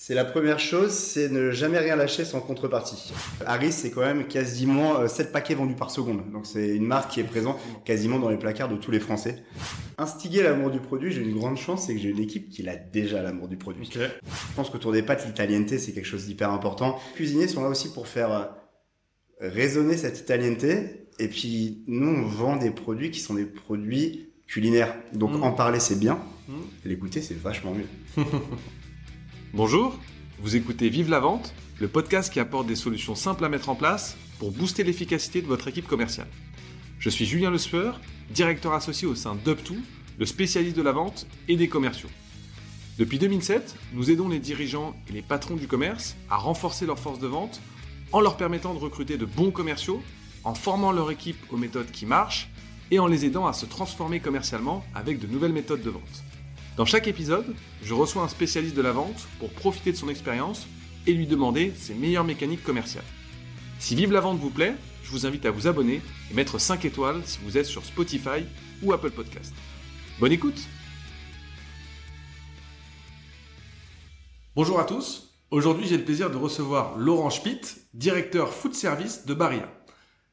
C'est 0.00 0.14
la 0.14 0.24
première 0.24 0.60
chose, 0.60 0.92
c'est 0.92 1.28
ne 1.28 1.50
jamais 1.50 1.80
rien 1.80 1.96
lâcher 1.96 2.24
sans 2.24 2.40
contrepartie. 2.40 3.12
Harris, 3.44 3.72
c'est 3.72 3.90
quand 3.90 4.02
même 4.02 4.28
quasiment 4.28 5.08
7 5.08 5.26
euh, 5.26 5.32
paquets 5.32 5.56
vendus 5.56 5.74
par 5.74 5.90
seconde. 5.90 6.30
Donc 6.30 6.46
c'est 6.46 6.76
une 6.76 6.86
marque 6.86 7.10
qui 7.10 7.18
est 7.18 7.24
présente 7.24 7.58
quasiment 7.84 8.20
dans 8.20 8.28
les 8.28 8.36
placards 8.36 8.68
de 8.68 8.76
tous 8.76 8.92
les 8.92 9.00
Français. 9.00 9.42
Instiguer 9.98 10.44
l'amour 10.44 10.70
du 10.70 10.78
produit, 10.78 11.10
j'ai 11.10 11.22
une 11.22 11.36
grande 11.36 11.56
chance, 11.56 11.86
c'est 11.86 11.94
que 11.94 12.00
j'ai 12.00 12.10
une 12.10 12.20
équipe 12.20 12.48
qui 12.48 12.66
a 12.68 12.76
déjà 12.76 13.22
l'amour 13.22 13.48
du 13.48 13.56
produit. 13.56 13.90
Je 13.92 14.06
pense 14.54 14.70
qu'autour 14.70 14.92
des 14.92 15.02
pâtes, 15.02 15.26
l'italienneté, 15.26 15.78
c'est 15.78 15.90
quelque 15.90 16.06
chose 16.06 16.26
d'hyper 16.26 16.52
important. 16.52 17.00
Les 17.10 17.16
cuisiniers 17.16 17.48
sont 17.48 17.64
là 17.64 17.68
aussi 17.68 17.92
pour 17.92 18.06
faire 18.06 18.30
euh, 18.30 18.44
résonner 19.40 19.96
cette 19.96 20.20
italienneté. 20.20 21.08
Et 21.18 21.26
puis, 21.26 21.82
nous, 21.88 22.08
on 22.08 22.22
vend 22.22 22.56
des 22.56 22.70
produits 22.70 23.10
qui 23.10 23.18
sont 23.18 23.34
des 23.34 23.46
produits 23.46 24.30
culinaires. 24.46 24.94
Donc, 25.12 25.32
mm. 25.32 25.42
en 25.42 25.50
parler, 25.50 25.80
c'est 25.80 25.98
bien. 25.98 26.20
Mm. 26.46 26.52
L'écouter, 26.84 27.20
c'est 27.20 27.36
vachement 27.36 27.74
mieux. 27.74 28.24
Bonjour, 29.54 29.98
vous 30.40 30.56
écoutez 30.56 30.90
Vive 30.90 31.08
la 31.08 31.20
Vente, 31.20 31.54
le 31.80 31.88
podcast 31.88 32.30
qui 32.30 32.38
apporte 32.38 32.66
des 32.66 32.76
solutions 32.76 33.14
simples 33.14 33.46
à 33.46 33.48
mettre 33.48 33.70
en 33.70 33.74
place 33.74 34.18
pour 34.38 34.52
booster 34.52 34.84
l'efficacité 34.84 35.40
de 35.40 35.46
votre 35.46 35.68
équipe 35.68 35.86
commerciale. 35.86 36.28
Je 36.98 37.08
suis 37.08 37.24
Julien 37.24 37.50
Le 37.50 37.56
Sueur, 37.56 37.98
directeur 38.28 38.74
associé 38.74 39.08
au 39.08 39.14
sein 39.14 39.36
d'UpTo, 39.36 39.74
le 40.18 40.26
spécialiste 40.26 40.76
de 40.76 40.82
la 40.82 40.92
vente 40.92 41.26
et 41.48 41.56
des 41.56 41.66
commerciaux. 41.66 42.10
Depuis 42.98 43.18
2007, 43.18 43.74
nous 43.94 44.10
aidons 44.10 44.28
les 44.28 44.38
dirigeants 44.38 44.94
et 45.08 45.12
les 45.12 45.22
patrons 45.22 45.56
du 45.56 45.66
commerce 45.66 46.14
à 46.28 46.36
renforcer 46.36 46.84
leur 46.84 46.98
force 46.98 47.18
de 47.18 47.26
vente 47.26 47.62
en 48.12 48.20
leur 48.20 48.36
permettant 48.36 48.74
de 48.74 48.78
recruter 48.78 49.16
de 49.16 49.24
bons 49.24 49.50
commerciaux, 49.50 50.02
en 50.44 50.52
formant 50.52 50.92
leur 50.92 51.10
équipe 51.10 51.38
aux 51.50 51.56
méthodes 51.56 51.90
qui 51.90 52.04
marchent 52.04 52.50
et 52.90 52.98
en 52.98 53.06
les 53.06 53.24
aidant 53.24 53.46
à 53.46 53.54
se 53.54 53.64
transformer 53.64 54.20
commercialement 54.20 54.84
avec 54.94 55.18
de 55.18 55.26
nouvelles 55.26 55.54
méthodes 55.54 55.82
de 55.82 55.90
vente. 55.90 56.22
Dans 56.78 56.84
chaque 56.84 57.08
épisode, 57.08 57.56
je 57.82 57.92
reçois 57.92 58.22
un 58.22 58.28
spécialiste 58.28 58.76
de 58.76 58.82
la 58.82 58.92
vente 58.92 59.26
pour 59.40 59.50
profiter 59.50 59.90
de 59.90 59.96
son 59.96 60.08
expérience 60.08 60.68
et 61.08 61.12
lui 61.12 61.26
demander 61.26 61.72
ses 61.74 61.92
meilleures 61.92 62.22
mécaniques 62.22 62.62
commerciales. 62.62 63.02
Si 63.80 63.96
Vive 63.96 64.12
la 64.12 64.20
vente 64.20 64.38
vous 64.38 64.48
plaît, 64.48 64.76
je 65.02 65.10
vous 65.10 65.26
invite 65.26 65.44
à 65.44 65.50
vous 65.50 65.66
abonner 65.66 66.00
et 66.30 66.34
mettre 66.34 66.60
5 66.60 66.84
étoiles 66.84 67.20
si 67.24 67.40
vous 67.42 67.58
êtes 67.58 67.66
sur 67.66 67.84
Spotify 67.84 68.44
ou 68.80 68.92
Apple 68.92 69.10
Podcast. 69.10 69.52
Bonne 70.20 70.30
écoute 70.30 70.68
Bonjour 74.54 74.78
à 74.78 74.84
tous, 74.84 75.34
aujourd'hui 75.50 75.88
j'ai 75.88 75.98
le 75.98 76.04
plaisir 76.04 76.30
de 76.30 76.36
recevoir 76.36 76.96
Laurent 76.96 77.30
Schmitt, 77.30 77.88
directeur 77.92 78.52
food 78.52 78.74
service 78.74 79.26
de 79.26 79.34
Barilla. 79.34 79.68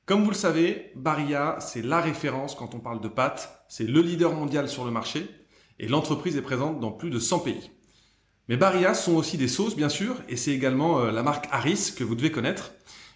Comme 0.06 0.24
vous 0.24 0.30
le 0.30 0.36
savez, 0.36 0.92
Barilla 0.96 1.58
c'est 1.60 1.82
la 1.82 2.02
référence 2.02 2.54
quand 2.54 2.76
on 2.76 2.80
parle 2.80 3.02
de 3.02 3.08
pâtes, 3.08 3.66
c'est 3.68 3.88
le 3.88 4.02
leader 4.02 4.32
mondial 4.32 4.70
sur 4.70 4.86
le 4.86 4.92
marché 4.92 5.28
et 5.80 5.88
l'entreprise 5.88 6.38
est 6.38 6.42
présente 6.42 6.80
dans 6.80 6.92
plus 6.92 7.10
de 7.10 7.20
100 7.20 7.40
pays. 7.40 7.72
Mais 8.48 8.58
Barilla 8.58 8.94
sont 8.94 9.16
aussi 9.16 9.38
des 9.38 9.48
sauces, 9.48 9.76
bien 9.76 9.90
sûr, 9.90 10.18
et 10.30 10.36
c'est 10.36 10.52
également 10.52 11.00
euh, 11.00 11.12
la 11.12 11.24
marque 11.24 11.48
Harris 11.52 11.94
que 11.98 12.04
vous 12.04 12.16
devez 12.16 12.32
connaître. 12.32 12.74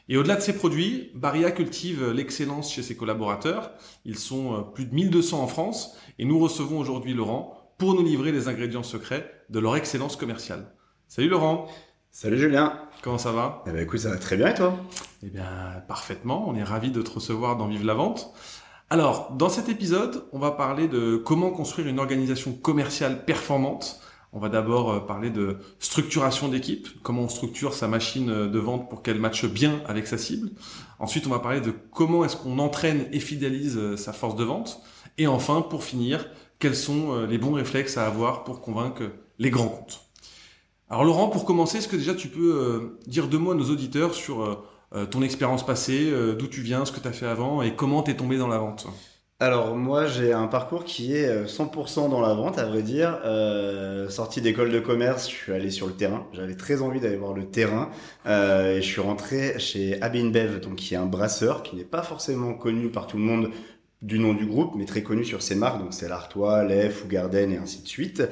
Et 0.07 0.17
au-delà 0.17 0.35
de 0.35 0.41
ces 0.41 0.53
produits, 0.53 1.11
Barilla 1.13 1.51
cultive 1.51 2.09
l'excellence 2.09 2.73
chez 2.73 2.81
ses 2.81 2.95
collaborateurs. 2.95 3.71
Ils 4.05 4.17
sont 4.17 4.55
euh, 4.55 4.61
plus 4.61 4.85
de 4.85 4.95
1200 4.95 5.41
en 5.41 5.47
France 5.47 5.95
et 6.17 6.25
nous 6.25 6.39
recevons 6.39 6.79
aujourd'hui 6.79 7.13
Laurent 7.13 7.75
pour 7.77 7.93
nous 7.93 8.03
livrer 8.03 8.31
les 8.31 8.47
ingrédients 8.47 8.83
secrets 8.83 9.31
de 9.49 9.59
leur 9.59 9.75
excellence 9.75 10.15
commerciale. 10.15 10.73
Salut 11.07 11.29
Laurent 11.29 11.67
Salut 12.11 12.39
Julien 12.39 12.81
Comment 13.03 13.19
ça 13.19 13.31
va? 13.31 13.63
Eh 13.67 13.71
bien 13.71 13.81
écoute, 13.81 13.99
ça 13.99 14.09
va 14.09 14.17
très 14.17 14.35
bien 14.35 14.47
et 14.47 14.53
toi? 14.55 14.75
Eh 15.23 15.29
bien 15.29 15.45
parfaitement, 15.87 16.49
on 16.49 16.55
est 16.55 16.63
ravis 16.63 16.91
de 16.91 17.03
te 17.03 17.11
recevoir 17.11 17.55
dans 17.55 17.67
Vive 17.67 17.85
la 17.85 17.93
Vente. 17.93 18.33
Alors, 18.91 19.31
dans 19.33 19.49
cet 19.49 19.69
épisode, 19.69 20.23
on 20.33 20.39
va 20.39 20.49
parler 20.49 20.87
de 20.87 21.15
comment 21.15 21.51
construire 21.51 21.87
une 21.87 21.99
organisation 21.99 22.53
commerciale 22.53 23.23
performante. 23.23 23.99
On 24.33 24.39
va 24.39 24.49
d'abord 24.49 24.91
euh, 24.91 24.99
parler 24.99 25.29
de 25.29 25.57
structuration 25.77 26.47
d'équipe, 26.47 26.87
comment 27.03 27.21
on 27.21 27.29
structure 27.29 27.75
sa 27.75 27.87
machine 27.87 28.31
euh, 28.31 28.47
de 28.47 28.57
vente 28.57 28.89
pour 28.89 29.03
qu'elle 29.03 29.19
matche 29.19 29.45
bien 29.45 29.79
avec 29.85 30.07
sa 30.07 30.17
cible. 30.17 30.49
Ensuite, 30.97 31.27
on 31.27 31.29
va 31.29 31.37
parler 31.37 31.61
de 31.61 31.71
comment 31.91 32.25
est-ce 32.25 32.35
qu'on 32.35 32.57
entraîne 32.57 33.05
et 33.11 33.19
fidélise 33.19 33.77
euh, 33.77 33.95
sa 33.95 34.11
force 34.11 34.35
de 34.35 34.43
vente. 34.43 34.81
Et 35.19 35.27
enfin, 35.27 35.61
pour 35.61 35.83
finir, 35.83 36.27
quels 36.57 36.75
sont 36.75 37.25
les 37.25 37.37
bons 37.37 37.53
réflexes 37.53 37.95
à 37.97 38.07
avoir 38.07 38.43
pour 38.43 38.59
convaincre 38.59 39.03
les 39.37 39.49
grands 39.51 39.67
comptes. 39.67 40.01
Alors 40.89 41.03
Laurent, 41.03 41.27
pour 41.27 41.45
commencer, 41.45 41.77
est-ce 41.77 41.87
que 41.87 41.95
déjà 41.95 42.15
tu 42.15 42.27
peux 42.27 42.97
dire 43.05 43.27
deux 43.27 43.37
mots 43.37 43.51
à 43.51 43.55
nos 43.55 43.69
auditeurs 43.69 44.13
sur 44.13 44.63
ton 45.11 45.21
expérience 45.21 45.65
passée, 45.65 46.09
euh, 46.11 46.35
d'où 46.35 46.47
tu 46.47 46.61
viens, 46.61 46.85
ce 46.85 46.91
que 46.91 46.99
tu 46.99 47.07
as 47.07 47.11
fait 47.11 47.27
avant 47.27 47.61
et 47.61 47.75
comment 47.75 48.03
tu 48.03 48.11
es 48.11 48.15
tombé 48.15 48.37
dans 48.37 48.47
la 48.47 48.57
vente 48.57 48.87
alors 49.41 49.73
moi 49.73 50.05
j'ai 50.05 50.33
un 50.33 50.47
parcours 50.47 50.83
qui 50.83 51.15
est 51.15 51.45
100% 51.45 52.07
euh, 52.07 52.09
dans 52.09 52.19
la 52.19 52.33
vente 52.33 52.57
à 52.57 52.65
vrai 52.65 52.81
dire. 52.81 53.21
Euh, 53.23 54.09
sorti 54.09 54.41
d'école 54.41 54.69
de 54.69 54.81
commerce, 54.81 55.29
je 55.29 55.33
suis 55.33 55.53
allé 55.53 55.71
sur 55.71 55.87
le 55.87 55.93
terrain. 55.93 56.27
J'avais 56.33 56.55
très 56.55 56.81
envie 56.81 56.99
d'aller 56.99 57.15
voir 57.15 57.33
le 57.33 57.45
terrain 57.45 57.89
euh, 58.25 58.75
et 58.75 58.81
je 58.81 58.87
suis 58.87 58.99
rentré 58.99 59.57
chez 59.57 60.01
Abinbev, 60.01 60.59
donc 60.59 60.75
qui 60.75 60.93
est 60.93 60.97
un 60.97 61.05
brasseur 61.05 61.63
qui 61.63 61.77
n'est 61.77 61.85
pas 61.85 62.03
forcément 62.03 62.53
connu 62.53 62.89
par 62.89 63.07
tout 63.07 63.15
le 63.15 63.23
monde 63.23 63.49
du 64.01 64.19
nom 64.19 64.33
du 64.33 64.45
groupe, 64.45 64.75
mais 64.75 64.85
très 64.85 65.03
connu 65.03 65.23
sur 65.23 65.41
ses 65.41 65.55
marques, 65.55 65.79
donc 65.79 65.93
c'est 65.93 66.07
l'Artois, 66.07 66.63
l'Ef, 66.65 67.03
ou 67.05 67.07
Garden 67.07 67.51
et 67.51 67.57
ainsi 67.57 67.81
de 67.81 67.87
suite. 67.87 68.23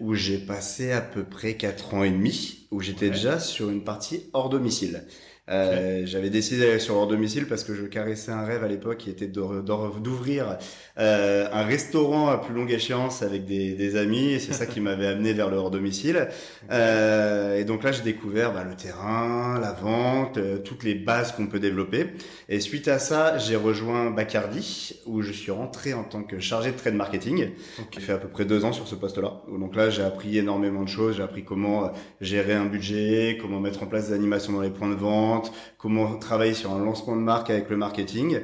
Où 0.00 0.14
j'ai 0.14 0.38
passé 0.38 0.92
à 0.92 1.00
peu 1.00 1.24
près 1.24 1.54
4 1.54 1.94
ans 1.94 2.04
et 2.04 2.10
demi, 2.10 2.66
où 2.70 2.80
j'étais 2.80 3.10
déjà 3.10 3.40
sur 3.40 3.68
une 3.68 3.82
partie 3.82 4.30
hors 4.32 4.48
domicile. 4.48 5.04
Euh, 5.50 6.02
J'avais 6.06 6.30
décidé 6.30 6.60
d'aller 6.60 6.78
sur 6.78 6.94
leur 6.94 7.08
domicile 7.08 7.46
parce 7.48 7.64
que 7.64 7.74
je 7.74 7.82
caressais 7.82 8.30
un 8.30 8.44
rêve 8.44 8.62
à 8.62 8.68
l'époque 8.68 8.98
qui 8.98 9.10
était 9.10 9.26
d'ouvrir 9.26 10.56
euh, 10.98 11.48
un 11.52 11.64
restaurant 11.64 12.28
à 12.28 12.38
plus 12.38 12.54
longue 12.54 12.70
échéance 12.70 13.22
avec 13.22 13.44
des, 13.44 13.72
des 13.72 13.96
amis 13.96 14.34
et 14.34 14.38
c'est 14.38 14.52
ça 14.52 14.66
qui 14.66 14.78
m'avait 14.80 15.08
amené 15.08 15.32
vers 15.32 15.50
le 15.50 15.56
hors 15.56 15.72
domicile. 15.72 16.28
Euh, 16.70 17.58
et 17.58 17.64
donc 17.64 17.82
là, 17.82 17.90
j'ai 17.90 18.02
découvert 18.02 18.52
bah, 18.52 18.62
le 18.62 18.76
terrain, 18.76 19.58
la 19.60 19.72
vente, 19.72 20.38
euh, 20.38 20.58
toutes 20.58 20.84
les 20.84 20.94
bases 20.94 21.32
qu'on 21.32 21.48
peut 21.48 21.58
développer. 21.58 22.12
Et 22.48 22.60
suite 22.60 22.86
à 22.86 23.00
ça, 23.00 23.36
j'ai 23.38 23.56
rejoint 23.56 24.10
Bacardi 24.12 25.00
où 25.06 25.22
je 25.22 25.32
suis 25.32 25.50
rentré 25.50 25.92
en 25.92 26.04
tant 26.04 26.22
que 26.22 26.38
chargé 26.38 26.70
de 26.70 26.76
trade 26.76 26.94
marketing. 26.94 27.50
J'ai 27.90 28.00
fait 28.00 28.12
à 28.12 28.18
peu 28.18 28.28
près 28.28 28.44
deux 28.44 28.64
ans 28.64 28.72
sur 28.72 28.86
ce 28.86 28.94
poste-là. 28.94 29.42
Donc 29.48 29.74
là, 29.74 29.90
j'ai 29.90 30.02
appris 30.04 30.38
énormément 30.38 30.84
de 30.84 30.88
choses. 30.88 31.16
J'ai 31.16 31.22
appris 31.24 31.42
comment 31.42 31.86
euh, 31.86 31.88
gérer 32.20 32.54
un 32.54 32.66
budget, 32.66 33.38
comment 33.40 33.58
mettre 33.58 33.82
en 33.82 33.86
place 33.86 34.08
des 34.08 34.14
animations 34.14 34.52
dans 34.52 34.60
les 34.60 34.70
points 34.70 34.88
de 34.88 34.94
vente 34.94 35.31
comment 35.78 36.16
travailler 36.16 36.54
sur 36.54 36.72
un 36.72 36.78
lancement 36.78 37.16
de 37.16 37.20
marque 37.20 37.50
avec 37.50 37.70
le 37.70 37.76
marketing. 37.76 38.40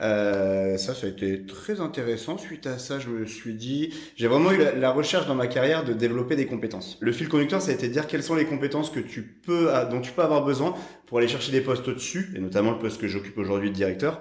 Euh, 0.00 0.76
ça, 0.76 0.94
ça 0.94 1.06
a 1.06 1.10
été 1.10 1.44
très 1.44 1.80
intéressant. 1.80 2.38
Suite 2.38 2.66
à 2.66 2.78
ça, 2.78 2.98
je 2.98 3.08
me 3.08 3.26
suis 3.26 3.54
dit, 3.54 3.94
j'ai 4.16 4.26
vraiment 4.26 4.52
eu 4.52 4.58
la, 4.76 4.90
recherche 4.90 5.26
dans 5.26 5.34
ma 5.34 5.46
carrière 5.46 5.84
de 5.84 5.92
développer 5.92 6.36
des 6.36 6.46
compétences. 6.46 6.98
Le 7.00 7.12
fil 7.12 7.28
conducteur, 7.28 7.62
ça 7.62 7.70
a 7.70 7.74
été 7.74 7.88
de 7.88 7.92
dire 7.92 8.06
quelles 8.06 8.22
sont 8.22 8.34
les 8.34 8.46
compétences 8.46 8.90
que 8.90 9.00
tu 9.00 9.22
peux, 9.22 9.70
dont 9.90 10.00
tu 10.00 10.12
peux 10.12 10.22
avoir 10.22 10.44
besoin 10.44 10.74
pour 11.06 11.18
aller 11.18 11.28
chercher 11.28 11.52
des 11.52 11.60
postes 11.60 11.86
au-dessus, 11.88 12.32
et 12.36 12.40
notamment 12.40 12.72
le 12.72 12.78
poste 12.78 13.00
que 13.00 13.08
j'occupe 13.08 13.38
aujourd'hui 13.38 13.70
de 13.70 13.74
directeur 13.74 14.20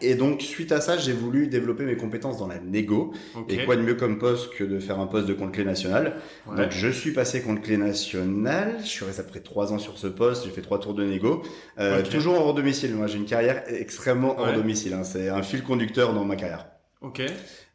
et 0.00 0.14
donc, 0.14 0.42
suite 0.42 0.72
à 0.72 0.80
ça, 0.80 0.96
j'ai 0.96 1.12
voulu 1.12 1.48
développer 1.48 1.84
mes 1.84 1.96
compétences 1.96 2.38
dans 2.38 2.46
la 2.46 2.58
négo. 2.58 3.12
Et 3.48 3.64
quoi 3.64 3.76
de 3.76 3.82
mieux 3.82 3.94
comme 3.94 4.18
poste 4.18 4.54
que 4.54 4.64
de 4.64 4.78
faire 4.78 4.98
un 5.00 5.06
poste 5.06 5.26
de 5.26 5.34
compte 5.34 5.52
clé 5.52 5.64
national? 5.64 6.16
Donc, 6.46 6.70
je 6.70 6.88
suis 6.88 7.12
passé 7.12 7.42
compte 7.42 7.62
clé 7.62 7.76
national. 7.76 8.76
Je 8.82 8.88
suis 8.88 9.04
resté 9.04 9.20
après 9.22 9.40
trois 9.40 9.72
ans 9.72 9.78
sur 9.78 9.98
ce 9.98 10.06
poste. 10.06 10.44
J'ai 10.44 10.50
fait 10.50 10.62
trois 10.62 10.78
tours 10.80 10.94
de 10.94 11.04
négo. 11.04 11.42
Euh, 11.78 12.02
Toujours 12.02 12.34
hors 12.34 12.54
domicile. 12.54 12.94
Moi, 12.94 13.06
j'ai 13.06 13.18
une 13.18 13.26
carrière 13.26 13.62
extrêmement 13.68 14.38
hors 14.38 14.52
domicile. 14.52 14.92
Hein. 14.94 15.04
C'est 15.04 15.28
un 15.28 15.42
fil 15.42 15.62
conducteur 15.62 16.14
dans 16.14 16.24
ma 16.24 16.36
carrière. 16.36 16.66
Ok. 17.00 17.22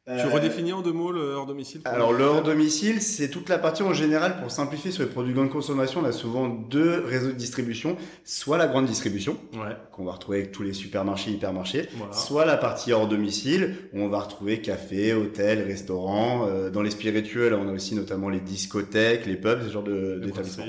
Tu 0.06 0.12
euh, 0.12 0.30
redéfinis 0.30 0.74
en 0.74 0.82
deux 0.82 0.92
mots 0.92 1.14
le 1.14 1.32
hors 1.34 1.46
domicile 1.46 1.80
Alors 1.86 2.12
le 2.12 2.26
hors 2.26 2.44
domicile, 2.44 3.02
c'est 3.02 3.30
toute 3.30 3.48
la 3.48 3.58
partie 3.58 3.84
en 3.84 3.94
général 3.94 4.38
pour 4.42 4.52
simplifier 4.52 4.92
sur 4.92 5.02
les 5.02 5.10
produits 5.10 5.34
grande 5.34 5.50
consommation. 5.50 6.02
On 6.02 6.06
a 6.06 6.12
souvent 6.12 6.50
deux 6.50 7.06
réseaux 7.06 7.30
de 7.30 7.38
distribution, 7.38 7.96
soit 8.26 8.58
la 8.58 8.68
grande 8.68 8.86
distribution 8.86 9.38
ouais. 9.54 9.78
qu'on 9.94 10.04
va 10.04 10.12
retrouver 10.12 10.40
avec 10.40 10.52
tous 10.52 10.64
les 10.64 10.74
supermarchés, 10.74 11.32
hypermarchés, 11.32 11.88
soit 12.12 12.44
la 12.44 12.58
partie 12.58 12.92
hors 12.92 13.08
domicile 13.08 13.78
où 13.94 14.02
on 14.02 14.10
va 14.10 14.20
retrouver 14.20 14.60
café, 14.60 15.14
hôtel, 15.14 15.62
restaurant. 15.62 16.50
Euh, 16.50 16.70
dans 16.70 16.82
les 16.82 16.92
spirituels, 16.92 17.54
on 17.54 17.70
a 17.70 17.72
aussi 17.72 17.96
notamment 17.96 18.28
les 18.28 18.42
discothèques, 18.42 19.26
les 19.26 19.38
pubs, 19.38 19.64
ce 19.66 19.72
genre 19.72 19.84
d'établissements. 19.84 20.66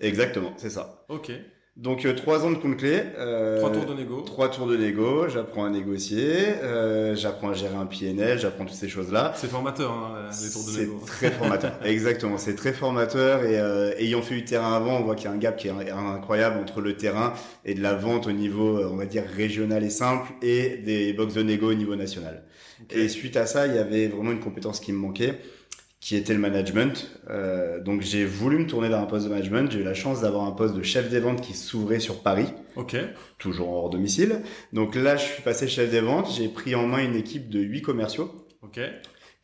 Exactement, 0.00 0.54
c'est 0.56 0.70
ça. 0.70 1.04
Ok. 1.08 1.30
Donc 1.76 2.04
euh, 2.04 2.12
trois 2.14 2.44
ans 2.44 2.50
de 2.50 2.56
compte 2.56 2.76
clé. 2.76 3.02
Euh, 3.18 3.58
trois 3.58 3.72
tours 3.72 3.86
de 3.86 3.94
négo. 3.94 4.20
Trois 4.20 4.50
tours 4.50 4.66
de 4.66 4.76
négo. 4.76 5.28
J'apprends 5.28 5.64
à 5.64 5.70
négocier. 5.70 6.48
Euh, 6.62 7.16
j'apprends 7.16 7.48
à 7.48 7.54
gérer 7.54 7.76
un 7.76 7.86
PNL. 7.86 8.38
J'apprends 8.38 8.66
toutes 8.66 8.76
ces 8.76 8.90
choses-là. 8.90 9.32
C'est 9.36 9.48
formateur 9.48 9.90
hein, 9.90 10.28
les 10.42 10.50
tours 10.50 10.66
de 10.66 10.78
négo. 10.78 11.00
C'est 11.00 11.06
très 11.06 11.30
formateur. 11.30 11.72
Exactement. 11.84 12.36
C'est 12.36 12.56
très 12.56 12.74
formateur 12.74 13.42
et 13.44 13.58
euh, 13.58 13.94
ayant 13.96 14.20
fait 14.20 14.34
du 14.34 14.44
terrain 14.44 14.74
avant, 14.74 14.98
on 14.98 15.02
voit 15.02 15.14
qu'il 15.14 15.24
y 15.24 15.28
a 15.28 15.32
un 15.32 15.38
gap 15.38 15.56
qui 15.56 15.68
est 15.68 15.90
incroyable 15.90 16.58
entre 16.60 16.82
le 16.82 16.94
terrain 16.94 17.32
et 17.64 17.74
de 17.74 17.82
la 17.82 17.94
vente 17.94 18.26
au 18.26 18.32
niveau, 18.32 18.78
on 18.84 18.96
va 18.96 19.06
dire 19.06 19.24
régional 19.24 19.82
et 19.82 19.90
simple, 19.90 20.30
et 20.42 20.76
des 20.76 21.14
box 21.14 21.32
de 21.34 21.42
négo 21.42 21.70
au 21.70 21.74
niveau 21.74 21.96
national. 21.96 22.44
Et 22.90 23.08
suite 23.08 23.36
à 23.38 23.46
ça, 23.46 23.66
il 23.66 23.74
y 23.74 23.78
avait 23.78 24.08
vraiment 24.08 24.32
une 24.32 24.40
compétence 24.40 24.78
qui 24.78 24.92
me 24.92 24.98
manquait 24.98 25.38
qui 26.02 26.16
était 26.16 26.34
le 26.34 26.40
management. 26.40 27.08
Euh, 27.30 27.80
donc 27.80 28.02
j'ai 28.02 28.24
voulu 28.24 28.58
me 28.58 28.66
tourner 28.66 28.88
vers 28.88 28.98
un 28.98 29.06
poste 29.06 29.24
de 29.24 29.30
management. 29.30 29.70
J'ai 29.70 29.78
eu 29.78 29.84
la 29.84 29.94
chance 29.94 30.20
d'avoir 30.20 30.44
un 30.44 30.50
poste 30.50 30.74
de 30.74 30.82
chef 30.82 31.08
des 31.08 31.20
ventes 31.20 31.40
qui 31.40 31.54
s'ouvrait 31.54 32.00
sur 32.00 32.24
Paris. 32.24 32.48
Ok. 32.74 32.96
Toujours 33.38 33.70
hors 33.70 33.88
domicile. 33.88 34.42
Donc 34.72 34.96
là, 34.96 35.16
je 35.16 35.24
suis 35.24 35.42
passé 35.42 35.68
chef 35.68 35.92
des 35.92 36.00
ventes. 36.00 36.28
J'ai 36.36 36.48
pris 36.48 36.74
en 36.74 36.88
main 36.88 37.04
une 37.04 37.14
équipe 37.14 37.48
de 37.48 37.60
huit 37.60 37.82
commerciaux. 37.82 38.46
Ok. 38.62 38.80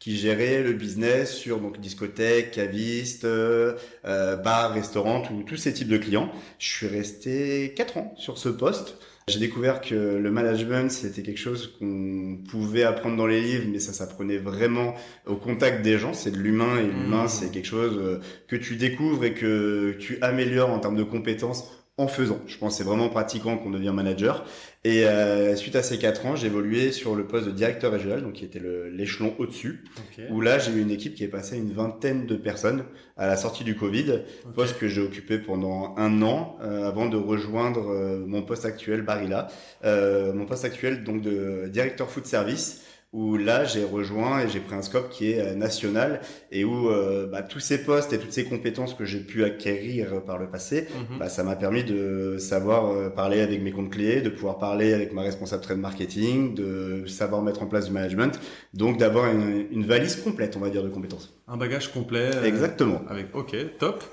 qui 0.00 0.16
gérait 0.16 0.62
le 0.62 0.72
business 0.72 1.34
sur 1.34 1.58
donc 1.58 1.80
discothèque, 1.80 2.52
caviste, 2.52 3.24
euh, 3.24 3.76
bar, 4.04 4.72
restaurant, 4.72 5.22
tous 5.22 5.56
ces 5.56 5.72
types 5.72 5.88
de 5.88 5.98
clients. 5.98 6.30
Je 6.58 6.68
suis 6.68 6.86
resté 6.86 7.72
quatre 7.76 7.96
ans 7.98 8.14
sur 8.16 8.38
ce 8.38 8.48
poste. 8.48 8.96
J'ai 9.28 9.38
découvert 9.38 9.80
que 9.80 9.94
le 9.94 10.30
management, 10.30 10.90
c'était 10.90 11.22
quelque 11.22 11.38
chose 11.38 11.74
qu'on 11.78 12.38
pouvait 12.48 12.82
apprendre 12.82 13.16
dans 13.16 13.26
les 13.26 13.40
livres, 13.40 13.66
mais 13.70 13.78
ça 13.78 13.92
s'apprenait 13.92 14.38
vraiment 14.38 14.94
au 15.26 15.36
contact 15.36 15.82
des 15.82 15.98
gens. 15.98 16.14
C'est 16.14 16.30
de 16.30 16.38
l'humain 16.38 16.78
et 16.78 16.86
l'humain, 16.86 17.24
mmh. 17.24 17.28
c'est 17.28 17.52
quelque 17.52 17.66
chose 17.66 17.98
euh, 17.98 18.20
que 18.46 18.56
tu 18.56 18.76
découvres 18.76 19.24
et 19.24 19.34
que 19.34 19.96
tu 19.98 20.18
améliores 20.22 20.70
en 20.70 20.78
termes 20.78 20.96
de 20.96 21.02
compétences 21.04 21.70
en 21.98 22.06
faisant. 22.06 22.38
Je 22.46 22.56
pense 22.56 22.74
que 22.74 22.78
c'est 22.78 22.88
vraiment 22.88 23.08
pratiquant 23.08 23.58
qu'on 23.58 23.70
devient 23.70 23.92
manager. 23.94 24.44
Et 24.84 25.04
euh, 25.04 25.56
suite 25.56 25.74
à 25.74 25.82
ces 25.82 25.98
quatre 25.98 26.24
ans, 26.24 26.36
j'ai 26.36 26.46
évolué 26.46 26.92
sur 26.92 27.16
le 27.16 27.26
poste 27.26 27.46
de 27.46 27.50
directeur 27.50 27.90
régional, 27.90 28.22
donc 28.22 28.34
qui 28.34 28.44
était 28.44 28.62
l'échelon 28.92 29.34
au-dessus, 29.38 29.84
où 30.30 30.40
là 30.40 30.58
j'ai 30.58 30.70
eu 30.72 30.80
une 30.80 30.92
équipe 30.92 31.14
qui 31.14 31.24
est 31.24 31.28
passée 31.28 31.56
à 31.56 31.58
une 31.58 31.72
vingtaine 31.72 32.26
de 32.26 32.36
personnes 32.36 32.84
à 33.16 33.26
la 33.26 33.36
sortie 33.36 33.64
du 33.64 33.74
Covid, 33.74 34.22
poste 34.54 34.78
que 34.78 34.86
j'ai 34.86 35.00
occupé 35.00 35.38
pendant 35.38 35.96
un 35.96 36.22
an 36.22 36.56
euh, 36.62 36.86
avant 36.86 37.06
de 37.06 37.16
rejoindre 37.16 37.88
euh, 37.90 38.24
mon 38.24 38.42
poste 38.42 38.64
actuel, 38.64 39.02
Barilla, 39.02 39.48
mon 39.84 40.46
poste 40.46 40.64
actuel 40.64 41.02
donc 41.02 41.22
de 41.22 41.68
directeur 41.68 42.08
food 42.08 42.26
service 42.26 42.84
où 43.12 43.38
là 43.38 43.64
j'ai 43.64 43.84
rejoint 43.84 44.40
et 44.40 44.48
j'ai 44.50 44.60
pris 44.60 44.74
un 44.74 44.82
scope 44.82 45.08
qui 45.08 45.32
est 45.32 45.40
euh, 45.40 45.54
national 45.54 46.20
et 46.52 46.64
où 46.64 46.90
euh, 46.90 47.26
bah, 47.26 47.42
tous 47.42 47.60
ces 47.60 47.82
postes 47.82 48.12
et 48.12 48.18
toutes 48.18 48.32
ces 48.32 48.44
compétences 48.44 48.92
que 48.92 49.06
j'ai 49.06 49.20
pu 49.20 49.44
acquérir 49.44 50.22
par 50.24 50.38
le 50.38 50.50
passé, 50.50 50.88
mhm. 51.10 51.18
bah, 51.18 51.30
ça 51.30 51.42
m'a 51.42 51.56
permis 51.56 51.84
de 51.84 52.36
savoir 52.38 52.92
euh, 52.92 53.08
parler 53.08 53.40
avec 53.40 53.62
mes 53.62 53.72
comptes 53.72 53.90
clés, 53.90 54.20
de 54.20 54.28
pouvoir 54.28 54.58
parler 54.58 54.92
avec 54.92 55.14
ma 55.14 55.22
responsable 55.22 55.62
trade 55.62 55.78
marketing, 55.78 56.54
de 56.54 57.06
savoir 57.06 57.40
mettre 57.40 57.62
en 57.62 57.66
place 57.66 57.86
du 57.86 57.92
management, 57.92 58.38
donc 58.74 58.98
d'avoir 58.98 59.32
une, 59.32 59.66
une, 59.70 59.86
valise 59.86 60.16
complète, 60.16 60.56
on 60.56 60.60
va 60.60 60.68
dire, 60.68 60.82
de 60.82 60.90
compétences. 60.90 61.34
Un 61.48 61.56
bagage 61.56 61.90
complet. 61.92 62.30
Exactement. 62.44 63.00
avec, 63.08 63.34
ok, 63.34 63.56
top. 63.78 64.04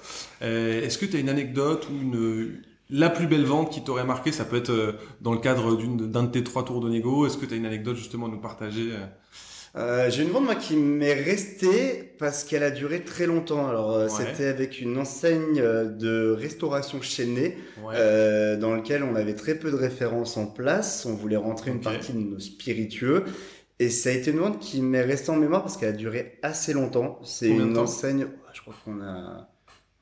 Est-ce 0.41 0.97
que 0.97 1.05
tu 1.05 1.17
as 1.17 1.19
une 1.19 1.29
anecdote 1.29 1.87
ou 1.89 2.01
une 2.01 2.61
la 2.89 3.09
plus 3.09 3.27
belle 3.27 3.45
vente 3.45 3.71
qui 3.71 3.83
t'aurait 3.83 4.05
marqué, 4.05 4.31
ça 4.31 4.45
peut 4.45 4.57
être 4.57 4.71
euh, 4.71 4.93
dans 5.21 5.33
le 5.33 5.39
cadre 5.39 5.75
d'un 5.75 6.23
de 6.23 6.31
tes 6.31 6.43
trois 6.43 6.63
tours 6.63 6.81
de 6.81 6.89
négo. 6.89 7.25
Est-ce 7.25 7.37
que 7.37 7.45
tu 7.45 7.53
as 7.53 7.57
une 7.57 7.65
anecdote 7.65 7.95
justement 7.95 8.27
à 8.27 8.29
nous 8.29 8.39
partager 8.39 8.91
euh? 8.91 9.05
Euh, 9.77 10.09
j'ai 10.09 10.23
une 10.23 10.29
vente 10.29 10.45
moi 10.45 10.55
qui 10.55 10.77
m'est 10.77 11.13
restée 11.13 12.13
parce 12.17 12.45
qu'elle 12.45 12.63
a 12.63 12.71
duré 12.71 13.01
très 13.01 13.25
longtemps. 13.25 13.67
Alors 13.67 14.09
c'était 14.09 14.45
avec 14.45 14.79
une 14.79 14.97
enseigne 14.97 15.57
de 15.57 16.31
restauration 16.31 17.01
chaînée 17.01 17.57
dans 17.83 18.73
lequel 18.73 19.03
on 19.03 19.15
avait 19.15 19.35
très 19.35 19.55
peu 19.55 19.71
de 19.71 19.75
références 19.75 20.37
en 20.37 20.45
place. 20.45 21.05
On 21.05 21.13
voulait 21.15 21.35
rentrer 21.35 21.71
une 21.71 21.81
partie 21.81 22.13
de 22.13 22.19
nos 22.19 22.39
spiritueux. 22.39 23.25
Et 23.79 23.89
ça 23.89 24.07
a 24.07 24.13
été 24.13 24.31
une 24.31 24.37
vente 24.37 24.59
qui 24.59 24.81
m'est 24.81 25.01
restée 25.01 25.31
en 25.31 25.35
mémoire 25.35 25.61
parce 25.61 25.75
qu'elle 25.75 25.89
a 25.89 25.97
duré 25.97 26.39
assez 26.41 26.71
longtemps. 26.71 27.19
C'est 27.25 27.49
une 27.49 27.77
enseigne, 27.77 28.27
je 28.53 28.61
crois 28.61 28.75
qu'on 28.85 29.01
a 29.01 29.49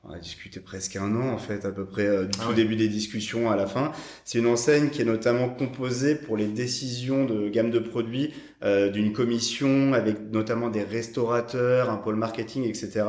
on 0.06 0.12
a 0.12 0.18
discuté 0.18 0.60
presque 0.60 0.96
un 0.96 1.14
an 1.16 1.30
en 1.30 1.38
fait 1.38 1.64
à 1.64 1.70
peu 1.70 1.86
près 1.86 2.06
euh, 2.06 2.24
du 2.26 2.38
ah 2.40 2.46
tout 2.46 2.54
début 2.54 2.76
des 2.76 2.88
discussions 2.88 3.50
à 3.50 3.56
la 3.56 3.66
fin. 3.66 3.92
C'est 4.24 4.38
une 4.38 4.46
enseigne 4.46 4.90
qui 4.90 5.02
est 5.02 5.06
notamment 5.06 5.48
composée 5.48 6.14
pour 6.14 6.36
les 6.36 6.46
décisions 6.46 7.24
de 7.24 7.48
gamme 7.48 7.70
de 7.70 7.78
produits 7.78 8.34
euh, 8.62 8.90
d'une 8.90 9.12
commission 9.12 9.92
avec 9.94 10.30
notamment 10.30 10.68
des 10.68 10.82
restaurateurs, 10.82 11.90
un 11.90 11.96
pôle 11.96 12.16
marketing, 12.16 12.64
etc. 12.64 13.04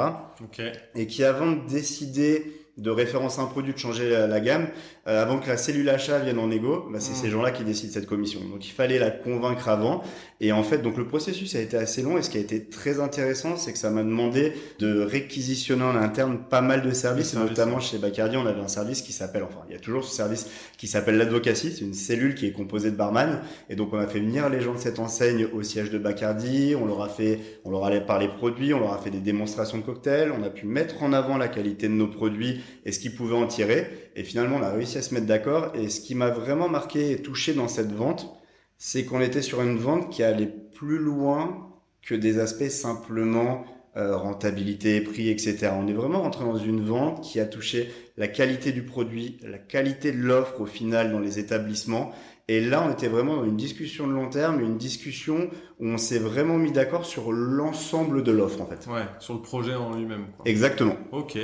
Et 0.96 1.08
qui 1.08 1.24
avant 1.24 1.52
de 1.52 1.68
décider 1.68 2.66
de 2.78 2.90
référencer 2.90 3.40
un 3.40 3.46
produit, 3.46 3.74
de 3.74 3.78
changer 3.78 4.10
la, 4.10 4.40
gamme, 4.42 4.68
euh, 5.08 5.22
avant 5.22 5.38
que 5.40 5.48
la 5.48 5.58
cellule 5.58 5.88
achat 5.90 6.18
vienne 6.18 6.40
en 6.40 6.50
égo, 6.50 6.88
bah, 6.92 7.00
c'est 7.00 7.12
mmh. 7.12 7.16
ces 7.16 7.30
gens-là 7.30 7.52
qui 7.52 7.64
décident 7.64 7.94
cette 7.94 8.08
commission. 8.08 8.40
Donc 8.52 8.68
il 8.68 8.72
fallait 8.72 8.98
la 8.98 9.12
convaincre 9.12 9.70
avant. 9.70 10.02
Et 10.42 10.52
en 10.52 10.64
fait, 10.64 10.80
donc 10.80 10.98
le 10.98 11.06
processus 11.06 11.56
a 11.56 11.62
été 11.62 11.78
assez 11.78 12.02
long. 12.02 12.18
Et 12.18 12.24
ce 12.24 12.30
qui 12.32 12.38
a 12.38 12.42
été 12.42 12.66
très 12.66 13.00
intéressant, 13.00 13.56
c'est 13.56 13.72
que 13.72 13.78
ça 13.78 13.92
m'a 13.92 14.02
demandé 14.02 14.54
de 14.80 15.02
réquisitionner 15.02 15.84
en 15.84 15.96
interne 15.96 16.40
pas 16.50 16.62
mal 16.62 16.82
de 16.82 16.92
services, 16.92 17.36
et 17.36 17.38
notamment 17.38 17.80
chez 17.80 18.00
Bacardi, 18.00 18.36
on 18.38 18.48
avait 18.48 18.62
un 18.62 18.68
service 18.68 19.04
qui 19.04 19.14
s'appelle, 19.14 19.44
enfin, 19.44 19.60
il 19.70 19.74
y 19.74 19.78
a 19.78 19.80
toujours 19.80 20.04
ce 20.04 20.16
service 20.16 20.48
qui 20.78 20.88
s'appelle 20.88 21.18
l'advocacy. 21.18 21.74
C'est 21.74 21.86
une 21.86 21.94
cellule 21.94 22.34
qui 22.34 22.48
est 22.48 22.52
composée 22.52 22.90
de 22.90 22.96
barman. 22.96 23.42
Et 23.70 23.76
donc 23.76 23.94
on 23.94 24.00
a 24.00 24.08
fait 24.08 24.20
venir 24.20 24.50
les 24.50 24.62
gens 24.62 24.74
de 24.74 24.80
cette 24.80 24.98
enseigne 24.98 25.48
au 25.54 25.62
siège 25.62 25.92
de 25.92 26.00
Bacardi. 26.00 26.76
On 26.80 26.86
leur 26.86 27.04
a 27.04 27.10
fait, 27.10 27.40
on 27.64 27.70
leur 27.70 27.86
a 27.86 27.92
parlé 28.00 28.28
produits, 28.28 28.74
on 28.74 28.80
leur 28.80 28.94
a 28.94 28.98
fait 28.98 29.12
des 29.12 29.20
démonstrations 29.20 29.78
de 29.78 29.84
cocktails. 29.84 30.32
On 30.32 30.44
a 30.44 30.50
pu 30.50 30.66
mettre 30.66 31.04
en 31.04 31.14
avant 31.14 31.38
la 31.38 31.48
qualité 31.48 31.88
de 31.88 31.94
nos 31.94 32.08
produits 32.08 32.62
et 32.86 32.92
ce 32.92 33.00
qu'ils 33.00 33.16
pouvaient 33.16 33.36
en 33.36 33.48
tirer. 33.48 34.05
Et 34.16 34.24
finalement, 34.24 34.58
on 34.58 34.64
a 34.64 34.72
réussi 34.72 34.98
à 34.98 35.02
se 35.02 35.14
mettre 35.14 35.26
d'accord. 35.26 35.74
Et 35.76 35.90
ce 35.90 36.02
qui 36.02 36.16
m'a 36.16 36.30
vraiment 36.30 36.70
marqué 36.70 37.12
et 37.12 37.22
touché 37.22 37.54
dans 37.54 37.68
cette 37.68 37.92
vente, 37.92 38.34
c'est 38.78 39.06
qu'on 39.06 39.22
était 39.22 39.42
sur 39.42 39.62
une 39.62 39.78
vente 39.78 40.12
qui 40.12 40.24
allait 40.24 40.54
plus 40.74 40.98
loin 40.98 41.70
que 42.02 42.16
des 42.16 42.40
aspects 42.40 42.70
simplement 42.70 43.66
euh, 43.98 44.18
rentabilité, 44.18 45.00
prix, 45.02 45.30
etc. 45.30 45.72
On 45.74 45.88
est 45.88 45.94
vraiment 45.94 46.22
rentré 46.22 46.44
dans 46.44 46.58
une 46.58 46.84
vente 46.84 47.24
qui 47.24 47.40
a 47.40 47.46
touché 47.46 47.90
la 48.18 48.28
qualité 48.28 48.72
du 48.74 48.84
produit, 48.84 49.38
la 49.42 49.58
qualité 49.58 50.12
de 50.12 50.18
l'offre 50.18 50.62
au 50.62 50.66
final 50.66 51.12
dans 51.12 51.20
les 51.20 51.40
établissements 51.40 52.12
et 52.48 52.62
là, 52.62 52.86
on 52.88 52.92
était 52.92 53.08
vraiment 53.08 53.38
dans 53.38 53.46
une 53.46 53.58
discussion 53.58 54.06
de 54.06 54.14
long 54.14 54.30
terme, 54.30 54.60
une 54.60 54.78
discussion 54.78 55.50
où 55.80 55.88
on 55.88 55.98
s'est 55.98 56.20
vraiment 56.20 56.60
mis 56.60 56.72
d'accord 56.72 57.04
sur 57.04 57.32
l'ensemble 57.32 58.22
de 58.22 58.32
l'offre, 58.32 58.62
en 58.62 58.68
fait. 58.68 58.86
Ouais, 58.88 59.06
sur 59.20 59.34
le 59.34 59.42
projet 59.42 59.74
en 59.74 59.96
lui-même. 59.96 60.26
Exactement. 60.46 60.96
Ok. 61.12 61.40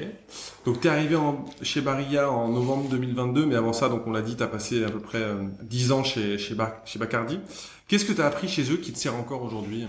Donc, 0.64 0.80
tu 0.80 0.88
es 0.88 0.92
arrivé 0.92 1.18
chez 1.64 1.82
Barilla 1.82 2.30
en 2.30 2.50
novembre 2.50 2.88
2022, 2.90 3.48
mais 3.48 3.56
avant 3.56 3.74
ça, 3.74 3.90
donc 3.90 4.06
on 4.06 4.12
l'a 4.12 4.22
dit, 4.22 4.36
tu 4.36 4.44
as 4.44 4.48
passé 4.48 4.84
à 4.84 4.90
peu 4.90 5.00
près 5.00 5.26
10 5.64 5.90
euh, 5.90 5.94
ans 5.96 6.04
chez, 6.04 6.38
chez, 6.38 6.56
chez 6.86 7.00
Bacardi. 7.00 7.40
Qu'est-ce 7.88 8.06
que 8.06 8.14
tu 8.14 8.22
as 8.22 8.28
appris 8.28 8.48
chez 8.48 8.72
eux 8.72 8.78
qui 8.78 8.94
te 8.94 9.00
sert 9.00 9.16
encore 9.16 9.42
aujourd'hui? 9.42 9.88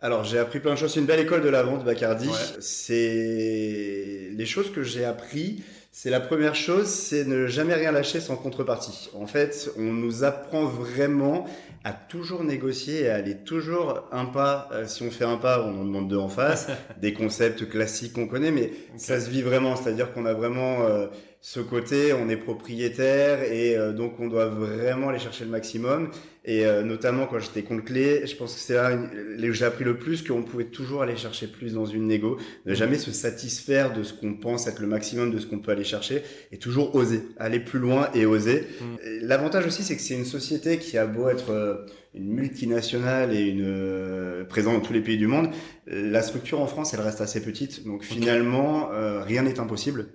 Alors 0.00 0.22
j'ai 0.24 0.38
appris 0.38 0.60
plein 0.60 0.72
de 0.72 0.78
choses. 0.78 0.94
C'est 0.94 1.00
une 1.00 1.06
belle 1.06 1.20
école 1.20 1.42
de 1.42 1.48
la 1.48 1.64
vente, 1.64 1.84
Bacardi. 1.84 2.30
C'est 2.60 4.30
les 4.32 4.46
choses 4.46 4.72
que 4.72 4.82
j'ai 4.82 5.04
appris 5.04 5.62
c'est 6.00 6.10
la 6.10 6.20
première 6.20 6.54
chose, 6.54 6.86
c'est 6.86 7.24
ne 7.24 7.48
jamais 7.48 7.74
rien 7.74 7.90
lâcher 7.90 8.20
sans 8.20 8.36
contrepartie. 8.36 9.10
En 9.14 9.26
fait, 9.26 9.68
on 9.76 9.92
nous 9.92 10.22
apprend 10.22 10.64
vraiment 10.64 11.44
à 11.82 11.92
toujours 11.92 12.44
négocier 12.44 13.02
et 13.02 13.08
à 13.08 13.16
aller 13.16 13.38
toujours 13.38 14.04
un 14.12 14.26
pas. 14.26 14.68
Euh, 14.70 14.86
si 14.86 15.02
on 15.02 15.10
fait 15.10 15.24
un 15.24 15.38
pas, 15.38 15.60
on 15.60 15.80
en 15.80 15.84
demande 15.84 16.06
deux 16.06 16.16
en 16.16 16.28
face. 16.28 16.68
des 17.00 17.12
concepts 17.14 17.68
classiques 17.68 18.12
qu'on 18.12 18.28
connaît, 18.28 18.52
mais 18.52 18.70
ça 18.96 19.18
se 19.18 19.28
vit 19.28 19.42
vraiment. 19.42 19.74
C'est-à-dire 19.74 20.12
qu'on 20.12 20.24
a 20.24 20.34
vraiment 20.34 20.82
euh, 20.82 21.08
ce 21.40 21.58
côté, 21.58 22.12
on 22.12 22.28
est 22.28 22.36
propriétaire 22.36 23.42
et 23.42 23.76
euh, 23.76 23.92
donc 23.92 24.20
on 24.20 24.28
doit 24.28 24.46
vraiment 24.46 25.08
aller 25.08 25.18
chercher 25.18 25.46
le 25.46 25.50
maximum. 25.50 26.12
Et 26.48 26.64
euh, 26.64 26.82
notamment 26.82 27.26
quand 27.26 27.38
j'étais 27.40 27.62
compte 27.62 27.84
clé, 27.84 28.26
je 28.26 28.34
pense 28.34 28.54
que 28.54 28.58
c'est 28.58 28.72
là 28.72 28.96
où 28.96 29.52
j'ai 29.52 29.66
appris 29.66 29.84
le 29.84 29.98
plus 29.98 30.22
qu'on 30.22 30.42
pouvait 30.42 30.64
toujours 30.64 31.02
aller 31.02 31.14
chercher 31.14 31.46
plus 31.46 31.74
dans 31.74 31.84
une 31.84 32.06
négo, 32.06 32.38
ne 32.64 32.74
jamais 32.74 32.96
se 32.96 33.12
satisfaire 33.12 33.92
de 33.92 34.02
ce 34.02 34.14
qu'on 34.14 34.32
pense 34.32 34.66
être 34.66 34.80
le 34.80 34.86
maximum 34.86 35.30
de 35.30 35.38
ce 35.38 35.46
qu'on 35.46 35.58
peut 35.58 35.72
aller 35.72 35.84
chercher 35.84 36.22
et 36.50 36.56
toujours 36.56 36.94
oser, 36.94 37.20
aller 37.36 37.60
plus 37.60 37.78
loin 37.78 38.08
et 38.14 38.24
oser. 38.24 38.66
Mm. 38.80 38.96
L'avantage 39.20 39.66
aussi, 39.66 39.82
c'est 39.82 39.94
que 39.94 40.00
c'est 40.00 40.14
une 40.14 40.24
société 40.24 40.78
qui 40.78 40.96
a 40.96 41.06
beau 41.06 41.28
être 41.28 41.50
euh, 41.50 41.84
une 42.14 42.32
multinationale 42.32 43.34
et 43.34 43.42
une 43.42 43.66
euh, 43.66 44.44
présente 44.44 44.72
dans 44.72 44.80
tous 44.80 44.94
les 44.94 45.02
pays 45.02 45.18
du 45.18 45.26
monde, 45.26 45.50
la 45.86 46.22
structure 46.22 46.62
en 46.62 46.66
France, 46.66 46.94
elle 46.94 47.02
reste 47.02 47.20
assez 47.20 47.42
petite. 47.42 47.84
Donc 47.84 48.04
finalement, 48.04 48.88
rien 49.22 49.42
n'est 49.42 49.60
impossible. 49.60 50.06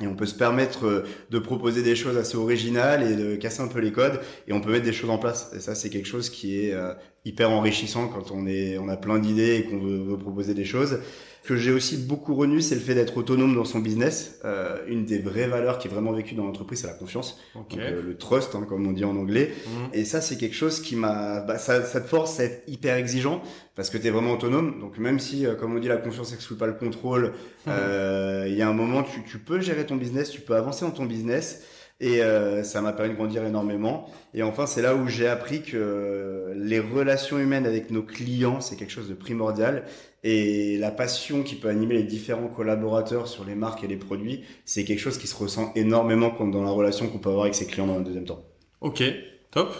Et 0.00 0.06
on 0.06 0.16
peut 0.16 0.24
se 0.24 0.34
permettre 0.34 0.86
euh, 0.86 1.04
de 1.30 1.38
proposer 1.38 1.82
des 1.82 1.94
choses 1.94 2.16
assez 2.16 2.36
originales 2.36 3.02
et 3.02 3.16
de 3.16 3.36
casser 3.36 3.60
un 3.60 3.68
peu 3.68 3.80
les 3.80 3.92
codes 3.92 4.18
et 4.48 4.54
on 4.54 4.62
peut 4.62 4.72
mettre 4.72 4.86
des 4.86 4.94
choses 4.94 5.10
en 5.10 5.18
place. 5.18 5.52
Et 5.54 5.60
ça, 5.60 5.74
c'est 5.74 5.90
quelque 5.90 6.08
chose 6.08 6.30
qui 6.30 6.58
est 6.58 6.72
euh, 6.72 6.94
hyper 7.26 7.50
enrichissant 7.50 8.08
quand 8.08 8.30
on 8.30 8.46
est, 8.46 8.78
on 8.78 8.88
a 8.88 8.96
plein 8.96 9.18
d'idées 9.18 9.56
et 9.56 9.64
qu'on 9.64 9.78
veut, 9.78 10.16
proposer 10.16 10.54
des 10.54 10.64
choses. 10.64 11.00
Que 11.44 11.56
j'ai 11.56 11.72
aussi 11.72 11.96
beaucoup 11.96 12.36
renu, 12.36 12.60
c'est 12.60 12.76
le 12.76 12.80
fait 12.80 12.94
d'être 12.94 13.16
autonome 13.16 13.54
dans 13.56 13.64
son 13.64 13.80
business. 13.80 14.38
Euh, 14.44 14.78
une 14.86 15.04
des 15.04 15.18
vraies 15.18 15.48
valeurs 15.48 15.78
qui 15.78 15.88
est 15.88 15.90
vraiment 15.90 16.12
vécue 16.12 16.36
dans 16.36 16.44
l'entreprise, 16.44 16.82
c'est 16.82 16.86
la 16.86 16.92
confiance, 16.92 17.40
Donc, 17.56 17.76
euh, 17.76 18.00
le 18.00 18.16
trust, 18.16 18.54
hein, 18.54 18.64
comme 18.68 18.86
on 18.86 18.92
dit 18.92 19.04
en 19.04 19.16
anglais. 19.16 19.50
Mhm. 19.66 19.88
Et 19.92 20.04
ça, 20.04 20.20
c'est 20.20 20.36
quelque 20.36 20.54
chose 20.54 20.80
qui 20.80 20.94
m'a, 20.94 21.40
bah, 21.40 21.58
ça, 21.58 21.82
ça 21.82 22.00
te 22.00 22.08
force 22.08 22.38
à 22.38 22.44
être 22.44 22.62
hyper 22.68 22.96
exigeant 22.96 23.42
parce 23.74 23.90
que 23.90 23.98
tu 23.98 24.06
es 24.06 24.10
vraiment 24.10 24.32
autonome. 24.32 24.78
Donc 24.80 24.98
même 24.98 25.18
si, 25.18 25.46
euh, 25.46 25.54
comme 25.54 25.74
on 25.74 25.78
dit, 25.78 25.88
la 25.88 25.96
confiance 25.96 26.32
n'exclut 26.32 26.56
pas 26.56 26.66
le 26.66 26.74
contrôle, 26.74 27.32
mhm. 27.66 27.72
euh, 27.72 28.46
il 28.48 28.54
y 28.54 28.62
a 28.62 28.68
un 28.68 28.74
moment, 28.74 29.02
tu, 29.02 29.22
tu 29.24 29.38
peux 29.38 29.60
gérer 29.60 29.86
ton 29.86 29.96
business, 29.96 30.30
tu 30.30 30.40
peux 30.40 30.54
avancer 30.54 30.84
dans 30.84 30.90
ton 30.90 31.06
business. 31.06 31.62
Et 32.00 32.20
euh, 32.20 32.64
ça 32.64 32.80
m'a 32.80 32.92
permis 32.92 33.12
de 33.12 33.16
grandir 33.16 33.44
énormément. 33.44 34.10
Et 34.34 34.42
enfin, 34.42 34.66
c'est 34.66 34.82
là 34.82 34.96
où 34.96 35.06
j'ai 35.06 35.28
appris 35.28 35.62
que 35.62 36.52
les 36.56 36.80
relations 36.80 37.38
humaines 37.38 37.64
avec 37.64 37.90
nos 37.90 38.02
clients, 38.02 38.60
c'est 38.60 38.74
quelque 38.74 38.90
chose 38.90 39.08
de 39.08 39.14
primordial. 39.14 39.84
Et 40.24 40.78
la 40.78 40.92
passion 40.92 41.42
qui 41.42 41.56
peut 41.56 41.68
animer 41.68 41.94
les 41.94 42.04
différents 42.04 42.48
collaborateurs 42.48 43.26
sur 43.26 43.44
les 43.44 43.56
marques 43.56 43.82
et 43.82 43.88
les 43.88 43.96
produits, 43.96 44.44
c'est 44.64 44.84
quelque 44.84 45.00
chose 45.00 45.18
qui 45.18 45.26
se 45.26 45.34
ressent 45.34 45.72
énormément 45.74 46.30
dans 46.46 46.62
la 46.62 46.70
relation 46.70 47.08
qu'on 47.08 47.18
peut 47.18 47.30
avoir 47.30 47.44
avec 47.44 47.54
ses 47.54 47.66
clients 47.66 47.88
dans 47.88 47.96
un 47.96 48.02
deuxième 48.02 48.24
temps. 48.24 48.42
Ok, 48.80 49.02
top. 49.50 49.74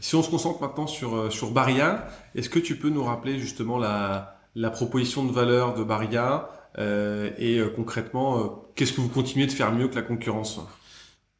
Si 0.00 0.14
on 0.14 0.22
se 0.22 0.30
concentre 0.30 0.60
maintenant 0.60 0.86
sur, 0.86 1.14
euh, 1.14 1.30
sur 1.30 1.50
Baria, 1.50 2.08
est-ce 2.34 2.48
que 2.48 2.58
tu 2.58 2.76
peux 2.76 2.88
nous 2.88 3.04
rappeler 3.04 3.38
justement 3.38 3.78
la, 3.78 4.38
la 4.54 4.70
proposition 4.70 5.24
de 5.24 5.32
valeur 5.32 5.74
de 5.74 5.84
Baria 5.84 6.48
euh, 6.78 7.30
et 7.38 7.58
euh, 7.58 7.68
concrètement, 7.68 8.64
qu'est-ce 8.74 8.92
que 8.92 9.00
vous 9.00 9.08
continuez 9.08 9.46
de 9.46 9.52
faire 9.52 9.72
mieux 9.72 9.88
que 9.88 9.94
la 9.94 10.02
concurrence? 10.02 10.60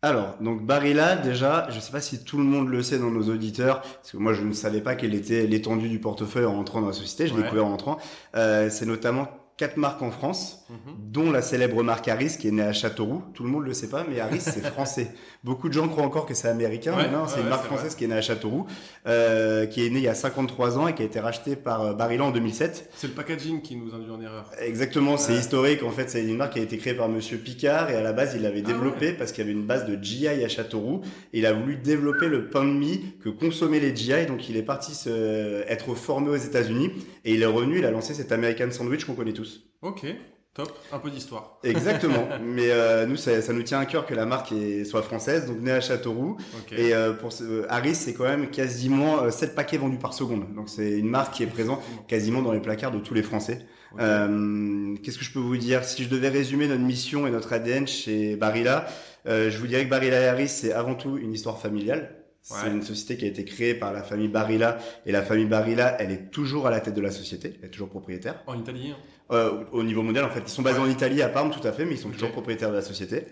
Alors, 0.04 0.36
donc 0.38 0.60
Barilla, 0.66 1.16
déjà, 1.16 1.66
je 1.70 1.76
ne 1.76 1.80
sais 1.80 1.90
pas 1.90 2.02
si 2.02 2.24
tout 2.24 2.36
le 2.36 2.44
monde 2.44 2.68
le 2.68 2.82
sait 2.82 2.98
dans 2.98 3.10
nos 3.10 3.30
auditeurs, 3.30 3.80
parce 3.80 4.12
que 4.12 4.18
moi 4.18 4.34
je 4.34 4.42
ne 4.42 4.52
savais 4.52 4.82
pas 4.82 4.96
quelle 4.96 5.14
était 5.14 5.46
l'étendue 5.46 5.88
du 5.88 5.98
portefeuille 5.98 6.44
en 6.44 6.58
entrant 6.58 6.82
dans 6.82 6.88
la 6.88 6.92
société, 6.92 7.26
je 7.26 7.34
l'ai 7.34 7.42
découvert 7.42 7.64
en 7.64 7.72
entrant. 7.72 7.96
Euh, 8.36 8.68
c'est 8.68 8.84
notamment 8.84 9.28
quatre 9.56 9.76
marques 9.76 10.02
en 10.02 10.10
France, 10.10 10.66
mhm. 10.68 10.76
dont 11.12 11.30
la 11.30 11.40
célèbre 11.40 11.82
marque 11.84 12.08
Harris 12.08 12.36
qui 12.38 12.48
est 12.48 12.50
née 12.50 12.62
à 12.62 12.72
Châteauroux. 12.72 13.22
Tout 13.34 13.44
le 13.44 13.50
monde 13.50 13.64
le 13.64 13.72
sait 13.72 13.88
pas, 13.88 14.04
mais 14.08 14.18
Harris 14.18 14.40
c'est 14.40 14.64
français. 14.72 15.08
Beaucoup 15.44 15.68
de 15.68 15.74
gens 15.74 15.88
croient 15.88 16.04
encore 16.04 16.26
que 16.26 16.34
c'est 16.34 16.48
américain, 16.48 16.94
mais 16.96 17.08
non, 17.08 17.26
c'est 17.28 17.40
une 17.40 17.48
marque 17.48 17.66
française 17.66 17.94
qui 17.94 18.04
est 18.04 18.08
née 18.08 18.16
à 18.16 18.22
Châteauroux, 18.22 18.66
euh, 19.06 19.66
qui 19.66 19.86
est 19.86 19.90
née 19.90 19.98
il 19.98 20.04
y 20.04 20.08
a 20.08 20.14
53 20.14 20.78
ans 20.78 20.88
et 20.88 20.94
qui 20.94 21.02
a 21.02 21.04
été 21.04 21.20
rachetée 21.20 21.54
par 21.54 21.82
euh, 21.82 21.92
Barilla 21.94 22.24
en 22.24 22.30
2007. 22.32 22.90
C'est 22.96 23.06
le 23.06 23.12
packaging 23.12 23.62
qui 23.62 23.76
nous 23.76 23.94
induit 23.94 24.10
en 24.10 24.20
erreur. 24.20 24.50
Exactement, 24.60 25.16
c'est 25.16 25.34
historique. 25.34 25.84
En 25.84 25.90
fait, 25.90 26.10
c'est 26.10 26.24
une 26.24 26.36
marque 26.36 26.54
qui 26.54 26.58
a 26.58 26.62
été 26.62 26.76
créée 26.76 26.94
par 26.94 27.08
Monsieur 27.08 27.38
Picard 27.38 27.90
et 27.90 27.94
à 27.94 28.02
la 28.02 28.12
base 28.12 28.32
il 28.34 28.42
l'avait 28.42 28.62
ah 28.64 28.68
développée 28.68 29.12
parce 29.12 29.30
qu'il 29.30 29.44
y 29.44 29.48
avait 29.48 29.56
une 29.56 29.66
base 29.66 29.86
de 29.86 30.02
GI 30.02 30.26
à 30.26 30.48
Châteauroux 30.48 31.02
et 31.32 31.38
il 31.38 31.46
a 31.46 31.52
voulu 31.52 31.76
développer 31.76 32.26
le 32.26 32.48
pain 32.48 32.64
de 32.64 32.72
mie 32.72 33.14
que 33.22 33.28
consommaient 33.28 33.80
les 33.80 33.94
GI. 33.94 34.26
Donc 34.26 34.48
il 34.48 34.56
est 34.56 34.62
parti 34.62 34.94
se... 34.94 35.62
être 35.68 35.94
formé 35.94 36.30
aux 36.30 36.36
États-Unis 36.36 36.90
et 37.24 37.34
il 37.34 37.42
est 37.42 37.46
revenu. 37.46 37.78
Il 37.78 37.84
a 37.84 37.92
lancé 37.92 38.14
cet 38.14 38.32
American 38.32 38.70
Sandwich 38.72 39.04
qu'on 39.04 39.14
connaît 39.14 39.32
tous. 39.32 39.43
Ok, 39.82 40.06
top. 40.54 40.72
Un 40.92 40.98
peu 40.98 41.10
d'histoire. 41.10 41.58
Exactement. 41.62 42.26
Mais 42.42 42.70
euh, 42.70 43.06
nous, 43.06 43.16
ça, 43.16 43.52
nous 43.52 43.62
tient 43.62 43.80
à 43.80 43.86
cœur 43.86 44.06
que 44.06 44.14
la 44.14 44.24
marque 44.24 44.54
soit 44.84 45.02
française, 45.02 45.46
donc 45.46 45.60
née 45.60 45.72
à 45.72 45.80
Châteauroux. 45.80 46.38
Et 46.72 46.94
euh, 46.94 47.12
pour 47.12 47.32
ce, 47.32 47.66
Harris, 47.68 47.94
c'est 47.94 48.14
quand 48.14 48.24
même 48.24 48.50
quasiment 48.50 49.30
7 49.30 49.50
euh, 49.50 49.54
paquets 49.54 49.76
vendus 49.76 49.98
par 49.98 50.14
seconde. 50.14 50.54
Donc 50.54 50.68
c'est 50.68 50.98
une 50.98 51.08
marque 51.08 51.34
qui 51.34 51.42
est 51.42 51.48
présente 51.48 51.82
quasiment 52.08 52.40
dans 52.40 52.52
les 52.52 52.60
placards 52.60 52.92
de 52.92 53.00
tous 53.00 53.14
les 53.14 53.22
Français. 53.22 53.66
Qu'est-ce 53.96 55.18
que 55.18 55.24
je 55.24 55.32
peux 55.32 55.38
vous 55.38 55.56
dire? 55.56 55.84
Si 55.84 56.02
je 56.02 56.08
devais 56.08 56.28
résumer 56.28 56.66
notre 56.66 56.82
mission 56.82 57.26
et 57.26 57.30
notre 57.30 57.52
ADN 57.52 57.86
chez 57.86 58.36
Barilla, 58.36 58.86
je 59.26 59.56
vous 59.58 59.66
dirais 59.66 59.84
que 59.84 59.90
Barilla 59.90 60.20
et 60.20 60.26
Harris, 60.28 60.48
c'est 60.48 60.72
avant 60.72 60.94
tout 60.94 61.16
une 61.18 61.32
histoire 61.32 61.60
familiale. 61.60 62.24
C'est 62.44 62.68
une 62.68 62.82
société 62.82 63.16
qui 63.16 63.24
a 63.24 63.28
été 63.28 63.44
créée 63.46 63.74
par 63.74 63.92
la 63.92 64.02
famille 64.02 64.28
Barilla 64.28 64.76
et 65.06 65.12
la 65.12 65.22
famille 65.22 65.46
Barilla, 65.46 65.96
elle 65.98 66.10
est 66.10 66.30
toujours 66.30 66.66
à 66.66 66.70
la 66.70 66.80
tête 66.80 66.92
de 66.92 67.00
la 67.00 67.10
société, 67.10 67.56
elle 67.58 67.68
est 67.68 67.70
toujours 67.70 67.88
propriétaire. 67.88 68.42
En 68.46 68.58
Italie 68.58 68.90
hein. 68.90 68.98
Euh, 69.34 69.64
Au 69.72 69.82
niveau 69.82 70.02
mondial, 70.02 70.24
en 70.24 70.30
fait, 70.30 70.42
ils 70.46 70.50
sont 70.50 70.62
basés 70.62 70.78
en 70.78 70.88
Italie, 70.88 71.22
à 71.22 71.28
Parme, 71.28 71.50
tout 71.50 71.66
à 71.66 71.72
fait, 71.72 71.84
mais 71.84 71.94
ils 71.94 71.98
sont 71.98 72.10
toujours 72.10 72.32
propriétaires 72.32 72.70
de 72.70 72.76
la 72.76 72.82
société. 72.82 73.24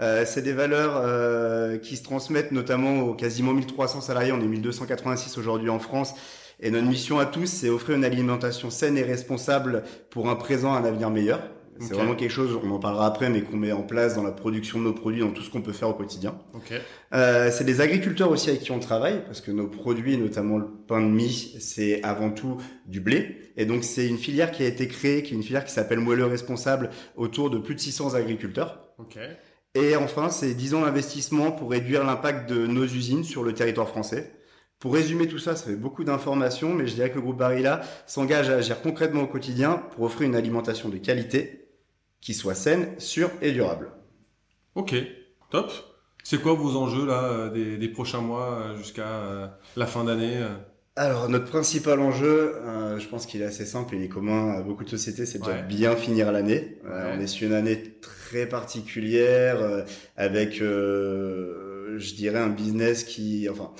Euh, 0.00 0.24
c'est 0.26 0.42
des 0.42 0.52
valeurs 0.52 0.94
euh, 0.96 1.78
qui 1.78 1.96
se 1.96 2.02
transmettent 2.02 2.52
notamment 2.52 3.00
aux 3.00 3.14
quasiment 3.14 3.52
1300 3.52 4.00
salariés. 4.00 4.32
On 4.32 4.40
est 4.40 4.46
1286 4.46 5.36
aujourd'hui 5.38 5.70
en 5.70 5.78
France. 5.78 6.14
Et 6.60 6.70
notre 6.70 6.86
mission 6.86 7.18
à 7.18 7.26
tous, 7.26 7.46
c'est 7.46 7.68
offrir 7.68 7.96
une 7.96 8.04
alimentation 8.04 8.70
saine 8.70 8.98
et 8.98 9.02
responsable 9.02 9.84
pour 10.10 10.28
un 10.28 10.34
présent, 10.34 10.74
un 10.74 10.84
avenir 10.84 11.10
meilleur. 11.10 11.40
C'est 11.80 11.94
vraiment 11.94 12.14
quelque 12.14 12.30
chose, 12.30 12.58
on 12.62 12.70
en 12.70 12.78
parlera 12.78 13.06
après, 13.06 13.30
mais 13.30 13.42
qu'on 13.42 13.56
met 13.56 13.72
en 13.72 13.82
place 13.82 14.14
dans 14.16 14.22
la 14.22 14.32
production 14.32 14.78
de 14.78 14.84
nos 14.84 14.92
produits, 14.92 15.20
dans 15.20 15.30
tout 15.30 15.42
ce 15.42 15.50
qu'on 15.50 15.62
peut 15.62 15.72
faire 15.72 15.88
au 15.88 15.94
quotidien. 15.94 16.38
Okay. 16.54 16.78
Euh, 17.14 17.50
c'est 17.52 17.64
des 17.64 17.80
agriculteurs 17.80 18.30
aussi 18.30 18.50
avec 18.50 18.62
qui 18.62 18.72
on 18.72 18.80
travaille, 18.80 19.24
parce 19.24 19.40
que 19.40 19.50
nos 19.50 19.68
produits, 19.68 20.16
notamment 20.18 20.58
le 20.58 20.66
pain 20.66 21.00
de 21.00 21.06
mie, 21.06 21.56
c'est 21.60 22.02
avant 22.02 22.30
tout 22.30 22.58
du 22.86 23.00
blé. 23.00 23.52
Et 23.56 23.64
donc 23.64 23.84
c'est 23.84 24.08
une 24.08 24.18
filière 24.18 24.50
qui 24.50 24.62
a 24.62 24.66
été 24.66 24.88
créée, 24.88 25.22
qui 25.22 25.34
est 25.34 25.36
une 25.36 25.42
filière 25.42 25.64
qui 25.64 25.72
s'appelle 25.72 26.00
Moelleux 26.00 26.26
Responsable, 26.26 26.90
autour 27.16 27.50
de 27.50 27.58
plus 27.58 27.74
de 27.74 27.80
600 27.80 28.14
agriculteurs. 28.14 28.80
Okay. 28.98 29.28
Et 29.74 29.94
enfin, 29.96 30.30
c'est 30.30 30.54
10 30.54 30.74
ans 30.74 30.80
d'investissement 30.80 31.52
pour 31.52 31.70
réduire 31.70 32.04
l'impact 32.04 32.50
de 32.50 32.66
nos 32.66 32.84
usines 32.84 33.24
sur 33.24 33.44
le 33.44 33.52
territoire 33.52 33.88
français. 33.88 34.32
Pour 34.80 34.94
résumer 34.94 35.26
tout 35.26 35.38
ça, 35.38 35.56
ça 35.56 35.66
fait 35.66 35.76
beaucoup 35.76 36.04
d'informations, 36.04 36.72
mais 36.72 36.86
je 36.86 36.94
dirais 36.94 37.10
que 37.10 37.16
le 37.16 37.20
groupe 37.20 37.38
Barilla 37.38 37.82
s'engage 38.06 38.48
à 38.48 38.54
agir 38.54 38.80
concrètement 38.80 39.22
au 39.22 39.26
quotidien 39.26 39.82
pour 39.94 40.04
offrir 40.04 40.28
une 40.28 40.36
alimentation 40.36 40.88
de 40.88 40.98
qualité 40.98 41.67
qui 42.20 42.34
soit 42.34 42.54
saine, 42.54 42.98
sûre 42.98 43.30
et 43.42 43.52
durable. 43.52 43.90
Ok, 44.74 44.94
top. 45.50 45.72
C'est 46.24 46.42
quoi 46.42 46.52
vos 46.52 46.76
enjeux 46.76 47.06
là 47.06 47.24
euh, 47.24 47.78
des, 47.78 47.88
prochains 47.88 48.20
mois 48.20 48.60
euh, 48.60 48.76
jusqu'à 48.76 49.06
euh, 49.06 49.46
la 49.76 49.86
fin 49.86 50.04
d'année 50.04 50.44
alors 50.94 51.28
notre 51.28 51.44
principal 51.44 52.00
enjeu, 52.00 52.56
je 52.98 53.06
pense 53.06 53.24
qu'il 53.24 53.40
est 53.40 53.44
assez 53.44 53.64
simple 53.64 53.94
et 53.94 53.98
il 53.98 54.02
est 54.02 54.08
commun 54.08 54.50
à 54.50 54.62
beaucoup 54.62 54.82
de 54.82 54.90
sociétés, 54.90 55.26
c'est 55.26 55.38
de 55.38 55.68
bien 55.68 55.94
finir 55.94 56.32
l'année. 56.32 56.78
on 56.84 57.20
est 57.20 57.28
sur 57.28 57.46
une 57.46 57.54
année 57.54 58.00
très 58.00 58.46
particulière 58.46 59.84
avec, 60.16 60.54
je 60.56 62.14
dirais, 62.16 62.40
un 62.40 62.48
business 62.48 63.04
qui, 63.04 63.48
enfin, 63.48 63.70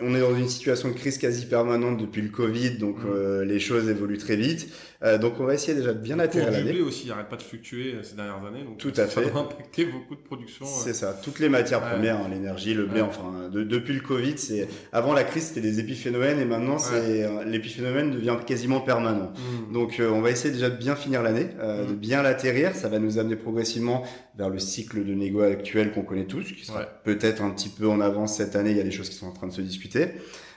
on 0.00 0.14
est 0.14 0.20
dans 0.20 0.36
une 0.36 0.48
situation 0.48 0.88
de 0.88 0.94
crise 0.94 1.18
quasi 1.18 1.46
permanente 1.46 1.98
depuis 1.98 2.22
le 2.22 2.28
Covid, 2.28 2.78
donc 2.78 2.96
mmh. 2.98 3.42
les 3.42 3.60
choses 3.60 3.88
évoluent 3.88 4.18
très 4.18 4.36
vite. 4.36 4.68
Euh, 5.02 5.18
donc 5.18 5.38
on 5.40 5.44
va 5.44 5.54
essayer 5.54 5.74
déjà 5.74 5.92
de 5.92 5.98
bien 5.98 6.18
atterrir 6.18 6.50
l'année. 6.50 6.72
Le 6.72 6.78
blé 6.78 6.80
aussi, 6.80 7.04
il 7.04 7.08
n'arrête 7.08 7.28
pas 7.28 7.36
de 7.36 7.42
fluctuer 7.42 7.94
euh, 7.94 8.02
ces 8.02 8.16
dernières 8.16 8.44
années. 8.46 8.64
Donc 8.64 8.78
Tout 8.78 8.92
à 8.96 9.06
ça 9.06 9.08
fait. 9.08 9.28
va 9.28 9.40
impacter 9.40 9.84
beaucoup 9.84 10.14
de 10.14 10.20
production. 10.20 10.64
C'est 10.64 10.90
euh. 10.90 10.94
ça. 10.94 11.20
Toutes 11.22 11.38
les 11.38 11.48
matières 11.48 11.82
premières, 11.82 12.16
hein, 12.16 12.28
l'énergie, 12.30 12.72
le 12.72 12.86
blé, 12.86 13.02
enfin, 13.02 13.50
depuis 13.52 13.94
le 13.94 14.00
Covid, 14.00 14.38
c'est 14.38 14.68
avant 14.92 15.12
la 15.12 15.24
crise 15.24 15.48
c'était 15.48 15.60
des 15.60 15.80
épiphénomènes 15.80 16.40
et 16.40 16.44
maintenant 16.44 16.78
c'est 16.78 17.44
l'épiphénomène 17.44 18.10
devient 18.10 18.36
quasiment 18.46 18.80
permanent. 18.80 19.32
Hmm. 19.34 19.72
Donc 19.72 20.00
on 20.00 20.20
va 20.20 20.30
essayer 20.30 20.52
déjà 20.52 20.70
de 20.70 20.76
bien 20.76 20.96
finir 20.96 21.22
l'année, 21.22 21.44
de 21.44 21.92
hmm. 21.92 21.96
bien 21.96 22.22
l'atterrir. 22.22 22.74
Ça 22.74 22.88
va 22.88 22.98
nous 22.98 23.18
amener 23.18 23.36
progressivement 23.36 24.04
vers 24.36 24.50
le 24.50 24.58
cycle 24.58 25.04
de 25.04 25.14
négo 25.14 25.40
actuel 25.40 25.92
qu'on 25.92 26.02
connaît 26.02 26.26
tous, 26.26 26.52
qui 26.52 26.64
sera 26.64 26.84
peut-être 26.84 27.42
un 27.42 27.50
petit 27.50 27.68
peu 27.68 27.88
en 27.88 28.00
avance 28.00 28.36
cette 28.36 28.54
année. 28.56 28.70
Il 28.70 28.76
y 28.76 28.80
a 28.80 28.84
des 28.84 28.90
choses 28.90 29.08
qui 29.08 29.16
sont 29.16 29.26
en 29.26 29.32
train 29.32 29.46
de 29.46 29.52
se 29.52 29.62
discuter. 29.62 30.08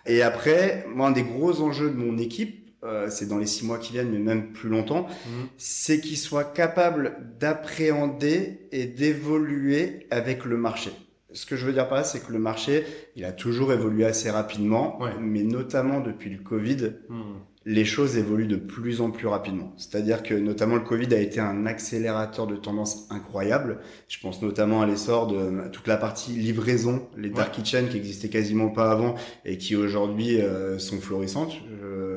Et 0.05 0.21
après, 0.21 0.85
moi, 0.93 1.07
un 1.07 1.11
des 1.11 1.23
gros 1.23 1.61
enjeux 1.61 1.89
de 1.89 1.95
mon 1.95 2.17
équipe, 2.17 2.69
euh, 2.83 3.09
c'est 3.09 3.27
dans 3.27 3.37
les 3.37 3.45
six 3.45 3.65
mois 3.65 3.77
qui 3.77 3.93
viennent, 3.93 4.11
mais 4.11 4.19
même 4.19 4.51
plus 4.51 4.69
longtemps, 4.69 5.07
mhm. 5.07 5.47
c'est 5.57 5.99
qu'ils 5.99 6.17
soient 6.17 6.45
capables 6.45 7.17
d'appréhender 7.39 8.67
et 8.71 8.85
d'évoluer 8.85 10.07
avec 10.11 10.45
le 10.45 10.57
marché. 10.57 10.91
Ce 11.33 11.45
que 11.45 11.55
je 11.55 11.65
veux 11.65 11.73
dire 11.73 11.87
par 11.87 11.97
là, 11.97 12.03
c'est 12.03 12.25
que 12.25 12.31
le 12.31 12.39
marché, 12.39 12.85
il 13.15 13.25
a 13.25 13.31
toujours 13.31 13.71
évolué 13.73 14.05
assez 14.05 14.29
rapidement, 14.29 14.99
mais 15.19 15.43
notamment 15.43 15.99
depuis 15.99 16.29
le 16.29 16.39
Covid, 16.39 16.93
mhm 17.09 17.39
les 17.65 17.85
choses 17.85 18.17
évoluent 18.17 18.47
de 18.47 18.55
plus 18.55 18.99
en 18.99 19.11
plus 19.11 19.27
rapidement. 19.27 19.73
C'est-à-dire 19.77 20.23
que 20.23 20.33
notamment 20.33 20.75
le 20.75 20.81
Covid 20.81 21.13
a 21.13 21.19
été 21.19 21.39
un 21.39 21.65
accélérateur 21.65 22.47
de 22.47 22.55
tendance 22.55 23.05
incroyable. 23.11 23.79
Je 24.07 24.17
pense 24.19 24.41
notamment 24.41 24.81
à 24.81 24.87
l'essor 24.87 25.27
de 25.27 25.67
toute 25.67 25.85
la 25.85 25.97
partie 25.97 26.31
livraison, 26.31 27.07
les 27.15 27.29
dark 27.29 27.51
kitchen 27.53 27.87
qui 27.89 27.97
existaient 27.97 28.29
quasiment 28.29 28.69
pas 28.69 28.89
avant 28.89 29.13
et 29.45 29.57
qui 29.57 29.75
aujourd'hui 29.75 30.41
euh, 30.41 30.79
sont 30.79 30.99
florissantes. 30.99 31.53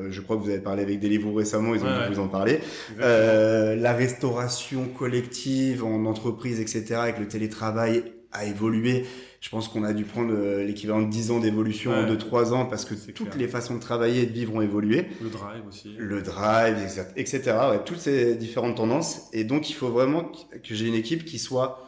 Je, 0.09 0.21
crois 0.21 0.37
que 0.37 0.41
vous 0.41 0.49
avez 0.49 0.59
parlé 0.59 0.81
avec 0.81 0.99
Deliveroo 0.99 1.33
récemment, 1.33 1.75
ils 1.75 1.83
ont 1.83 2.07
dû 2.07 2.13
vous 2.13 2.21
en 2.21 2.27
parler. 2.27 2.59
Euh, 2.99 3.75
la 3.75 3.93
restauration 3.93 4.85
collective 4.85 5.83
en 5.83 6.05
entreprise, 6.05 6.59
etc., 6.59 6.95
avec 6.95 7.19
le 7.19 7.27
télétravail 7.27 8.03
a 8.33 8.45
évolué 8.45 9.05
je 9.43 9.49
pense 9.49 9.67
qu'on 9.67 9.83
a 9.83 9.91
dû 9.91 10.05
prendre 10.05 10.33
euh, 10.33 10.63
l'équivalent 10.63 11.01
de 11.01 11.09
10 11.09 11.31
ans 11.31 11.39
d'évolution 11.39 11.91
en 11.91 12.05
2-3 12.05 12.53
ans 12.53 12.65
parce 12.65 12.85
que 12.85 12.95
toutes 13.11 13.35
les 13.35 13.49
façons 13.49 13.75
de 13.75 13.81
travailler 13.81 14.21
et 14.21 14.25
de 14.25 14.31
vivre 14.31 14.55
ont 14.55 14.61
évolué. 14.61 15.07
Le 15.21 15.29
drive 15.29 15.67
aussi. 15.67 15.93
Le 15.97 16.21
drive, 16.21 16.77
etc. 17.17 17.41
Ouais, 17.71 17.83
toutes 17.83 17.99
ces 17.99 18.35
différentes 18.35 18.77
tendances. 18.77 19.27
Et 19.33 19.43
donc, 19.43 19.69
il 19.69 19.73
faut 19.73 19.89
vraiment 19.89 20.31
que 20.63 20.73
j'ai 20.73 20.87
une 20.87 20.93
équipe 20.93 21.25
qui 21.25 21.39
soit 21.39 21.85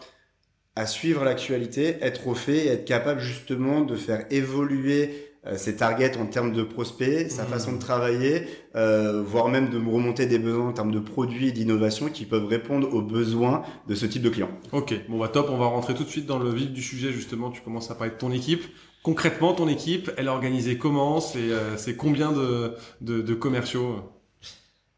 à 0.75 0.85
suivre 0.85 1.23
l'actualité, 1.23 1.95
être 2.01 2.27
au 2.27 2.35
fait 2.35 2.65
et 2.65 2.67
être 2.67 2.83
capable 2.83 3.21
justement 3.21 3.79
de 3.79 3.95
faire 3.95 4.25
évoluer 4.31 5.34
ses 5.57 5.75
targets 5.75 6.17
en 6.17 6.25
termes 6.25 6.51
de 6.51 6.63
prospects, 6.63 7.29
sa 7.29 7.43
mmh. 7.43 7.47
façon 7.47 7.73
de 7.73 7.79
travailler, 7.79 8.43
euh, 8.75 9.21
voire 9.23 9.47
même 9.47 9.69
de 9.69 9.77
remonter 9.77 10.25
des 10.25 10.39
besoins 10.39 10.69
en 10.69 10.73
termes 10.73 10.91
de 10.91 10.99
produits 10.99 11.49
et 11.49 11.51
d'innovation 11.51 12.07
qui 12.07 12.25
peuvent 12.25 12.47
répondre 12.47 12.93
aux 12.93 13.01
besoins 13.01 13.63
de 13.87 13.95
ce 13.95 14.05
type 14.05 14.21
de 14.21 14.29
clients. 14.29 14.51
Ok, 14.71 14.93
bon 15.07 15.19
bah 15.19 15.27
top, 15.27 15.49
on 15.51 15.57
va 15.57 15.67
rentrer 15.67 15.93
tout 15.93 16.03
de 16.03 16.09
suite 16.09 16.25
dans 16.25 16.39
le 16.39 16.49
vif 16.49 16.71
du 16.71 16.81
sujet 16.81 17.11
justement, 17.11 17.51
tu 17.51 17.61
commences 17.61 17.91
à 17.91 17.95
parler 17.95 18.13
de 18.13 18.17
ton 18.17 18.31
équipe. 18.31 18.63
Concrètement, 19.03 19.53
ton 19.53 19.67
équipe, 19.67 20.11
elle 20.17 20.25
est 20.25 20.29
organisée 20.29 20.79
comment? 20.79 21.19
C'est 21.19 21.37
euh, 21.37 21.75
combien 21.95 22.31
de, 22.31 22.73
de, 23.01 23.21
de 23.21 23.33
commerciaux? 23.35 24.11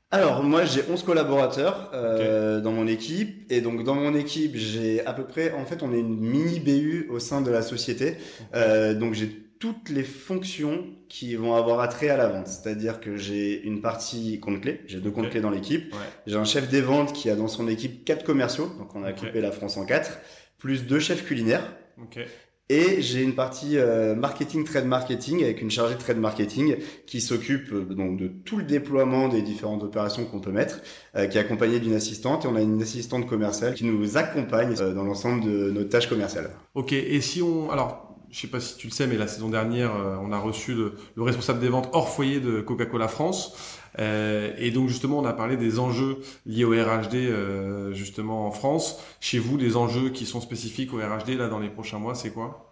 Alors 0.09 0.41
moi 0.41 0.63
j'ai 0.63 0.83
11 0.89 1.03
collaborateurs 1.03 1.91
euh, 1.93 2.61
dans 2.61 2.71
mon 2.71 2.87
équipe. 2.87 3.51
Et 3.51 3.59
donc 3.59 3.83
dans 3.83 3.95
mon 3.95 4.15
équipe 4.15 4.55
j'ai 4.55 5.05
à 5.05 5.11
peu 5.11 5.25
près 5.25 5.51
en 5.51 5.65
fait 5.65 5.83
on 5.83 5.93
est 5.93 5.99
une 5.99 6.17
mini 6.17 6.61
BU 6.61 7.07
au 7.09 7.19
sein 7.19 7.41
de 7.41 7.51
la 7.51 7.61
société. 7.61 8.15
Euh, 8.55 8.93
donc 8.93 9.13
j'ai 9.13 9.46
toutes 9.59 9.89
les 9.89 10.03
fonctions 10.03 10.85
qui 11.09 11.35
vont 11.35 11.55
avoir 11.55 11.79
attrait 11.79 12.09
à 12.09 12.17
la 12.17 12.27
vente. 12.27 12.47
C'est-à-dire 12.47 12.99
que 12.99 13.17
j'ai 13.17 13.63
une 13.63 13.81
partie 13.81 14.39
compte 14.39 14.61
clé, 14.61 14.81
j'ai 14.85 14.99
deux 14.99 15.11
comptes 15.11 15.29
clés 15.29 15.41
dans 15.41 15.49
l'équipe. 15.49 15.93
J'ai 16.25 16.35
un 16.35 16.45
chef 16.45 16.69
des 16.69 16.81
ventes 16.81 17.13
qui 17.13 17.29
a 17.29 17.35
dans 17.35 17.47
son 17.47 17.67
équipe 17.67 18.05
quatre 18.05 18.23
commerciaux, 18.23 18.71
donc 18.77 18.95
on 18.95 19.03
a 19.03 19.11
occupé 19.11 19.41
la 19.41 19.51
France 19.51 19.77
en 19.77 19.85
quatre, 19.85 20.19
plus 20.57 20.85
deux 20.85 20.99
chefs 20.99 21.25
culinaires. 21.25 21.75
Et 22.69 23.01
j'ai 23.01 23.23
une 23.23 23.33
partie 23.33 23.77
euh, 23.77 24.13
marketing, 24.13 24.65
trade 24.65 24.85
marketing, 24.85 25.41
avec 25.41 25.61
une 25.61 25.71
chargée 25.71 25.95
de 25.95 25.99
trade 25.99 26.17
marketing 26.17 26.75
qui 27.05 27.21
s'occupe 27.21 27.71
euh, 27.71 27.85
donc 27.85 28.19
de 28.19 28.27
tout 28.27 28.57
le 28.57 28.65
déploiement 28.65 29.29
des 29.29 29.41
différentes 29.41 29.83
opérations 29.83 30.25
qu'on 30.25 30.41
peut 30.41 30.51
mettre, 30.51 30.81
euh, 31.15 31.27
qui 31.27 31.37
est 31.37 31.41
accompagnée 31.41 31.79
d'une 31.79 31.93
assistante. 31.93 32.43
Et 32.43 32.47
on 32.49 32.57
a 32.57 32.61
une 32.61 32.81
assistante 32.81 33.25
commerciale 33.25 33.73
qui 33.73 33.85
nous 33.85 34.17
accompagne 34.17 34.75
dans 34.75 35.03
l'ensemble 35.05 35.45
de 35.45 35.71
nos 35.71 35.85
tâches 35.85 36.09
commerciales. 36.09 36.49
Ok, 36.75 36.91
et 36.91 37.21
si 37.21 37.41
on... 37.41 37.71
Alors, 37.71 38.06
je 38.31 38.39
sais 38.39 38.47
pas 38.47 38.59
si 38.59 38.77
tu 38.77 38.87
le 38.87 38.91
sais, 38.91 39.07
mais 39.07 39.17
la 39.17 39.27
saison 39.27 39.49
dernière, 39.49 39.95
euh, 39.95 40.17
on 40.21 40.31
a 40.31 40.37
reçu 40.37 40.73
le, 40.73 40.93
responsable 41.17 41.59
des 41.59 41.69
ventes 41.69 41.89
hors 41.93 42.09
foyer 42.09 42.39
de 42.39 42.61
Coca-Cola 42.61 43.07
France. 43.07 43.55
Euh, 43.99 44.53
et 44.57 44.71
donc 44.71 44.89
justement, 44.89 45.19
on 45.19 45.25
a 45.25 45.33
parlé 45.33 45.57
des 45.57 45.79
enjeux 45.79 46.17
liés 46.45 46.65
au 46.65 46.71
RHD 46.71 47.15
euh, 47.15 47.93
justement 47.93 48.47
en 48.47 48.51
France. 48.51 48.99
Chez 49.19 49.39
vous, 49.39 49.57
les 49.57 49.75
enjeux 49.75 50.09
qui 50.09 50.25
sont 50.25 50.41
spécifiques 50.41 50.93
au 50.93 50.97
RHD 50.97 51.29
là 51.37 51.47
dans 51.47 51.59
les 51.59 51.69
prochains 51.69 51.99
mois, 51.99 52.15
c'est 52.15 52.31
quoi? 52.31 52.66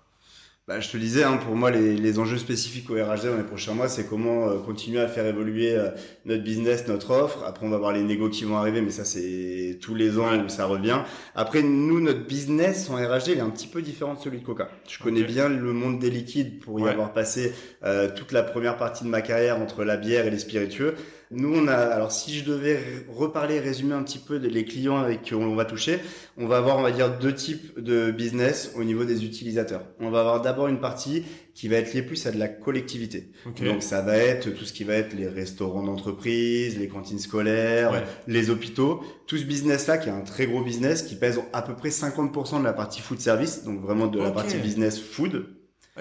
Bah, 0.67 0.79
je 0.79 0.89
te 0.89 0.97
disais, 0.97 1.23
hein, 1.23 1.37
pour 1.37 1.55
moi, 1.55 1.69
les, 1.69 1.95
les, 1.95 2.17
enjeux 2.17 2.39
spécifiques 2.39 2.89
au 2.89 2.95
RHD 2.95 3.27
dans 3.27 3.37
les 3.37 3.43
prochains 3.43 3.75
mois, 3.75 3.87
c'est 3.87 4.09
comment 4.09 4.49
euh, 4.49 4.57
continuer 4.57 4.99
à 4.99 5.07
faire 5.07 5.27
évoluer 5.27 5.75
euh, 5.75 5.91
notre 6.25 6.41
business, 6.41 6.87
notre 6.87 7.11
offre. 7.11 7.43
Après, 7.45 7.67
on 7.67 7.69
va 7.69 7.77
voir 7.77 7.93
les 7.93 8.01
négos 8.01 8.29
qui 8.29 8.45
vont 8.45 8.57
arriver, 8.57 8.81
mais 8.81 8.89
ça, 8.89 9.05
c'est 9.05 9.77
tous 9.79 9.93
les 9.93 10.17
ans 10.17 10.35
où 10.43 10.49
ça 10.49 10.65
revient. 10.65 11.01
Après, 11.35 11.61
nous, 11.61 11.99
notre 11.99 12.25
business 12.25 12.89
en 12.89 12.95
RHD, 12.95 13.27
il 13.27 13.37
est 13.37 13.41
un 13.41 13.51
petit 13.51 13.67
peu 13.67 13.83
différent 13.83 14.15
de 14.15 14.19
celui 14.19 14.39
de 14.39 14.43
Coca. 14.43 14.67
Je 14.87 14.97
connais 14.97 15.21
bien 15.21 15.49
le 15.49 15.71
monde 15.71 15.99
des 15.99 16.09
liquides 16.09 16.59
pour 16.59 16.79
y 16.79 16.89
avoir 16.89 17.13
passé 17.13 17.53
euh, 17.83 18.09
toute 18.15 18.31
la 18.31 18.41
première 18.41 18.77
partie 18.77 19.03
de 19.03 19.09
ma 19.09 19.21
carrière 19.21 19.59
entre 19.59 19.83
la 19.83 19.97
bière 19.97 20.25
et 20.25 20.31
les 20.31 20.39
spiritueux. 20.39 20.95
Nous, 21.31 21.53
on 21.53 21.67
a, 21.67 21.75
alors 21.75 22.11
si 22.11 22.37
je 22.37 22.45
devais 22.45 22.79
reparler, 23.09 23.59
résumer 23.59 23.93
un 23.93 24.03
petit 24.03 24.19
peu 24.19 24.37
les 24.37 24.65
clients 24.65 24.97
avec 24.97 25.23
qui 25.23 25.33
on 25.33 25.55
va 25.55 25.65
toucher, 25.65 25.99
on 26.37 26.45
va 26.47 26.57
avoir, 26.57 26.77
on 26.77 26.81
va 26.81 26.91
dire, 26.91 27.17
deux 27.17 27.33
types 27.33 27.79
de 27.79 28.11
business 28.11 28.71
au 28.75 28.83
niveau 28.83 29.05
des 29.05 29.25
utilisateurs. 29.25 29.83
On 29.99 30.11
va 30.11 30.19
avoir 30.19 30.41
d'abord 30.41 30.67
une 30.67 30.79
partie 30.79 31.23
qui 31.55 31.69
va 31.69 31.77
être 31.77 31.93
liée 31.93 32.01
plus 32.01 32.27
à 32.27 32.31
de 32.31 32.37
la 32.37 32.49
collectivité. 32.49 33.29
Donc 33.61 33.81
ça 33.81 34.01
va 34.01 34.17
être 34.17 34.49
tout 34.53 34.65
ce 34.65 34.73
qui 34.73 34.83
va 34.83 34.95
être 34.95 35.13
les 35.13 35.27
restaurants 35.27 35.83
d'entreprise, 35.83 36.77
les 36.77 36.87
cantines 36.87 37.19
scolaires, 37.19 38.03
les 38.27 38.49
hôpitaux, 38.49 39.01
tout 39.25 39.37
ce 39.37 39.43
business-là 39.45 39.97
qui 39.97 40.09
est 40.09 40.11
un 40.11 40.21
très 40.21 40.47
gros 40.47 40.61
business 40.61 41.01
qui 41.01 41.15
pèse 41.15 41.39
à 41.53 41.61
peu 41.61 41.75
près 41.75 41.89
50% 41.89 42.59
de 42.59 42.63
la 42.65 42.73
partie 42.73 43.01
food 43.01 43.19
service, 43.19 43.63
donc 43.63 43.81
vraiment 43.81 44.07
de 44.07 44.19
la 44.19 44.31
partie 44.31 44.57
business 44.57 44.99
food 44.99 45.45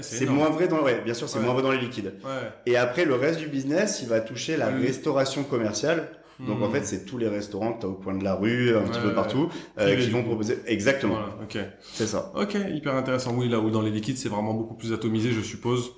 c'est 0.01 0.27
moins 0.27 0.51
vrai 0.51 0.69
dans 0.69 0.83
ouais, 0.83 1.01
bien 1.05 1.15
sûr, 1.15 1.29
c'est 1.29 1.41
moins 1.41 1.53
vrai 1.53 1.63
dans 1.63 1.73
les 1.73 1.79
liquides. 1.79 2.15
Et 2.67 2.77
après 2.77 3.05
le 3.05 3.15
reste 3.15 3.39
du 3.39 3.47
business, 3.47 4.01
il 4.03 4.09
va 4.09 4.21
toucher 4.21 4.57
la 4.57 4.69
restauration 4.69 5.45
commerciale. 5.45 6.09
Donc 6.41 6.61
en 6.63 6.69
hmm. 6.69 6.73
fait, 6.73 6.85
c'est 6.85 7.05
tous 7.05 7.17
les 7.17 7.29
restaurants 7.29 7.75
que 7.75 7.81
tu 7.81 7.87
as 7.87 7.89
au 7.89 7.95
coin 7.95 8.17
de 8.17 8.25
la 8.25 8.35
rue, 8.35 8.77
un 8.77 8.83
petit 8.83 8.99
peu 8.99 9.15
partout, 9.15 9.49
euh, 9.79 9.95
qui 9.95 10.11
vont 10.11 10.25
proposer 10.25 10.59
exactement. 10.67 11.19
ok. 11.43 11.59
C'est 11.81 12.09
ça. 12.09 12.33
Ok, 12.35 12.57
hyper 12.73 12.97
intéressant. 12.97 13.35
Oui, 13.37 13.49
là 13.49 13.61
où 13.61 13.71
dans 13.71 13.83
les 13.83 13.93
liquides, 13.93 14.19
c'est 14.19 14.29
vraiment 14.29 14.53
beaucoup 14.53 14.75
plus 14.75 14.93
atomisé, 14.93 15.31
je 15.31 15.41
suppose. 15.41 15.93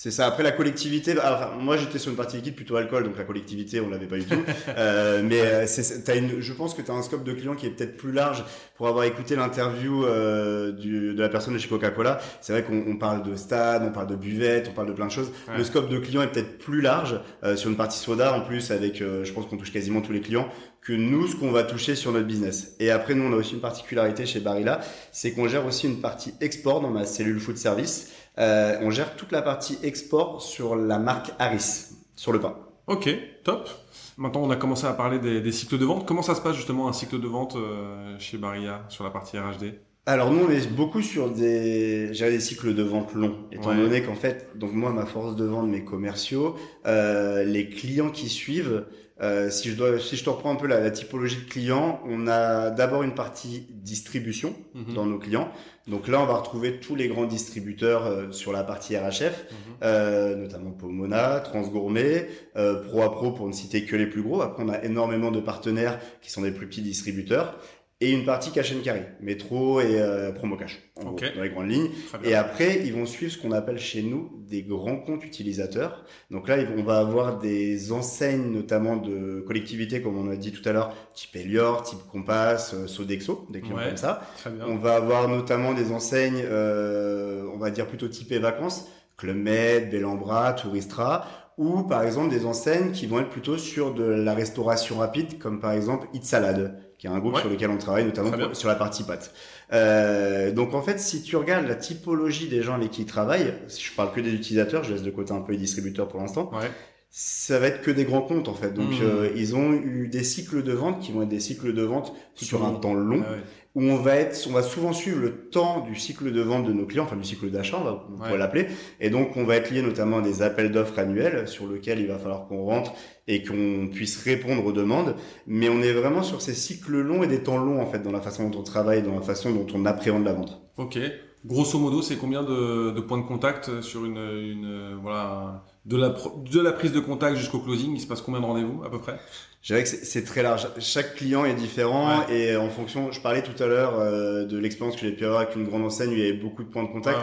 C'est 0.00 0.12
ça. 0.12 0.28
Après 0.28 0.44
la 0.44 0.52
collectivité, 0.52 1.12
bah, 1.12 1.22
enfin, 1.34 1.60
moi 1.60 1.76
j'étais 1.76 1.98
sur 1.98 2.12
une 2.12 2.16
partie 2.16 2.36
liquide 2.36 2.54
plutôt 2.54 2.76
alcool, 2.76 3.02
donc 3.02 3.18
la 3.18 3.24
collectivité 3.24 3.80
on 3.80 3.88
l'avait 3.88 4.06
pas 4.06 4.18
du 4.18 4.26
tout. 4.26 4.40
euh, 4.68 5.22
mais 5.24 5.40
euh, 5.40 5.66
c'est, 5.66 6.08
as 6.08 6.14
une, 6.14 6.40
je 6.40 6.52
pense 6.52 6.74
que 6.74 6.82
tu 6.82 6.92
as 6.92 6.94
un 6.94 7.02
scope 7.02 7.24
de 7.24 7.32
clients 7.32 7.56
qui 7.56 7.66
est 7.66 7.70
peut-être 7.70 7.96
plus 7.96 8.12
large 8.12 8.44
pour 8.76 8.86
avoir 8.86 9.04
écouté 9.06 9.34
l'interview 9.34 10.04
euh, 10.04 10.70
de 10.70 11.20
la 11.20 11.28
personne 11.28 11.52
de 11.52 11.58
chez 11.58 11.68
Coca-Cola. 11.68 12.20
C'est 12.40 12.52
vrai 12.52 12.62
qu'on 12.62 12.84
on 12.86 12.96
parle 12.96 13.24
de 13.28 13.34
stade, 13.34 13.82
on 13.84 13.90
parle 13.90 14.06
de 14.06 14.14
buvette, 14.14 14.68
on 14.70 14.72
parle 14.72 14.86
de 14.86 14.92
plein 14.92 15.06
de 15.06 15.10
choses. 15.10 15.32
Le 15.56 15.64
scope 15.64 15.88
de 15.88 15.98
clients 15.98 16.22
est 16.22 16.30
peut-être 16.30 16.58
plus 16.58 16.80
large 16.80 17.20
euh, 17.42 17.56
sur 17.56 17.68
une 17.68 17.76
partie 17.76 17.98
soda 17.98 18.32
en 18.34 18.42
plus 18.42 18.70
avec, 18.70 19.02
euh, 19.02 19.24
je 19.24 19.32
pense 19.32 19.46
qu'on 19.46 19.56
touche 19.56 19.72
quasiment 19.72 20.00
tous 20.00 20.12
les 20.12 20.20
clients 20.20 20.48
que 20.80 20.92
nous 20.92 21.26
ce 21.26 21.34
qu'on 21.34 21.50
va 21.50 21.64
toucher 21.64 21.96
sur 21.96 22.12
notre 22.12 22.26
business. 22.26 22.76
Et 22.78 22.92
après 22.92 23.14
nous 23.14 23.24
on 23.24 23.32
a 23.32 23.36
aussi 23.36 23.54
une 23.54 23.60
particularité 23.60 24.26
chez 24.26 24.38
Barilla, 24.38 24.80
c'est 25.10 25.32
qu'on 25.32 25.48
gère 25.48 25.66
aussi 25.66 25.88
une 25.88 26.00
partie 26.00 26.34
export 26.40 26.80
dans 26.80 26.90
ma 26.90 27.04
cellule 27.04 27.40
food 27.40 27.56
service. 27.56 28.12
Euh, 28.38 28.78
on 28.82 28.90
gère 28.90 29.16
toute 29.16 29.32
la 29.32 29.42
partie 29.42 29.78
export 29.82 30.42
sur 30.42 30.76
la 30.76 30.98
marque 30.98 31.32
Harris, 31.38 31.88
sur 32.14 32.32
le 32.32 32.40
pain. 32.40 32.56
Ok, 32.86 33.10
top. 33.44 33.68
Maintenant, 34.16 34.42
on 34.42 34.50
a 34.50 34.56
commencé 34.56 34.86
à 34.86 34.92
parler 34.92 35.18
des, 35.18 35.52
cycles 35.52 35.78
de 35.78 35.84
vente. 35.84 36.06
Comment 36.06 36.22
ça 36.22 36.34
se 36.34 36.40
passe 36.40 36.56
justement 36.56 36.88
un 36.88 36.92
cycle 36.92 37.20
de 37.20 37.26
vente 37.26 37.56
euh, 37.56 38.16
chez 38.18 38.38
Barilla 38.38 38.84
sur 38.88 39.04
la 39.04 39.10
partie 39.10 39.38
RHD 39.38 39.74
alors 40.06 40.32
nous 40.32 40.46
on 40.46 40.50
est 40.50 40.66
beaucoup 40.72 41.02
sur 41.02 41.30
des 41.30 42.08
des 42.08 42.40
cycles 42.40 42.74
de 42.74 42.82
vente 42.82 43.12
longs 43.12 43.36
étant 43.52 43.74
donné 43.74 44.02
qu'en 44.02 44.14
fait 44.14 44.48
donc 44.54 44.72
moi 44.72 44.90
ma 44.90 45.04
force 45.04 45.36
de 45.36 45.44
vente 45.44 45.68
mes 45.68 45.84
commerciaux 45.84 46.56
euh, 46.86 47.44
les 47.44 47.68
clients 47.68 48.08
qui 48.08 48.30
suivent 48.30 48.86
euh, 49.20 49.50
si 49.50 49.70
je 49.70 49.76
dois, 49.76 49.98
si 49.98 50.16
je 50.16 50.24
te 50.24 50.30
reprends 50.30 50.52
un 50.52 50.56
peu 50.56 50.66
la, 50.66 50.80
la 50.80 50.90
typologie 50.90 51.36
de 51.44 51.50
clients, 51.50 52.00
on 52.06 52.28
a 52.28 52.70
d'abord 52.70 53.02
une 53.02 53.14
partie 53.14 53.66
distribution 53.70 54.54
mhm. 54.74 54.94
dans 54.94 55.06
nos 55.06 55.18
clients. 55.18 55.50
Donc 55.88 56.06
là, 56.06 56.20
on 56.20 56.26
va 56.26 56.34
retrouver 56.34 56.80
tous 56.80 56.94
les 56.94 57.08
grands 57.08 57.24
distributeurs 57.24 58.06
euh, 58.06 58.30
sur 58.30 58.52
la 58.52 58.62
partie 58.62 58.96
RHF, 58.96 59.22
mhm. 59.22 59.56
euh, 59.82 60.36
notamment 60.36 60.70
Pomona, 60.70 61.40
Transgourmet, 61.40 62.28
euh, 62.56 62.82
Pro 62.82 63.02
à 63.02 63.10
Pro 63.10 63.32
pour 63.32 63.46
ne 63.46 63.52
citer 63.52 63.84
que 63.84 63.96
les 63.96 64.06
plus 64.06 64.22
gros. 64.22 64.42
Après, 64.42 64.62
on 64.62 64.68
a 64.68 64.82
énormément 64.84 65.30
de 65.30 65.40
partenaires 65.40 65.98
qui 66.20 66.30
sont 66.30 66.42
des 66.42 66.52
plus 66.52 66.68
petits 66.68 66.82
distributeurs 66.82 67.58
et 68.00 68.12
une 68.12 68.24
partie 68.24 68.52
cash 68.52 68.72
and 68.72 68.82
carry, 68.84 69.00
métro 69.20 69.80
et 69.80 70.00
euh, 70.00 70.30
promo 70.30 70.56
cash, 70.56 70.78
en 70.96 71.06
gros, 71.06 71.16
dans 71.34 71.42
les 71.42 71.50
grandes 71.50 71.68
lignes. 71.68 71.90
Et 72.22 72.34
après, 72.34 72.82
ils 72.84 72.92
vont 72.92 73.06
suivre 73.06 73.32
ce 73.32 73.38
qu'on 73.38 73.50
appelle 73.50 73.78
chez 73.78 74.02
nous 74.02 74.30
des 74.46 74.62
grands 74.62 74.98
comptes 74.98 75.24
utilisateurs. 75.24 76.04
Donc 76.30 76.46
là, 76.46 76.58
on 76.76 76.84
va 76.84 77.00
avoir 77.00 77.40
des 77.40 77.90
enseignes, 77.90 78.52
notamment 78.52 78.96
de 78.96 79.40
collectivités, 79.40 80.00
comme 80.00 80.16
on 80.16 80.30
a 80.30 80.36
dit 80.36 80.52
tout 80.52 80.66
à 80.68 80.72
l'heure, 80.72 80.94
type 81.12 81.34
Elior, 81.34 81.82
type 81.82 81.98
Compass, 82.12 82.72
euh, 82.72 82.86
Sodexo, 82.86 83.48
des 83.50 83.62
clients 83.62 83.78
comme 83.84 83.96
ça. 83.96 84.22
On 84.68 84.76
va 84.76 84.94
avoir 84.94 85.28
notamment 85.28 85.74
des 85.74 85.90
enseignes, 85.90 86.42
euh, 86.44 87.48
on 87.52 87.58
va 87.58 87.70
dire 87.70 87.88
plutôt 87.88 88.06
typées 88.06 88.38
vacances, 88.38 88.86
Club 89.16 89.36
Med, 89.36 89.90
Bellambra, 89.90 90.52
Touristra, 90.52 91.26
ou 91.56 91.82
par 91.82 92.04
exemple 92.04 92.30
des 92.30 92.46
enseignes 92.46 92.92
qui 92.92 93.06
vont 93.06 93.18
être 93.18 93.30
plutôt 93.30 93.58
sur 93.58 93.92
de 93.92 94.04
la 94.04 94.34
restauration 94.34 94.98
rapide, 94.98 95.40
comme 95.40 95.58
par 95.58 95.72
exemple 95.72 96.06
Eat 96.14 96.24
Salad 96.24 96.87
qui 96.98 97.06
est 97.06 97.10
un 97.10 97.18
groupe 97.18 97.38
sur 97.38 97.48
lequel 97.48 97.70
on 97.70 97.78
travaille, 97.78 98.04
notamment 98.04 98.54
sur 98.54 98.68
la 98.68 98.74
partie 98.74 99.04
pâte. 99.04 99.32
Euh, 99.72 100.50
donc 100.50 100.74
en 100.74 100.82
fait, 100.82 100.98
si 100.98 101.22
tu 101.22 101.36
regardes 101.36 101.66
la 101.66 101.76
typologie 101.76 102.48
des 102.48 102.62
gens 102.62 102.74
avec 102.74 102.90
qui 102.90 103.02
ils 103.02 103.06
travaillent, 103.06 103.54
si 103.68 103.82
je 103.84 103.94
parle 103.94 104.12
que 104.12 104.20
des 104.20 104.32
utilisateurs, 104.32 104.82
je 104.82 104.92
laisse 104.92 105.02
de 105.02 105.10
côté 105.10 105.32
un 105.32 105.40
peu 105.40 105.52
les 105.52 105.58
distributeurs 105.58 106.08
pour 106.08 106.20
l'instant, 106.20 106.50
ouais. 106.54 106.70
ça 107.10 107.58
va 107.60 107.68
être 107.68 107.82
que 107.82 107.92
des 107.92 108.04
grands 108.04 108.22
comptes 108.22 108.48
en 108.48 108.54
fait. 108.54 108.74
Donc 108.74 108.90
mmh. 108.90 109.02
euh, 109.02 109.30
ils 109.36 109.54
ont 109.54 109.72
eu 109.72 110.08
des 110.08 110.24
cycles 110.24 110.62
de 110.64 110.72
vente 110.72 111.00
qui 111.00 111.12
vont 111.12 111.22
être 111.22 111.28
des 111.28 111.40
cycles 111.40 111.72
de 111.72 111.82
vente 111.82 112.12
sur 112.34 112.66
un 112.66 112.72
temps 112.72 112.94
long. 112.94 113.22
Ah 113.24 113.34
où 113.74 113.82
on 113.82 113.96
va 113.96 114.16
être, 114.16 114.46
on 114.48 114.52
va 114.52 114.62
souvent 114.62 114.92
suivre 114.92 115.20
le 115.20 115.48
temps 115.50 115.80
du 115.80 115.94
cycle 115.94 116.32
de 116.32 116.40
vente 116.40 116.66
de 116.66 116.72
nos 116.72 116.86
clients, 116.86 117.04
enfin 117.04 117.16
du 117.16 117.24
cycle 117.24 117.50
d'achat, 117.50 117.78
on, 117.78 118.16
va, 118.16 118.36
l'appeler. 118.36 118.66
Et 119.00 119.10
donc, 119.10 119.36
on 119.36 119.44
va 119.44 119.56
être 119.56 119.70
lié 119.70 119.82
notamment 119.82 120.18
à 120.18 120.22
des 120.22 120.42
appels 120.42 120.72
d'offres 120.72 120.98
annuels 120.98 121.46
sur 121.46 121.66
lesquels 121.68 122.00
il 122.00 122.06
va 122.06 122.18
falloir 122.18 122.46
qu'on 122.48 122.64
rentre 122.64 122.94
et 123.26 123.44
qu'on 123.44 123.88
puisse 123.92 124.22
répondre 124.22 124.64
aux 124.64 124.72
demandes. 124.72 125.14
Mais 125.46 125.68
on 125.68 125.82
est 125.82 125.92
vraiment 125.92 126.22
sur 126.22 126.40
ces 126.40 126.54
cycles 126.54 127.00
longs 127.00 127.22
et 127.22 127.28
des 127.28 127.42
temps 127.42 127.58
longs, 127.58 127.80
en 127.80 127.86
fait, 127.86 128.00
dans 128.00 128.12
la 128.12 128.20
façon 128.20 128.48
dont 128.48 128.58
on 128.58 128.62
travaille, 128.62 129.02
dans 129.02 129.14
la 129.14 129.22
façon 129.22 129.52
dont 129.52 129.66
on 129.74 129.84
appréhende 129.84 130.24
la 130.24 130.32
vente. 130.32 130.60
Ok. 130.76 130.98
Grosso 131.44 131.78
modo, 131.78 132.02
c'est 132.02 132.16
combien 132.16 132.42
de, 132.42 132.90
de, 132.90 133.00
points 133.00 133.18
de 133.18 133.26
contact 133.26 133.80
sur 133.80 134.04
une, 134.04 134.18
une 134.18 134.98
voilà, 135.00 135.64
de 135.84 135.96
la, 135.96 136.08
de 136.08 136.60
la 136.60 136.72
prise 136.72 136.92
de 136.92 137.00
contact 137.00 137.36
jusqu'au 137.36 137.60
closing, 137.60 137.94
il 137.94 138.00
se 138.00 138.06
passe 138.06 138.20
combien 138.20 138.40
de 138.40 138.46
rendez-vous 138.46 138.82
à 138.84 138.90
peu 138.90 138.98
près? 138.98 139.18
Je 139.60 139.74
dirais 139.74 139.82
que 139.82 139.88
c'est 139.88 140.24
très 140.24 140.42
large. 140.42 140.68
Chaque 140.78 141.16
client 141.16 141.44
est 141.44 141.54
différent 141.54 142.26
et 142.28 142.56
en 142.56 142.70
fonction, 142.70 143.10
je 143.10 143.20
parlais 143.20 143.42
tout 143.42 143.60
à 143.60 143.66
l'heure 143.66 143.98
euh, 143.98 144.44
de 144.44 144.56
l'expérience 144.56 144.94
que 144.94 145.02
j'ai 145.02 145.12
pu 145.12 145.24
avoir 145.24 145.40
avec 145.40 145.56
une 145.56 145.64
grande 145.64 145.82
enseigne 145.82 146.10
où 146.10 146.12
il 146.12 146.20
y 146.20 146.22
avait 146.22 146.32
beaucoup 146.32 146.62
de 146.62 146.68
points 146.68 146.84
de 146.84 146.88
contact. 146.88 147.18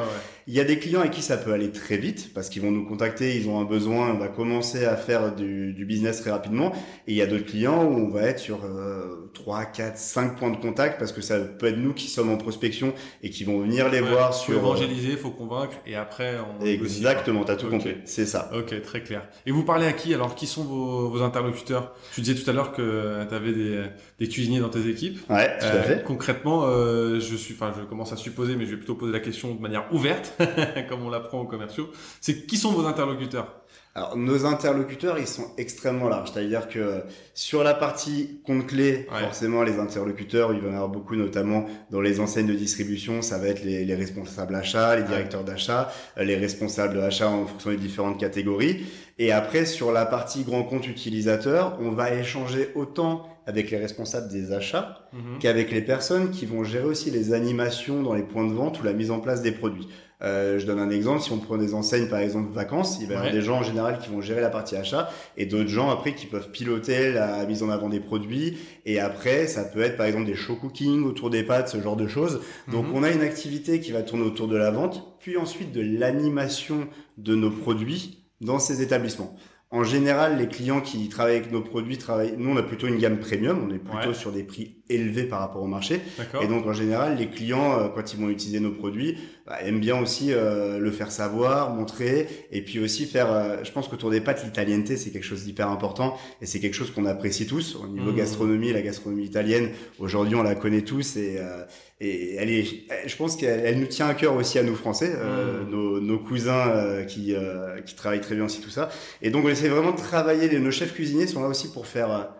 Il 0.45 0.53
y 0.53 0.59
a 0.59 0.65
des 0.65 0.77
clients 0.77 0.99
avec 0.99 1.13
qui 1.13 1.21
ça 1.21 1.37
peut 1.37 1.53
aller 1.53 1.71
très 1.71 1.97
vite 1.97 2.33
parce 2.33 2.49
qu'ils 2.49 2.61
vont 2.61 2.71
nous 2.71 2.85
contacter, 2.85 3.37
ils 3.37 3.47
ont 3.47 3.59
un 3.59 3.63
besoin, 3.63 4.11
on 4.11 4.19
va 4.19 4.27
commencer 4.27 4.85
à 4.85 4.97
faire 4.97 5.33
du, 5.33 5.73
du 5.73 5.85
business 5.85 6.21
très 6.21 6.29
rapidement. 6.29 6.73
Et 7.07 7.13
il 7.13 7.15
y 7.15 7.21
a 7.21 7.25
d'autres 7.25 7.45
clients 7.45 7.85
où 7.85 7.97
on 7.97 8.09
va 8.09 8.23
être 8.23 8.39
sur 8.39 8.65
euh, 8.65 9.31
3, 9.33 9.65
4, 9.65 9.97
5 9.97 10.37
points 10.37 10.51
de 10.51 10.57
contact 10.57 10.99
parce 10.99 11.13
que 11.13 11.21
ça 11.21 11.39
peut 11.39 11.67
être 11.67 11.77
nous 11.77 11.93
qui 11.93 12.09
sommes 12.09 12.29
en 12.29 12.37
prospection 12.37 12.93
et 13.23 13.29
qui 13.29 13.45
vont 13.45 13.59
venir 13.61 13.89
les 13.89 14.01
voir 14.01 14.33
sur... 14.33 14.53
Faut 14.53 14.59
évangéliser, 14.59 15.15
faut 15.15 15.31
convaincre 15.31 15.77
et 15.87 15.95
après 15.95 16.35
on... 16.59 16.65
Exactement, 16.65 17.45
t'as 17.45 17.55
tout 17.55 17.69
compris. 17.69 17.95
C'est 18.03 18.25
ça. 18.25 18.51
Ok, 18.57 18.81
très 18.81 19.01
clair. 19.01 19.27
Et 19.45 19.51
vous 19.51 19.63
parlez 19.63 19.85
à 19.85 19.93
qui? 19.93 20.13
Alors, 20.13 20.35
qui 20.35 20.47
sont 20.47 20.63
vos, 20.63 21.09
vos 21.09 21.21
interlocuteurs? 21.21 21.93
Disais 22.17 22.35
tout 22.35 22.49
à 22.49 22.53
l'heure 22.53 22.71
que 22.71 23.25
tu 23.27 23.35
avais 23.35 23.51
des, 23.51 23.83
des, 24.19 24.29
cuisiniers 24.29 24.59
dans 24.59 24.69
tes 24.69 24.87
équipes. 24.87 25.19
Ouais, 25.29 25.57
tout 25.57 25.65
à 25.65 25.69
euh, 25.69 25.83
fait. 25.83 26.03
concrètement, 26.03 26.63
euh, 26.65 27.19
je 27.19 27.35
suis, 27.35 27.53
enfin, 27.53 27.73
je 27.77 27.83
commence 27.83 28.13
à 28.13 28.17
supposer, 28.17 28.55
mais 28.55 28.65
je 28.65 28.71
vais 28.71 28.77
plutôt 28.77 28.95
poser 28.95 29.11
la 29.11 29.19
question 29.19 29.53
de 29.53 29.59
manière 29.59 29.85
ouverte, 29.91 30.33
comme 30.89 31.03
on 31.03 31.09
l'apprend 31.09 31.41
aux 31.41 31.47
commerciaux. 31.47 31.89
C'est 32.21 32.45
qui 32.45 32.57
sont 32.57 32.71
vos 32.71 32.85
interlocuteurs? 32.85 33.64
Alors 33.97 34.17
nos 34.17 34.45
interlocuteurs, 34.45 35.17
ils 35.19 35.25
sont 35.27 35.47
extrêmement 35.57 36.09
larges. 36.09 36.31
C'est-à-dire 36.33 36.67
que 36.67 37.01
sur 37.33 37.63
la 37.63 37.73
partie 37.73 38.41
compte 38.45 38.67
clé, 38.67 39.07
forcément 39.21 39.63
les 39.63 39.79
interlocuteurs, 39.79 40.53
il 40.53 40.59
va 40.59 40.67
y 40.67 40.71
en 40.71 40.73
avoir 40.73 40.89
beaucoup, 40.89 41.15
notamment 41.15 41.65
dans 41.91 42.01
les 42.01 42.19
enseignes 42.19 42.47
de 42.47 42.53
distribution, 42.53 43.21
ça 43.21 43.37
va 43.37 43.47
être 43.47 43.63
les, 43.63 43.85
les 43.85 43.95
responsables 43.95 44.53
achats, 44.53 44.97
les 44.97 45.03
directeurs 45.03 45.45
d'achat, 45.45 45.89
les 46.17 46.35
responsables 46.35 46.95
d'achat 46.95 47.29
en 47.29 47.45
fonction 47.45 47.69
des 47.69 47.77
différentes 47.77 48.19
catégories. 48.19 48.85
Et 49.17 49.31
après, 49.31 49.65
sur 49.65 49.93
la 49.93 50.05
partie 50.05 50.43
grand 50.43 50.63
compte 50.63 50.87
utilisateur, 50.89 51.77
on 51.79 51.91
va 51.91 52.13
échanger 52.13 52.71
autant 52.75 53.29
avec 53.47 53.71
les 53.71 53.77
responsables 53.77 54.27
des 54.27 54.51
achats 54.51 55.07
Mhm. 55.13 55.39
qu'avec 55.39 55.71
les 55.71 55.81
personnes 55.81 56.31
qui 56.31 56.45
vont 56.45 56.65
gérer 56.65 56.83
aussi 56.83 57.11
les 57.11 57.31
animations 57.31 58.03
dans 58.03 58.13
les 58.13 58.23
points 58.23 58.45
de 58.45 58.51
vente 58.51 58.81
ou 58.81 58.83
la 58.83 58.91
mise 58.91 59.11
en 59.11 59.19
place 59.19 59.41
des 59.41 59.53
produits. 59.53 59.87
Euh, 60.21 60.59
je 60.59 60.65
donne 60.65 60.79
un 60.79 60.89
exemple, 60.89 61.21
si 61.21 61.31
on 61.33 61.39
prend 61.39 61.57
des 61.57 61.73
enseignes 61.73 62.07
par 62.07 62.19
exemple 62.19 62.51
vacances, 62.53 62.97
il 63.01 63.07
va 63.07 63.13
y 63.13 63.17
avoir 63.17 63.31
Ouais. 63.31 63.37
des 63.37 63.43
gens 63.45 63.57
en 63.57 63.63
général 63.63 63.99
qui 63.99 64.09
vont 64.09 64.21
gérer 64.21 64.39
la 64.41 64.49
partie 64.49 64.75
achat 64.77 65.09
et 65.35 65.45
d'autres 65.45 65.67
gens 65.69 65.89
après 65.89 66.15
qui 66.15 66.25
peuvent 66.25 66.51
piloter 66.51 67.11
la 67.11 67.45
mise 67.45 67.63
en 67.63 67.69
avant 67.69 67.89
des 67.89 67.99
produits 67.99 68.57
et 68.85 68.99
après 68.99 69.47
ça 69.47 69.63
peut 69.65 69.81
être 69.81 69.97
par 69.97 70.05
exemple 70.05 70.25
des 70.25 70.35
show 70.35 70.55
cooking 70.55 71.03
autour 71.03 71.29
des 71.29 71.43
pâtes, 71.43 71.67
ce 71.69 71.81
genre 71.81 71.97
de 71.97 72.07
choses. 72.07 72.39
Donc 72.71 72.85
Mhm. 72.87 72.95
on 72.95 73.03
a 73.03 73.11
une 73.11 73.21
activité 73.21 73.79
qui 73.81 73.91
va 73.91 74.03
tourner 74.03 74.23
autour 74.23 74.47
de 74.47 74.55
la 74.55 74.71
vente, 74.71 75.17
puis 75.19 75.35
ensuite 75.37 75.71
de 75.73 75.81
l'animation 75.81 76.87
de 77.17 77.35
nos 77.35 77.51
produits 77.51 78.23
dans 78.41 78.59
ces 78.59 78.81
établissements. 78.81 79.35
En 79.71 79.83
général, 79.83 80.37
les 80.37 80.47
clients 80.47 80.79
qui 80.79 81.09
travaillent 81.09 81.37
avec 81.37 81.51
nos 81.51 81.59
produits 81.61 81.97
travaillent. 81.97 82.35
Nous, 82.37 82.49
on 82.49 82.55
a 82.55 82.63
plutôt 82.63 82.87
une 82.87 82.97
gamme 82.97 83.17
premium. 83.19 83.67
On 83.67 83.73
est 83.73 83.79
plutôt 83.79 84.09
Ouais. 84.09 84.13
sur 84.13 84.31
des 84.31 84.43
prix 84.43 84.77
élevés 84.89 85.23
par 85.23 85.39
rapport 85.39 85.61
au 85.61 85.67
marché. 85.67 85.99
Et 86.41 86.47
donc, 86.47 86.65
en 86.65 86.71
général, 86.71 87.17
les 87.17 87.27
clients, 87.27 87.77
euh, 87.79 87.87
quand 87.93 88.13
ils 88.13 88.19
vont 88.19 88.29
utiliser 88.29 88.59
nos 88.61 88.71
produits, 88.71 89.17
bah, 89.45 89.61
aiment 89.61 89.79
bien 89.79 89.99
aussi 90.01 90.33
euh, 90.33 90.79
le 90.79 90.89
faire 90.91 91.11
savoir, 91.11 91.69
montrer, 91.73 92.27
et 92.51 92.61
puis 92.63 92.79
aussi 92.79 93.05
faire. 93.05 93.31
euh, 93.31 93.57
je 93.63 93.71
pense 93.71 93.87
qu'autour 93.87 94.09
des 94.09 94.21
pâtes, 94.21 94.43
l'italienneté, 94.43 94.97
c'est 94.97 95.11
quelque 95.11 95.23
chose 95.25 95.43
d'hyper 95.43 95.69
important, 95.69 96.17
et 96.41 96.45
c'est 96.47 96.59
quelque 96.59 96.73
chose 96.73 96.89
qu'on 96.91 97.05
apprécie 97.05 97.45
tous 97.45 97.75
au 97.75 97.87
niveau 97.87 98.09
Mhm. 98.11 98.17
gastronomie. 98.17 98.73
La 98.73 98.81
gastronomie 98.81 99.25
italienne, 99.25 99.69
aujourd'hui, 99.99 100.35
on 100.35 100.41
la 100.43 100.55
connaît 100.55 100.81
tous, 100.81 101.15
et, 101.17 101.35
euh, 101.37 101.63
et 102.01 102.35
elle 102.35 102.49
est. 102.49 102.65
Je 103.05 103.15
pense 103.15 103.35
qu'elle 103.35 103.59
elle 103.65 103.79
nous 103.79 103.85
tient 103.87 104.07
à 104.07 104.15
cœur 104.15 104.35
aussi 104.35 104.57
à 104.57 104.63
nous 104.63 104.75
Français, 104.75 105.13
euh, 105.15 105.63
Mhm. 105.63 105.69
nos, 105.69 105.99
nos 106.01 106.19
cousins 106.19 106.67
euh, 106.69 107.03
qui 107.03 107.35
euh, 107.35 107.81
qui 107.81 107.93
travaillent 107.95 108.21
très 108.21 108.35
bien 108.35 108.45
aussi 108.45 108.61
tout 108.61 108.69
ça. 108.71 108.89
Et 109.21 109.29
donc, 109.29 109.45
on 109.45 109.49
essaie 109.49 109.69
vraiment 109.69 109.91
de 109.91 109.97
travailler. 109.97 110.49
les- 110.49 110.59
Nos 110.59 110.71
chefs 110.71 110.93
cuisiniers 110.93 111.27
sont 111.27 111.41
là 111.41 111.47
aussi 111.47 111.71
pour 111.71 111.85
faire. 111.87 112.31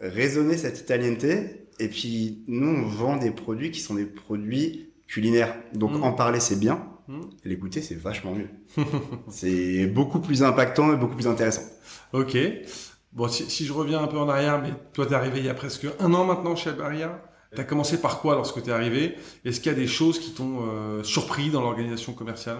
résonner 0.00 0.56
cette 0.58 0.78
italienneté. 0.80 1.68
Et 1.78 1.88
puis, 1.88 2.44
nous, 2.48 2.68
on 2.68 2.82
vend 2.86 3.16
des 3.16 3.30
produits 3.30 3.70
qui 3.70 3.80
sont 3.80 3.94
des 3.94 4.04
produits 4.06 4.85
culinaires. 5.06 5.54
Donc, 5.74 5.92
Mm. 5.92 6.02
en 6.04 6.12
parler, 6.12 6.40
c'est 6.40 6.58
bien. 6.58 6.86
Mm. 7.08 7.20
L'écouter, 7.44 7.82
c'est 7.82 7.94
vachement 7.94 8.32
mieux. 8.34 8.48
c'est 9.28 9.86
beaucoup 9.86 10.20
plus 10.20 10.42
impactant 10.42 10.92
et 10.92 10.96
beaucoup 10.96 11.14
plus 11.14 11.26
intéressant. 11.28 11.62
Ok. 12.12 12.36
Bon, 13.12 13.28
si, 13.28 13.48
si 13.50 13.64
je 13.64 13.72
reviens 13.72 14.02
un 14.02 14.08
peu 14.08 14.18
en 14.18 14.28
arrière, 14.28 14.60
mais 14.60 14.70
toi, 14.92 15.06
t'es 15.06 15.14
arrivé 15.14 15.38
il 15.38 15.46
y 15.46 15.48
a 15.48 15.54
presque 15.54 15.86
un 16.00 16.12
an 16.14 16.24
maintenant 16.24 16.54
chez 16.56 16.72
Baria. 16.72 17.22
T'as 17.54 17.64
commencé 17.64 18.00
par 18.00 18.20
quoi 18.20 18.34
lorsque 18.34 18.62
t'es 18.62 18.72
arrivé? 18.72 19.14
Est-ce 19.44 19.60
qu'il 19.60 19.72
y 19.72 19.74
a 19.74 19.78
des 19.78 19.86
choses 19.86 20.18
qui 20.18 20.32
t'ont 20.32 20.58
euh, 20.68 21.02
surpris 21.02 21.48
dans 21.50 21.62
l'organisation 21.62 22.12
commerciale? 22.12 22.58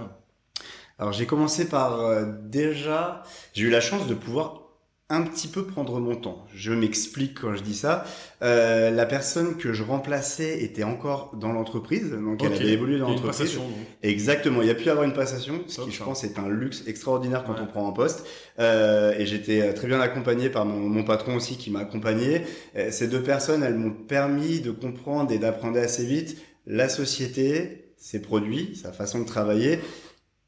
Alors, 0.98 1.12
j'ai 1.12 1.26
commencé 1.26 1.68
par 1.68 2.00
euh, 2.00 2.24
déjà, 2.44 3.22
j'ai 3.52 3.64
eu 3.64 3.70
la 3.70 3.82
chance 3.82 4.06
de 4.06 4.14
pouvoir 4.14 4.62
un 5.08 5.22
petit 5.22 5.46
peu 5.46 5.64
prendre 5.64 6.00
mon 6.00 6.16
temps. 6.16 6.44
Je 6.52 6.72
m'explique 6.72 7.40
quand 7.40 7.54
je 7.54 7.62
dis 7.62 7.76
ça. 7.76 8.04
Euh, 8.42 8.90
la 8.90 9.06
personne 9.06 9.56
que 9.56 9.72
je 9.72 9.84
remplaçais 9.84 10.62
était 10.64 10.82
encore 10.82 11.36
dans 11.36 11.52
l'entreprise, 11.52 12.10
donc 12.10 12.42
elle 12.42 12.52
avait 12.54 12.72
évolué 12.72 12.98
dans 12.98 13.10
l'entreprise. 13.10 13.56
Exactement, 14.02 14.62
il 14.62 14.68
y 14.68 14.70
a 14.70 14.74
pu 14.74 14.86
y 14.86 14.88
avoir 14.88 15.04
une 15.04 15.12
passation, 15.12 15.60
ce 15.68 15.76
Top, 15.76 15.84
qui 15.86 15.92
je 15.92 16.02
pense 16.02 16.24
est 16.24 16.40
un 16.40 16.48
luxe 16.48 16.82
extraordinaire 16.88 17.44
quand 17.44 17.52
Ouais. 17.52 17.60
on 17.62 17.66
prend 17.66 17.88
un 17.88 17.92
poste. 17.92 18.26
Euh, 18.58 19.14
et 19.16 19.26
j'étais 19.26 19.60
euh, 19.62 19.72
très 19.72 19.86
bien 19.86 20.00
accompagné 20.00 20.50
par 20.50 20.64
mon, 20.64 20.80
mon 20.88 21.04
patron 21.04 21.36
aussi 21.36 21.56
qui 21.56 21.70
m'a 21.70 21.80
accompagné. 21.80 22.42
Euh, 22.76 22.90
ces 22.90 23.06
deux 23.06 23.22
personnes, 23.22 23.62
elles 23.62 23.76
m'ont 23.76 23.92
permis 23.92 24.58
de 24.60 24.72
comprendre 24.72 25.30
et 25.30 25.38
d'apprendre 25.38 25.78
assez 25.78 26.04
vite 26.04 26.36
la 26.66 26.88
société, 26.88 27.92
ses 27.96 28.20
produits, 28.20 28.74
sa 28.74 28.92
façon 28.92 29.20
de 29.20 29.24
travailler. 29.26 29.78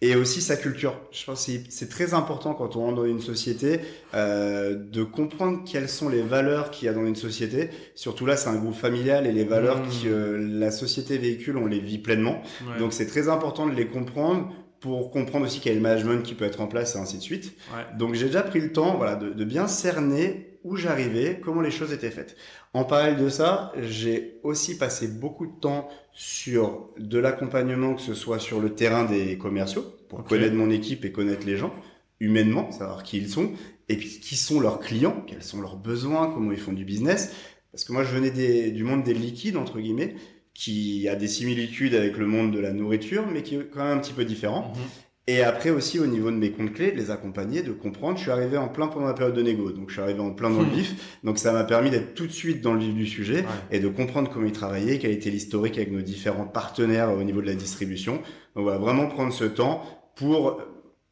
Et 0.01 0.15
aussi 0.15 0.41
sa 0.41 0.57
culture. 0.57 0.95
Je 1.11 1.25
pense 1.25 1.47
que 1.47 1.53
c'est- 1.71 1.89
très 1.89 2.15
important 2.15 2.55
quand 2.55 2.77
on 2.77 2.81
rentre 2.83 2.97
dans 2.99 3.05
une 3.05 3.21
société 3.21 3.81
euh, 4.15 4.77
de 4.77 5.03
comprendre 5.03 5.63
quelles 5.67 5.89
sont 5.89 6.09
les 6.09 6.23
valeurs 6.23 6.71
qu'il 6.71 6.87
y 6.87 6.89
a 6.89 6.93
dans 6.93 7.05
une 7.05 7.17
société. 7.17 7.71
Surtout 7.97 8.25
là, 8.25 8.37
c'est 8.37 8.49
un 8.49 8.55
groupe 8.57 8.75
familial 8.77 9.27
et 9.27 9.33
les 9.33 9.43
valeurs 9.45 9.79
Mmh. 9.79 9.89
que 10.05 10.09
euh, 10.09 10.39
la 10.39 10.71
société 10.71 11.19
véhicule, 11.19 11.57
on 11.57 11.67
les 11.67 11.81
vit 11.81 11.99
pleinement. 11.99 12.41
Ouais. 12.63 12.79
Donc 12.79 12.93
c'est 12.93 13.07
très 13.07 13.29
important 13.29 13.67
de 13.67 13.75
les 13.75 13.87
comprendre 13.89 14.53
pour 14.79 15.11
comprendre 15.11 15.47
aussi 15.47 15.59
quel 15.59 15.73
est 15.73 15.77
le 15.77 15.81
management 15.83 16.23
qui 16.23 16.35
peut 16.35 16.45
être 16.45 16.61
en 16.61 16.69
place 16.69 16.95
et 16.95 16.99
ainsi 17.01 17.17
de 17.17 17.23
suite. 17.23 17.53
Ouais. 17.75 17.99
Donc 17.99 18.15
j'ai 18.15 18.27
déjà 18.27 18.43
pris 18.43 18.61
le 18.61 18.73
temps 18.73 18.97
voilà, 18.97 19.17
de, 19.17 19.31
de 19.31 19.45
bien 19.45 19.67
cerner 19.67 20.48
où 20.69 20.77
j'arrivais, 20.77 21.41
comment 21.43 21.61
les 21.63 21.71
choses 21.71 21.93
étaient 21.93 22.11
faites. 22.11 22.37
En 22.75 22.85
parallèle 22.85 23.17
de 23.17 23.29
ça, 23.29 23.73
j'ai 23.81 24.39
aussi 24.43 24.77
passé 24.77 25.09
beaucoup 25.09 25.47
de 25.47 25.59
temps 25.61 25.89
sur 26.13 26.91
de 26.99 27.19
l'accompagnement, 27.19 27.95
que 27.95 28.03
ce 28.03 28.15
soit 28.15 28.39
sur 28.39 28.61
le 28.61 28.75
terrain 28.75 29.05
des 29.05 29.39
commerciaux, 29.39 29.85
pour 30.09 30.25
connaître 30.25 30.55
mon 30.55 30.71
équipe 30.71 31.05
et 31.05 31.13
connaître 31.13 31.47
les 31.47 31.57
gens, 31.57 31.73
humainement, 32.21 32.71
savoir 32.71 33.03
qui 33.03 33.17
ils 33.19 33.29
sont, 33.31 33.53
et 33.89 33.97
puis 33.97 34.21
qui 34.21 34.37
sont 34.37 34.61
leurs 34.61 34.81
clients, 34.81 35.25
quels 35.27 35.43
sont 35.43 35.61
leurs 35.61 35.77
besoins, 35.77 36.31
comment 36.33 36.53
ils 36.53 36.59
font 36.59 36.73
du 36.73 36.85
business. 36.85 37.33
Parce 37.73 37.85
que 37.85 37.93
moi, 37.93 38.05
je 38.05 38.15
venais 38.15 38.31
des- 38.31 38.71
du 38.71 38.85
monde 38.85 39.03
des 39.05 39.15
liquides, 39.15 39.57
entre 39.57 39.79
guillemets, 39.81 40.17
qui 40.55 41.09
a 41.09 41.15
des 41.15 41.29
similitudes 41.29 41.95
avec 41.95 42.17
le 42.17 42.27
monde 42.27 42.53
de 42.53 42.59
la 42.59 42.73
nourriture, 42.73 43.25
mais 43.33 43.43
qui 43.43 43.55
est 43.55 43.71
quand 43.73 43.85
même 43.85 43.99
un 43.99 44.01
petit 44.01 44.13
peu 44.13 44.25
différent. 44.25 44.73
Mhm. 44.75 44.83
Et 45.31 45.43
après 45.43 45.69
aussi 45.69 46.01
au 46.01 46.07
niveau 46.07 46.31
de 46.31 46.37
mes 46.37 46.51
comptes 46.53 46.73
clés, 46.73 46.91
de 46.91 46.97
les 46.97 47.11
accompagner, 47.11 47.63
de 47.63 47.71
comprendre. 47.73 48.17
Je 48.17 48.23
suis 48.23 48.31
arrivé 48.31 48.57
en 48.57 48.69
plein 48.69 48.89
pendant 48.89 49.07
la 49.07 49.13
période 49.13 49.35
de 49.37 49.43
négo, 49.43 49.73
donc 49.73 49.89
je 49.91 49.93
suis 49.93 50.01
arrivé 50.03 50.21
en 50.21 50.31
plein 50.31 50.49
dans 50.49 50.61
le 50.61 50.65
Hmm. 50.65 50.71
vif. 50.71 51.19
Donc 51.23 51.39
ça 51.39 51.53
m'a 51.53 51.65
permis 51.65 51.91
d'être 51.91 52.15
tout 52.15 52.27
de 52.27 52.33
suite 52.33 52.63
dans 52.63 52.73
le 52.73 52.81
vif 52.81 52.95
du 52.95 53.07
sujet 53.07 53.41
Ouais. 53.43 53.47
et 53.73 53.79
de 53.79 53.89
comprendre 53.89 54.31
comment 54.33 54.47
ils 54.47 54.53
travaillaient, 54.53 54.99
quel 54.99 55.11
était 55.11 55.29
l'historique 55.31 55.77
avec 55.77 55.93
nos 55.93 56.01
différents 56.01 56.47
partenaires 56.47 57.13
au 57.13 57.23
niveau 57.23 57.43
de 57.43 57.47
la 57.47 57.55
distribution. 57.55 58.15
Donc 58.57 58.65
voilà, 58.65 58.79
vraiment 58.79 59.07
prendre 59.07 59.33
ce 59.33 59.45
temps 59.45 59.83
pour, 60.17 60.63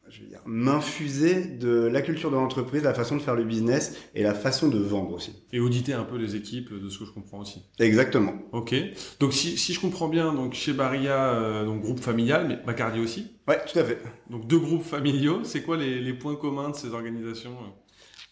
je 0.09 0.21
veux 0.21 0.27
dire, 0.27 0.41
m'infuser 0.45 1.45
de 1.45 1.87
la 1.87 2.01
culture 2.01 2.31
de 2.31 2.35
l'entreprise, 2.35 2.83
la 2.83 2.93
façon 2.93 3.15
de 3.17 3.21
faire 3.21 3.35
le 3.35 3.43
business 3.43 3.95
et 4.15 4.23
la 4.23 4.33
façon 4.33 4.67
de 4.67 4.77
vendre 4.77 5.13
aussi. 5.13 5.33
Et 5.53 5.59
auditer 5.59 5.93
un 5.93 6.03
peu 6.03 6.17
les 6.17 6.35
équipes, 6.35 6.73
de 6.73 6.89
ce 6.89 6.99
que 6.99 7.05
je 7.05 7.11
comprends 7.11 7.39
aussi. 7.39 7.63
Exactement. 7.79 8.33
Ok. 8.51 8.75
Donc 9.19 9.33
si, 9.33 9.57
si 9.57 9.73
je 9.73 9.79
comprends 9.79 10.07
bien, 10.07 10.33
donc 10.33 10.53
chez 10.53 10.73
Baria, 10.73 11.33
euh, 11.33 11.65
donc 11.65 11.81
groupe 11.81 11.99
familial, 11.99 12.47
mais 12.47 12.57
Bacardi 12.65 12.99
aussi. 12.99 13.27
Ouais, 13.47 13.59
tout 13.65 13.77
à 13.79 13.83
fait. 13.83 14.01
Donc 14.29 14.47
deux 14.47 14.59
groupes 14.59 14.83
familiaux. 14.83 15.41
C'est 15.43 15.61
quoi 15.63 15.77
les, 15.77 16.01
les 16.01 16.13
points 16.13 16.35
communs 16.35 16.69
de 16.69 16.75
ces 16.75 16.89
organisations 16.93 17.55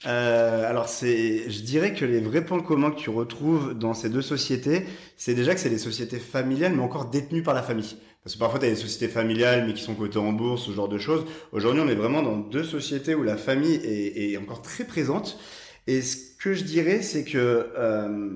Euh, 0.05 0.69
alors 0.69 0.87
c'est, 0.89 1.49
je 1.49 1.61
dirais 1.61 1.93
que 1.93 2.05
les 2.05 2.19
vrais 2.19 2.45
points 2.45 2.61
communs 2.61 2.91
que 2.91 2.99
tu 2.99 3.09
retrouves 3.09 3.73
dans 3.73 3.93
ces 3.93 4.09
deux 4.09 4.21
sociétés, 4.21 4.85
c'est 5.15 5.33
déjà 5.33 5.53
que 5.55 5.59
c'est 5.59 5.69
des 5.69 5.77
sociétés 5.79 6.19
familiales, 6.19 6.73
mais 6.75 6.83
encore 6.83 7.09
détenues 7.09 7.41
par 7.43 7.53
la 7.53 7.63
famille. 7.63 7.95
Parce 8.25 8.33
que 8.33 8.39
parfois 8.39 8.59
tu 8.59 8.65
as 8.65 8.69
des 8.69 8.75
sociétés 8.75 9.07
familiales, 9.07 9.65
mais 9.67 9.73
qui 9.73 9.83
sont 9.83 9.93
cotées 9.95 10.17
en 10.17 10.33
bourse, 10.33 10.65
ce 10.65 10.71
genre 10.71 10.89
de 10.89 10.97
choses. 10.97 11.25
Aujourd'hui, 11.51 11.81
on 11.85 11.87
est 11.87 11.95
vraiment 11.95 12.23
dans 12.23 12.35
deux 12.37 12.63
sociétés 12.63 13.13
où 13.15 13.21
la 13.23 13.37
famille 13.37 13.75
est, 13.75 14.31
est 14.31 14.37
encore 14.37 14.61
très 14.63 14.83
présente. 14.83 15.39
Et 15.85 16.01
ce 16.01 16.17
que 16.39 16.53
je 16.55 16.63
dirais, 16.63 17.03
c'est 17.03 17.23
que 17.23 17.37
euh, 17.77 18.29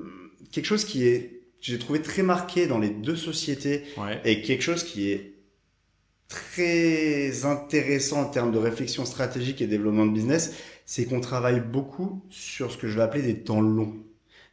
quelque 0.51 0.65
chose 0.65 0.85
qui 0.85 1.07
est, 1.07 1.41
j'ai 1.59 1.79
trouvé 1.79 2.01
très 2.03 2.21
marqué 2.21 2.67
dans 2.67 2.77
les 2.77 2.91
deux 2.91 3.15
sociétés, 3.15 3.83
Ouais. 3.97 4.21
et 4.25 4.43
quelque 4.43 4.61
chose 4.61 4.83
qui 4.83 5.09
est 5.11 5.33
très 6.27 7.45
intéressant 7.45 8.21
en 8.21 8.25
termes 8.29 8.51
de 8.51 8.59
réflexion 8.59 9.05
stratégique 9.05 9.59
et 9.61 9.67
développement 9.67 10.05
de 10.05 10.11
business, 10.13 10.53
c'est 10.85 11.05
qu'on 11.05 11.19
travaille 11.19 11.59
beaucoup 11.61 12.23
sur 12.29 12.71
ce 12.71 12.77
que 12.77 12.87
je 12.87 12.95
vais 12.95 13.01
appeler 13.01 13.23
des 13.23 13.39
temps 13.39 13.61
longs. 13.61 13.95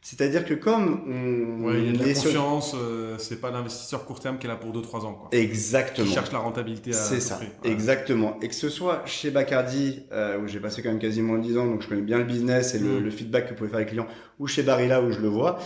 C'est-à-dire 0.09 0.45
que 0.45 0.53
comme 0.53 1.01
on, 1.05 1.65
Ouais, 1.65 1.79
il 1.79 1.85
y 1.87 1.89
a 1.89 1.91
de 1.91 2.07
la 2.07 2.15
sur- 2.15 2.23
confiance. 2.31 2.73
euh, 2.79 3.17
c'est 3.17 3.41
pas 3.41 3.51
l'investisseur 3.51 4.05
court 4.05 4.21
terme 4.21 4.37
qui 4.37 4.45
est 4.45 4.49
là 4.49 4.55
pour 4.55 4.71
2-3 4.71 5.05
ans, 5.05 5.13
quoi. 5.13 5.29
Qui 5.31 5.37
Exactement. 5.37 6.07
cherche 6.09 6.31
la 6.31 6.39
rentabilité 6.39 6.91
à 6.91 6.93
C'est 6.93 7.19
ça. 7.19 7.39
Ouais. 7.39 7.69
exactement. 7.69 8.39
Et 8.41 8.47
que 8.47 8.55
ce 8.55 8.69
soit 8.69 9.01
chez 9.05 9.31
Bacardi, 9.31 10.03
euh, 10.13 10.39
où 10.39 10.47
j'ai 10.47 10.61
passé 10.61 10.81
quand 10.81 10.87
même 10.89 10.99
quasiment 10.99 11.37
10 11.37 11.57
ans, 11.57 11.65
donc 11.65 11.81
je 11.81 11.89
connais 11.89 12.01
bien 12.03 12.19
le 12.19 12.23
business 12.23 12.73
et 12.73 12.79
le, 12.79 13.01
Mm. 13.01 13.03
le 13.03 13.11
feedback 13.11 13.49
que 13.49 13.53
pouvez 13.53 13.69
faire 13.69 13.79
les 13.79 13.85
clients, 13.85 14.07
ou 14.39 14.47
chez 14.47 14.63
Barilla, 14.63 15.01
où 15.01 15.11
je 15.11 15.19
le 15.19 15.27
vois, 15.27 15.59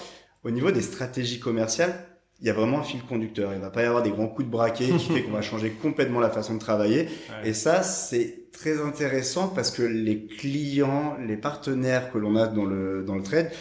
au 0.43 0.49
niveau 0.49 0.71
des 0.71 0.81
stratégies 0.81 1.39
commerciales, 1.39 1.93
il 2.39 2.47
y 2.47 2.49
a 2.49 2.53
vraiment 2.53 2.79
un 2.79 2.83
fil 2.83 3.03
conducteur. 3.03 3.53
Il 3.53 3.59
va 3.61 3.69
pas 3.69 3.83
y 3.83 3.85
avoir 3.85 4.01
des 4.01 4.09
grands 4.09 4.27
coups 4.27 4.47
de 4.47 4.51
braquet 4.51 4.87
qui 4.97 5.13
fait 5.13 5.21
qu'on 5.21 5.33
va 5.33 5.41
changer 5.43 5.69
complètement 5.69 6.19
la 6.19 6.31
façon 6.31 6.55
de 6.55 6.59
travailler. 6.59 7.01
Ouais. 7.43 7.49
Et 7.49 7.53
ça, 7.53 7.83
c'est 7.83 8.45
très 8.51 8.81
intéressant 8.81 9.49
parce 9.49 9.69
que 9.69 9.83
les 9.83 10.25
clients, 10.25 11.15
les 11.23 11.37
partenaires 11.37 12.11
que 12.11 12.17
l'on 12.17 12.35
a 12.35 12.47
dans 12.47 12.65
le, 12.65 13.03
dans 13.03 13.13
le 13.15 13.21
trade, 13.21 13.51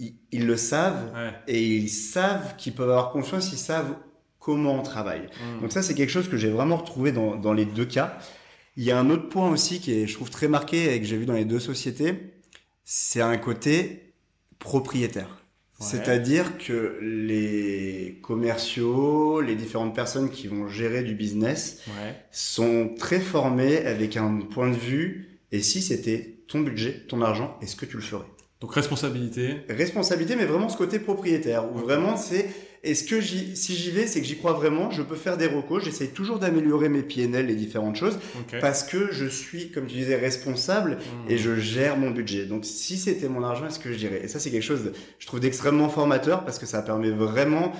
ils, 0.00 0.14
ils 0.32 0.46
le 0.46 0.56
savent 0.56 1.12
Ouais. 1.14 1.30
et 1.46 1.62
ils 1.64 1.88
savent 1.88 2.56
qu'ils 2.56 2.72
peuvent 2.74 2.90
avoir 2.90 3.10
confiance, 3.12 3.52
ils 3.52 3.58
savent 3.58 3.94
comment 4.40 4.74
on 4.80 4.82
travaille. 4.82 5.26
Mm. 5.58 5.60
Donc 5.62 5.72
ça, 5.72 5.82
c'est 5.82 5.94
quelque 5.94 6.10
chose 6.10 6.28
que 6.28 6.36
j'ai 6.36 6.50
vraiment 6.50 6.76
retrouvé 6.78 7.12
dans, 7.12 7.36
dans 7.36 7.52
les 7.52 7.66
deux 7.66 7.84
cas. 7.86 8.18
Il 8.76 8.84
y 8.84 8.90
a 8.90 8.98
un 8.98 9.10
autre 9.10 9.28
point 9.28 9.48
aussi 9.50 9.78
qui 9.80 9.92
est, 9.92 10.06
je 10.06 10.14
trouve, 10.14 10.30
très 10.30 10.48
marqué 10.48 10.94
et 10.94 11.00
que 11.00 11.06
j'ai 11.06 11.16
vu 11.18 11.26
dans 11.26 11.34
les 11.34 11.44
deux 11.44 11.60
sociétés, 11.60 12.14
c'est 12.84 13.20
un 13.20 13.36
côté 13.36 14.14
propriétaire. 14.58 15.28
Ouais. 15.80 15.86
C'est-à-dire 15.86 16.58
que 16.58 16.98
les 17.02 18.18
commerciaux, 18.22 19.40
les 19.40 19.54
différentes 19.56 19.94
personnes 19.94 20.30
qui 20.30 20.46
vont 20.46 20.68
gérer 20.68 21.02
du 21.02 21.14
business 21.14 21.82
Ouais. 21.88 22.14
sont 22.30 22.94
très 22.98 23.20
formés 23.20 23.78
avec 23.86 24.16
un 24.16 24.40
point 24.40 24.70
de 24.70 24.76
vue. 24.76 25.38
Et 25.52 25.60
si 25.62 25.80
c'était 25.82 26.36
ton 26.48 26.60
budget, 26.60 27.04
ton 27.08 27.22
argent, 27.22 27.56
est-ce 27.62 27.76
que 27.76 27.86
tu 27.86 27.96
le 27.96 28.02
ferais? 28.02 28.26
Donc 28.60 28.74
responsabilité. 28.74 29.56
Responsabilité, 29.68 30.36
mais 30.36 30.44
vraiment 30.44 30.68
ce 30.68 30.76
côté 30.76 30.98
propriétaire, 30.98 31.64
où 31.72 31.78
vraiment 31.78 32.16
c'est 32.16 32.48
Et 32.82 32.94
ce 32.94 33.04
que 33.04 33.20
j'y, 33.20 33.56
si 33.58 33.74
j'y 33.76 33.90
vais, 33.90 34.06
c'est 34.06 34.20
que 34.22 34.26
j'y 34.26 34.38
crois 34.38 34.54
vraiment. 34.54 34.90
Je 34.90 35.02
peux 35.02 35.14
faire 35.14 35.36
des 35.36 35.46
recos. 35.46 35.84
J'essaye 35.84 36.08
toujours 36.08 36.38
d'améliorer 36.38 36.88
mes 36.88 37.02
PNL, 37.02 37.44
les 37.46 37.54
différentes 37.54 37.96
choses, 37.96 38.18
parce 38.62 38.84
que 38.84 39.12
je 39.12 39.26
suis, 39.26 39.70
comme 39.70 39.84
tu 39.86 39.96
disais, 39.96 40.16
responsable 40.16 40.92
Hmm. 40.96 41.30
et 41.30 41.36
je 41.36 41.56
gère 41.56 41.98
mon 41.98 42.10
budget. 42.10 42.46
Donc, 42.46 42.64
si 42.64 42.96
c'était 42.96 43.28
mon 43.28 43.44
argent, 43.44 43.66
est-ce 43.66 43.78
que 43.80 43.92
je 43.92 43.98
dirais? 43.98 44.22
Et 44.24 44.28
ça, 44.28 44.38
c'est 44.38 44.50
quelque 44.50 44.62
chose, 44.62 44.84
de- 44.84 44.92
je 45.18 45.26
trouve, 45.26 45.40
d'extrêmement 45.40 45.90
formateur 45.90 46.42
parce 46.42 46.58
que 46.58 46.64
ça 46.64 46.80
permet 46.80 47.10
vraiment 47.10 47.72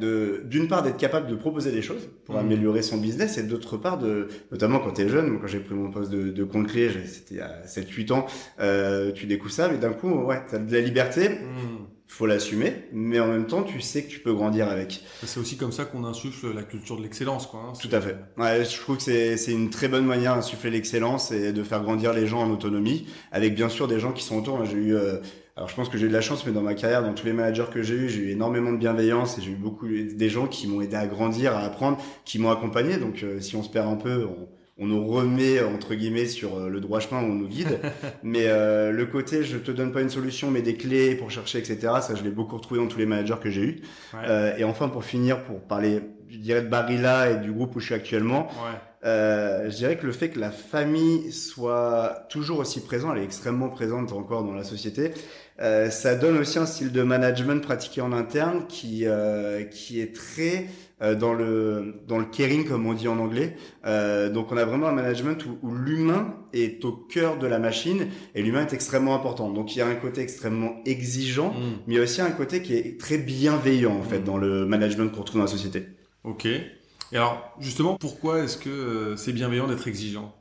d'une 0.00 0.66
part, 0.68 0.82
d'être 0.82 0.96
capable 0.96 1.26
de 1.26 1.34
proposer 1.34 1.70
des 1.70 1.82
choses 1.82 2.08
pour 2.24 2.36
Mhm. 2.36 2.40
améliorer 2.40 2.82
son 2.82 2.96
business 2.96 3.36
et 3.38 3.42
d'autre 3.42 3.76
part, 3.76 3.98
de, 3.98 4.28
notamment 4.50 4.78
quand 4.78 4.92
tu 4.92 5.02
es 5.02 5.08
jeune, 5.08 5.38
quand 5.40 5.46
j'ai 5.46 5.60
pris 5.60 5.74
mon 5.74 5.90
poste 5.90 6.10
de, 6.10 6.30
de 6.30 6.44
compte 6.44 6.68
clé, 6.68 6.88
j'ai- 6.90 7.06
c'était 7.06 7.40
à 7.40 7.66
7-8 7.66 8.10
ans, 8.10 8.24
euh, 8.60 9.12
tu 9.12 9.26
découvres 9.26 9.52
ça, 9.52 9.68
mais 9.68 9.76
d'un 9.78 9.92
coup, 9.92 10.08
ouais, 10.10 10.40
tu 10.48 10.54
as 10.54 10.58
de 10.58 10.72
la 10.72 10.80
liberté, 10.80 11.28
Hmm. 11.28 11.84
faut 12.06 12.26
l'assumer, 12.26 12.72
mais 12.92 13.18
en 13.20 13.26
même 13.28 13.46
temps, 13.46 13.62
tu 13.62 13.80
sais 13.80 14.04
que 14.04 14.08
tu 14.08 14.20
peux 14.20 14.32
grandir 14.32 14.68
avec. 14.68 15.02
C'est 15.24 15.40
aussi 15.40 15.56
comme 15.56 15.72
ça 15.72 15.84
qu'on 15.84 16.04
insuffle 16.04 16.54
la 16.54 16.62
culture 16.62 16.96
de 16.96 17.02
l'excellence, 17.02 17.46
quoi. 17.46 17.60
hein. 17.68 17.72
Tout 17.78 17.88
à 17.92 18.00
fait. 18.00 18.16
Ouais, 18.38 18.64
je 18.64 18.80
trouve 18.80 18.96
que 18.98 19.02
c'est 19.02 19.36
c'est 19.36 19.52
une 19.52 19.68
très 19.68 19.88
bonne 19.88 20.06
manière 20.06 20.34
d'insuffler 20.36 20.70
l'excellence 20.70 21.30
et 21.32 21.52
de 21.52 21.62
faire 21.62 21.82
grandir 21.82 22.12
les 22.14 22.26
gens 22.26 22.40
en 22.42 22.50
autonomie, 22.50 23.06
avec 23.32 23.54
bien 23.54 23.68
sûr 23.68 23.86
des 23.88 23.98
gens 24.00 24.12
qui 24.12 24.22
sont 24.22 24.38
autour. 24.38 24.64
J'ai 24.64 24.76
eu, 24.76 24.94
euh, 24.94 25.16
alors 25.56 25.68
je 25.68 25.74
pense 25.76 25.88
que 25.88 25.96
j'ai 25.98 26.06
eu 26.06 26.08
de 26.08 26.14
la 26.14 26.20
chance, 26.20 26.44
mais 26.46 26.52
dans 26.52 26.62
ma 26.62 26.74
carrière, 26.74 27.02
dans 27.02 27.12
tous 27.14 27.26
les 27.26 27.32
managers 27.32 27.66
que 27.72 27.82
j'ai 27.82 27.94
eu, 27.94 28.08
j'ai 28.08 28.20
eu 28.22 28.30
énormément 28.30 28.72
de 28.72 28.76
bienveillance 28.78 29.38
et 29.38 29.42
j'ai 29.42 29.52
eu 29.52 29.56
beaucoup 29.56 29.86
des 29.88 30.28
gens 30.28 30.46
qui 30.48 30.66
m'ont 30.66 30.80
aidé 30.80 30.96
à 30.96 31.06
grandir, 31.06 31.56
à 31.56 31.60
apprendre, 31.60 31.98
qui 32.24 32.38
m'ont 32.40 32.50
accompagné. 32.50 32.96
Donc, 32.96 33.22
euh, 33.22 33.40
si 33.40 33.54
on 33.54 33.62
se 33.62 33.68
perd 33.70 33.86
un 33.88 33.94
peu, 33.96 34.26
on, 34.26 34.48
on 34.82 34.86
nous 34.86 35.06
remet 35.06 35.62
entre 35.62 35.94
guillemets 35.94 36.26
sur 36.26 36.56
euh, 36.56 36.68
le 36.68 36.80
droit 36.80 36.98
chemin, 36.98 37.22
on 37.22 37.32
nous 37.34 37.46
guide. 37.46 37.78
mais 38.24 38.46
euh, 38.46 38.90
le 38.90 39.06
côté, 39.06 39.44
je 39.44 39.56
te 39.58 39.70
donne 39.70 39.92
pas 39.92 40.00
une 40.02 40.10
solution, 40.10 40.50
mais 40.50 40.60
des 40.60 40.74
clés 40.74 41.14
pour 41.14 41.30
chercher, 41.30 41.58
etc. 41.58 41.78
Ça, 42.00 42.16
je 42.16 42.24
l'ai 42.24 42.30
beaucoup 42.30 42.56
retrouvé 42.56 42.80
dans 42.80 42.88
tous 42.88 42.98
les 42.98 43.06
managers 43.06 43.36
que 43.40 43.50
j'ai 43.50 43.62
eu. 43.62 43.82
Ouais. 44.12 44.20
Euh, 44.26 44.56
et 44.56 44.64
enfin, 44.64 44.88
pour 44.88 45.04
finir, 45.04 45.44
pour 45.44 45.60
parler, 45.60 46.00
je 46.28 46.38
dirais 46.38 46.62
de 46.62 46.68
Barilla 46.68 47.30
et 47.30 47.36
du 47.36 47.52
groupe 47.52 47.76
où 47.76 47.78
je 47.80 47.84
suis 47.86 47.94
actuellement, 47.94 48.48
Ouais. 48.48 48.76
euh, 49.04 49.70
je 49.70 49.76
dirais 49.76 49.96
que 49.96 50.06
le 50.06 50.12
fait 50.12 50.30
que 50.30 50.40
la 50.40 50.50
famille 50.50 51.30
soit 51.30 52.26
toujours 52.28 52.58
aussi 52.58 52.80
présente, 52.80 53.12
elle 53.14 53.22
est 53.22 53.24
extrêmement 53.24 53.68
présente 53.68 54.10
encore 54.12 54.42
dans 54.42 54.54
la 54.54 54.64
société, 54.64 55.12
euh, 55.60 55.88
ça 55.90 56.14
donne 56.16 56.36
aussi 56.38 56.58
un 56.58 56.66
style 56.66 56.90
de 56.92 57.02
management 57.02 57.62
pratiqué 57.62 58.00
en 58.00 58.12
interne 58.12 58.66
qui 58.68 59.06
euh, 59.06 59.62
qui 59.64 60.00
est 60.00 60.14
très 60.14 60.66
euh, 61.02 61.14
dans 61.14 61.32
le 61.32 61.94
dans 62.08 62.18
le 62.18 62.24
caring 62.24 62.66
comme 62.66 62.86
on 62.86 62.92
dit 62.94 63.06
en 63.08 63.18
anglais. 63.18 63.56
Euh, 63.86 64.30
donc 64.30 64.50
on 64.50 64.56
a 64.56 64.64
vraiment 64.64 64.88
un 64.88 64.92
management 64.92 65.44
où, 65.46 65.58
où 65.62 65.74
l'humain 65.74 66.34
est 66.52 66.84
au 66.84 66.92
cœur 66.92 67.38
de 67.38 67.46
la 67.46 67.58
machine 67.60 68.08
et 68.34 68.42
l'humain 68.42 68.62
est 68.66 68.72
extrêmement 68.72 69.14
important. 69.14 69.50
Donc 69.50 69.74
il 69.76 69.78
y 69.78 69.82
a 69.82 69.86
un 69.86 69.94
côté 69.94 70.22
extrêmement 70.22 70.80
exigeant, 70.86 71.50
Hmm. 71.52 71.76
mais 71.86 71.94
il 71.94 71.96
y 71.96 72.00
a 72.00 72.02
aussi 72.02 72.20
un 72.20 72.30
côté 72.32 72.60
qui 72.62 72.74
est 72.74 72.98
très 73.00 73.18
bienveillant 73.18 73.94
en 73.96 74.02
fait 74.02 74.20
Mm. 74.20 74.24
dans 74.24 74.38
le 74.38 74.66
management 74.66 75.08
qu'on 75.12 75.20
retrouve 75.20 75.38
dans 75.40 75.44
la 75.46 75.50
société. 75.50 75.86
Ok. 76.24 76.46
Et 76.46 77.16
alors, 77.16 77.54
justement, 77.60 77.96
pourquoi 77.96 78.40
est-ce 78.40 78.56
que 78.56 78.70
euh, 78.70 79.16
c'est 79.16 79.32
bienveillant 79.32 79.68
d'être 79.68 79.86
exigeant? 79.86 80.34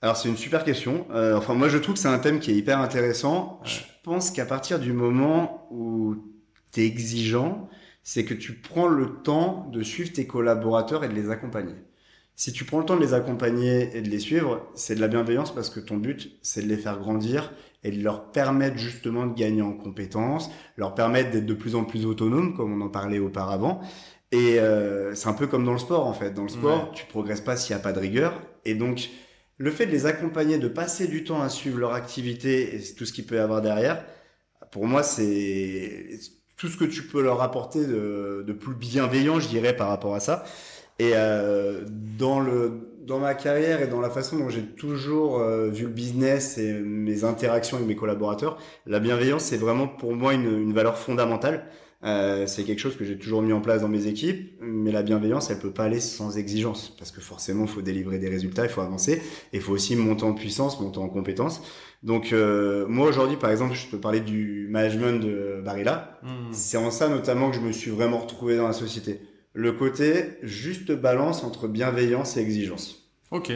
Alors 0.00 0.16
c'est 0.16 0.28
une 0.28 0.36
super 0.36 0.64
question. 0.64 1.06
Euh, 1.10 1.36
enfin 1.36 1.54
moi 1.54 1.68
je 1.68 1.78
trouve 1.78 1.94
que 1.94 2.00
c'est 2.00 2.08
un 2.08 2.18
thème 2.18 2.38
qui 2.40 2.50
est 2.52 2.54
hyper 2.54 2.78
intéressant. 2.80 3.60
Ouais. 3.62 3.68
Je 3.68 3.80
pense 4.04 4.30
qu'à 4.30 4.46
partir 4.46 4.78
du 4.78 4.92
moment 4.92 5.66
où 5.70 6.16
tu 6.72 6.80
es 6.82 6.86
exigeant, 6.86 7.68
c'est 8.02 8.24
que 8.24 8.34
tu 8.34 8.54
prends 8.54 8.88
le 8.88 9.22
temps 9.22 9.68
de 9.72 9.82
suivre 9.82 10.12
tes 10.12 10.26
collaborateurs 10.26 11.04
et 11.04 11.08
de 11.08 11.14
les 11.14 11.30
accompagner. 11.30 11.74
Si 12.36 12.52
tu 12.52 12.64
prends 12.64 12.78
le 12.78 12.84
temps 12.84 12.94
de 12.96 13.00
les 13.00 13.14
accompagner 13.14 13.90
et 13.96 14.00
de 14.00 14.08
les 14.08 14.20
suivre, 14.20 14.68
c'est 14.74 14.94
de 14.94 15.00
la 15.00 15.08
bienveillance 15.08 15.52
parce 15.52 15.70
que 15.70 15.80
ton 15.80 15.96
but, 15.96 16.30
c'est 16.40 16.62
de 16.62 16.68
les 16.68 16.76
faire 16.76 16.98
grandir 17.00 17.52
et 17.82 17.90
de 17.90 18.00
leur 18.02 18.30
permettre 18.30 18.78
justement 18.78 19.26
de 19.26 19.34
gagner 19.34 19.62
en 19.62 19.72
compétences, 19.72 20.48
leur 20.76 20.94
permettre 20.94 21.32
d'être 21.32 21.46
de 21.46 21.54
plus 21.54 21.74
en 21.74 21.82
plus 21.84 22.06
autonomes, 22.06 22.54
comme 22.56 22.80
on 22.80 22.84
en 22.84 22.88
parlait 22.88 23.18
auparavant. 23.18 23.80
Et 24.30 24.60
euh, 24.60 25.14
c'est 25.16 25.28
un 25.28 25.32
peu 25.32 25.48
comme 25.48 25.64
dans 25.64 25.72
le 25.72 25.78
sport, 25.78 26.06
en 26.06 26.12
fait. 26.12 26.30
Dans 26.32 26.44
le 26.44 26.48
sport, 26.48 26.84
Ouais. 26.84 26.90
tu 26.94 27.06
progresses 27.06 27.40
pas 27.40 27.56
s'il 27.56 27.74
n'y 27.74 27.80
a 27.80 27.82
pas 27.82 27.92
de 27.92 27.98
rigueur. 27.98 28.40
Et 28.64 28.74
donc, 28.76 29.10
le 29.58 29.70
fait 29.70 29.86
de 29.86 29.90
les 29.90 30.06
accompagner, 30.06 30.58
de 30.58 30.68
passer 30.68 31.08
du 31.08 31.24
temps 31.24 31.42
à 31.42 31.48
suivre 31.48 31.78
leur 31.78 31.92
activité 31.92 32.76
et 32.76 32.94
tout 32.94 33.04
ce 33.04 33.12
qu'il 33.12 33.26
peut 33.26 33.36
y 33.36 33.38
avoir 33.38 33.60
derrière, 33.60 34.04
pour 34.70 34.86
moi, 34.86 35.02
c'est 35.02 36.18
tout 36.56 36.68
ce 36.68 36.76
que 36.76 36.84
tu 36.84 37.02
peux 37.02 37.22
leur 37.22 37.42
apporter 37.42 37.86
de, 37.86 38.52
plus 38.52 38.74
bienveillant, 38.74 39.40
je 39.40 39.48
dirais, 39.48 39.74
par 39.74 39.88
rapport 39.88 40.14
à 40.14 40.20
ça. 40.20 40.44
Et 40.98 41.12
euh, 41.14 41.84
dans 42.18 42.40
le 42.40 42.94
dans 43.06 43.20
ma 43.20 43.34
carrière 43.34 43.80
et 43.80 43.86
dans 43.86 44.00
la 44.02 44.10
façon 44.10 44.36
dont 44.38 44.50
j'ai 44.50 44.62
toujours 44.62 45.38
euh, 45.38 45.70
vu 45.70 45.84
le 45.84 45.90
business 45.90 46.58
et 46.58 46.74
mes 46.74 47.24
interactions 47.24 47.78
avec 47.78 47.88
mes 47.88 47.96
collaborateurs, 47.96 48.58
la 48.84 49.00
bienveillance 49.00 49.44
c'est 49.44 49.56
vraiment 49.56 49.88
pour 49.88 50.14
moi 50.14 50.34
une 50.34 50.74
valeur 50.74 50.98
fondamentale. 50.98 51.64
Euh, 52.04 52.46
c'est 52.46 52.62
quelque 52.62 52.78
chose 52.78 52.96
que 52.96 53.04
j'ai 53.04 53.18
toujours 53.18 53.42
mis 53.42 53.52
en 53.52 53.60
place 53.60 53.80
dans 53.82 53.88
mes 53.88 54.06
équipes, 54.06 54.56
mais 54.60 54.92
la 54.92 55.02
bienveillance, 55.02 55.50
elle 55.50 55.58
peut 55.58 55.72
pas 55.72 55.84
aller 55.84 55.98
sans 55.98 56.38
exigence, 56.38 56.94
parce 56.96 57.10
que 57.10 57.20
forcément, 57.20 57.64
il 57.64 57.68
faut 57.68 57.82
délivrer 57.82 58.18
des 58.18 58.28
résultats, 58.28 58.64
il 58.64 58.70
faut 58.70 58.82
avancer, 58.82 59.14
et 59.52 59.56
il 59.56 59.60
faut 59.60 59.72
aussi 59.72 59.96
monter 59.96 60.24
en 60.24 60.32
puissance, 60.32 60.80
monter 60.80 60.98
en 60.98 61.08
compétence. 61.08 61.60
Donc, 62.04 62.32
euh, 62.32 62.86
moi 62.86 63.08
aujourd'hui, 63.08 63.36
par 63.36 63.50
exemple, 63.50 63.74
je 63.74 63.88
te 63.88 63.96
parlais 63.96 64.20
du 64.20 64.68
management 64.70 65.20
de 65.20 65.60
Barilla. 65.64 66.20
Hmm. 66.22 66.52
C'est 66.52 66.76
en 66.76 66.92
ça 66.92 67.08
notamment 67.08 67.50
que 67.50 67.56
je 67.56 67.60
me 67.60 67.72
suis 67.72 67.90
vraiment 67.90 68.18
retrouvé 68.18 68.56
dans 68.56 68.68
la 68.68 68.72
société. 68.72 69.20
Le 69.52 69.72
côté 69.72 70.36
juste 70.42 70.92
balance 70.92 71.42
entre 71.42 71.66
bienveillance 71.66 72.36
et 72.36 72.40
exigence. 72.40 73.10
Ok. 73.32 73.52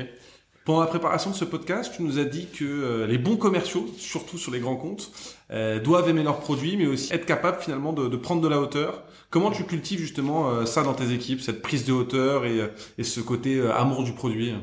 Pendant 0.64 0.80
la 0.80 0.86
préparation 0.86 1.30
de 1.30 1.34
ce 1.34 1.44
podcast, 1.44 1.92
tu 1.96 2.02
nous 2.02 2.20
as 2.20 2.24
dit 2.24 2.46
que 2.46 2.64
euh, 2.64 3.06
les 3.06 3.18
bons 3.18 3.36
commerciaux, 3.36 3.88
surtout 3.96 4.38
sur 4.38 4.52
les 4.52 4.60
grands 4.60 4.76
comptes, 4.76 5.10
euh, 5.52 5.78
doivent 5.80 6.08
aimer 6.08 6.22
leurs 6.22 6.40
produits, 6.40 6.76
mais 6.76 6.86
aussi 6.86 7.12
être 7.12 7.26
capables 7.26 7.58
finalement 7.60 7.92
de, 7.92 8.08
de 8.08 8.16
prendre 8.16 8.40
de 8.40 8.48
la 8.48 8.60
hauteur. 8.60 9.02
Comment 9.30 9.50
tu 9.50 9.64
cultives 9.64 10.00
justement 10.00 10.50
euh, 10.50 10.64
ça 10.64 10.82
dans 10.82 10.94
tes 10.94 11.12
équipes, 11.12 11.40
cette 11.40 11.62
prise 11.62 11.84
de 11.84 11.92
hauteur 11.92 12.44
et, 12.44 12.60
euh, 12.60 12.68
et 12.98 13.04
ce 13.04 13.20
côté 13.20 13.56
euh, 13.56 13.74
amour 13.74 14.04
du 14.04 14.12
produit? 14.12 14.54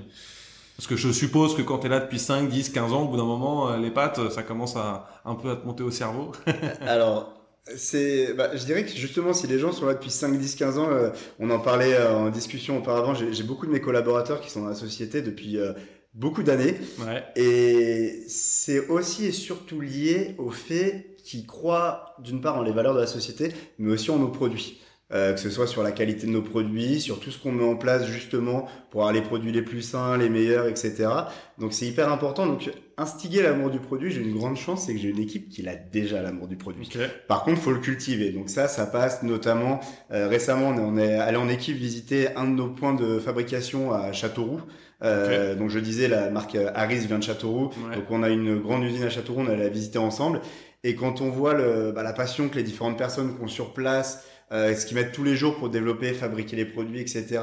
Parce 0.77 0.87
que 0.87 0.95
je 0.95 1.11
suppose 1.11 1.57
que 1.57 1.61
quand 1.61 1.79
tu 1.79 1.87
es 1.87 1.89
là 1.89 1.99
depuis 1.99 2.19
5, 2.19 2.47
10, 2.47 2.69
15 2.69 2.93
ans, 2.93 3.03
au 3.03 3.07
bout 3.09 3.17
d'un 3.17 3.25
moment, 3.25 3.69
euh, 3.69 3.77
les 3.77 3.91
pattes, 3.91 4.31
ça 4.31 4.43
commence 4.43 4.75
à 4.77 5.07
un 5.25 5.35
peu 5.35 5.49
à 5.49 5.55
te 5.57 5.65
monter 5.65 5.83
au 5.83 5.91
cerveau. 5.91 6.31
Alors, 6.81 7.39
c'est, 7.75 8.33
bah, 8.33 8.55
je 8.55 8.63
dirais 8.65 8.85
que 8.85 8.91
justement, 8.91 9.33
si 9.33 9.47
les 9.47 9.59
gens 9.59 9.71
sont 9.71 9.85
là 9.85 9.93
depuis 9.93 10.09
5, 10.09 10.37
10, 10.37 10.55
15 10.55 10.77
ans, 10.77 10.89
euh, 10.89 11.09
on 11.39 11.49
en 11.49 11.59
parlait 11.59 11.93
euh, 11.93 12.13
en 12.13 12.29
discussion 12.29 12.77
auparavant, 12.77 13.13
j'ai 13.13 13.33
j'ai 13.33 13.43
beaucoup 13.43 13.65
de 13.65 13.71
mes 13.71 13.81
collaborateurs 13.81 14.41
qui 14.41 14.49
sont 14.49 14.61
dans 14.61 14.69
la 14.69 14.75
société 14.75 15.21
depuis 15.21 15.57
euh, 15.57 15.73
beaucoup 16.13 16.43
d'années. 16.43 16.75
Ouais. 16.99 17.23
Et 17.35 18.23
c'est 18.27 18.87
aussi 18.87 19.25
et 19.25 19.31
surtout 19.31 19.81
lié 19.81 20.35
au 20.37 20.49
fait 20.49 21.15
qu'ils 21.23 21.45
croient 21.45 22.15
d'une 22.19 22.41
part 22.41 22.57
en 22.57 22.63
les 22.63 22.71
valeurs 22.71 22.95
de 22.95 22.99
la 22.99 23.07
société, 23.07 23.51
mais 23.77 23.91
aussi 23.91 24.09
en 24.11 24.17
nos 24.17 24.29
produits. 24.29 24.81
Euh, 25.11 25.33
que 25.33 25.39
ce 25.39 25.49
soit 25.49 25.65
sur 25.65 25.81
la 25.81 25.91
qualité 25.91 26.27
de 26.27 26.31
nos 26.31 26.43
produits, 26.43 27.01
sur 27.01 27.19
tout 27.19 27.31
ce 27.31 27.39
qu'on 27.39 27.51
met 27.51 27.63
en 27.63 27.75
place 27.75 28.05
justement 28.05 28.67
pour 28.91 29.01
avoir 29.01 29.11
les 29.11 29.23
produits 29.23 29.51
les 29.51 29.63
plus 29.63 29.81
sains, 29.81 30.17
les 30.19 30.29
meilleurs, 30.29 30.67
etc. 30.67 31.09
Donc 31.57 31.73
c'est 31.73 31.87
hyper 31.87 32.11
important. 32.11 32.45
Donc 32.45 32.69
instiguer 32.95 33.41
l'amour 33.41 33.71
du 33.71 33.79
produit, 33.79 34.11
j'ai 34.11 34.21
une 34.21 34.35
grande 34.35 34.55
chance, 34.55 34.85
c'est 34.85 34.93
que 34.93 34.99
j'ai 34.99 35.09
une 35.09 35.17
équipe 35.17 35.49
qui 35.49 35.67
a 35.67 35.75
déjà 35.75 36.21
l'amour 36.21 36.47
du 36.47 36.57
produit. 36.57 36.87
Par 37.27 37.43
contre, 37.43 37.59
faut 37.59 37.71
le 37.71 37.79
cultiver. 37.79 38.29
Donc 38.29 38.49
ça, 38.51 38.67
ça 38.67 38.85
passe 38.85 39.23
notamment. 39.23 39.79
euh, 40.11 40.27
récemment, 40.27 40.67
on 40.67 40.95
est 40.99 41.15
allé 41.15 41.37
en 41.37 41.49
équipe 41.49 41.75
visiter 41.75 42.35
un 42.35 42.45
de 42.45 42.53
nos 42.53 42.67
points 42.69 42.93
de 42.93 43.17
fabrication 43.17 43.91
à 43.91 44.11
Châteauroux. 44.11 44.61
Euh, 45.03 45.55
Donc 45.55 45.69
je 45.69 45.79
disais, 45.79 46.07
la 46.07 46.29
marque 46.29 46.55
euh, 46.55 46.71
Harris 46.75 46.99
vient 47.07 47.19
de 47.19 47.23
Châteauroux. 47.23 47.71
Ouais. 47.89 47.95
Donc 47.95 48.05
on 48.09 48.23
a 48.23 48.29
une 48.29 48.59
grande 48.59 48.83
usine 48.83 49.03
à 49.03 49.09
Châteauroux. 49.09 49.41
On 49.41 49.47
allait 49.47 49.63
la 49.63 49.69
visiter 49.69 49.97
ensemble. 49.97 50.41
Et 50.83 50.95
quand 50.95 51.21
on 51.21 51.29
voit 51.29 51.53
le, 51.53 51.91
bah, 51.91 52.03
la 52.03 52.13
passion 52.13 52.49
que 52.49 52.55
les 52.55 52.63
différentes 52.63 52.97
personnes 52.97 53.35
qui 53.35 53.43
ont 53.43 53.47
sur 53.47 53.73
place, 53.73 54.25
euh, 54.51 54.73
ce 54.75 54.85
qu'ils 54.85 54.95
mettent 54.95 55.11
tous 55.11 55.23
les 55.23 55.35
jours 55.35 55.57
pour 55.57 55.69
développer, 55.69 56.11
fabriquer 56.13 56.55
les 56.55 56.65
produits, 56.65 57.01
etc. 57.01 57.39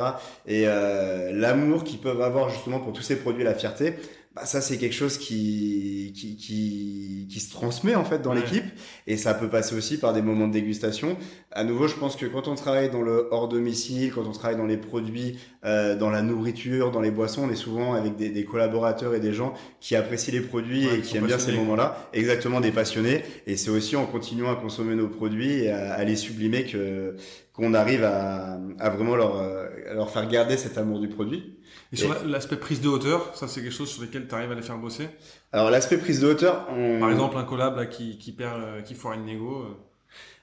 Et 0.47 0.65
euh, 0.67 1.31
l'amour 1.33 1.85
qu'ils 1.85 2.01
peuvent 2.01 2.21
avoir 2.21 2.49
justement 2.51 2.81
pour 2.81 2.93
tous 2.93 3.03
ces 3.03 3.17
produits, 3.17 3.45
la 3.45 3.55
fierté, 3.55 3.95
bah, 4.37 4.45
ça 4.47 4.61
c'est 4.61 4.77
quelque 4.77 4.95
chose 4.95 5.19
qui, 5.19 6.13
qui, 6.15 6.37
qui, 6.37 7.27
qui 7.31 7.41
se 7.41 7.51
transmet 7.51 7.95
en 7.95 8.05
fait 8.05 8.21
dans 8.21 8.35
Ouais. 8.35 8.41
l'équipe. 8.43 8.65
Et 9.07 9.17
ça 9.17 9.35
peut 9.35 9.49
passer 9.49 9.75
aussi 9.75 9.99
par 9.99 10.13
des 10.13 10.23
moments 10.23 10.47
de 10.47 10.53
dégustation. 10.53 11.17
À 11.53 11.65
nouveau, 11.65 11.89
je 11.89 11.95
pense 11.97 12.17
que 12.17 12.27
quand 12.27 12.47
on 12.49 12.55
travaille 12.55 12.91
dans 12.91 13.03
le 13.03 13.29
hors 13.31 13.49
domicile, 13.49 14.13
quand 14.15 14.25
on 14.27 14.33
travaille 14.33 14.57
dans 14.59 14.67
les 14.67 14.77
produits, 14.77 15.39
euh, 15.65 15.97
dans 15.97 16.11
la 16.11 16.21
nourriture, 16.23 16.91
dans 16.91 17.01
les 17.01 17.11
boissons, 17.11 17.45
on 17.49 17.51
est 17.51 17.57
souvent 17.57 17.95
avec 17.95 18.17
des, 18.17 18.29
des 18.31 18.45
collaborateurs 18.45 19.15
et 19.15 19.21
des 19.21 19.33
gens 19.33 19.55
qui 19.81 19.97
apprécient 19.97 20.35
les 20.35 20.41
produits 20.43 20.87
Ouais, 20.87 20.99
et 20.99 21.01
qui 21.01 21.17
aiment 21.17 21.27
bien 21.27 21.39
ces 21.39 21.53
moments-là. 21.53 22.09
Exactement, 22.13 22.61
des 22.61 22.73
passionnés. 22.73 23.23
Et 23.47 23.57
c'est 23.57 23.71
aussi 23.71 23.97
en 23.97 24.05
continuant 24.07 24.53
à 24.53 24.57
consommer 24.57 24.95
nos 24.97 25.09
produits 25.09 25.63
et 25.65 25.71
à, 25.71 25.95
à 25.95 26.05
les 26.05 26.17
sublimer 26.17 26.65
que 26.65 27.17
qu'on 27.55 27.73
arrive 27.73 28.05
à, 28.05 28.59
à 28.79 28.91
vraiment 28.91 29.17
leur, 29.17 29.37
euh, 29.41 29.67
leur 29.95 30.11
faire 30.11 30.29
garder 30.29 30.59
cet 30.59 30.77
amour 30.77 31.01
du 31.01 31.09
produit. 31.09 31.57
Et 31.97 32.07
sur 32.07 32.15
la- 32.15 32.23
l'aspect 32.25 32.57
prise 32.57 32.81
de 32.81 32.89
hauteur, 32.89 33.31
ça 33.35 33.49
c'est 33.49 33.61
quelque 33.63 33.73
chose 33.73 33.89
sur 33.91 34.03
lequel 34.03 34.29
tu 34.29 34.35
arrives 34.35 34.53
à 34.53 34.55
les 34.55 34.63
faire 34.63 34.79
bosser? 34.79 35.09
Alors 35.53 35.71
l'aspect 35.71 35.99
prise 35.99 36.21
de 36.21 36.29
hauteur, 36.29 36.67
on... 36.71 37.01
Par 37.01 37.11
exemple, 37.11 37.37
un 37.39 37.45
collab 37.45 37.77
là, 37.77 37.87
qui, 37.87 38.19
qui 38.19 38.33
perd, 38.33 38.61
euh, 38.61 38.83
qui 38.83 38.95
foire 38.95 39.15
une 39.15 39.25
négo. 39.25 39.63
euh. 39.63 39.75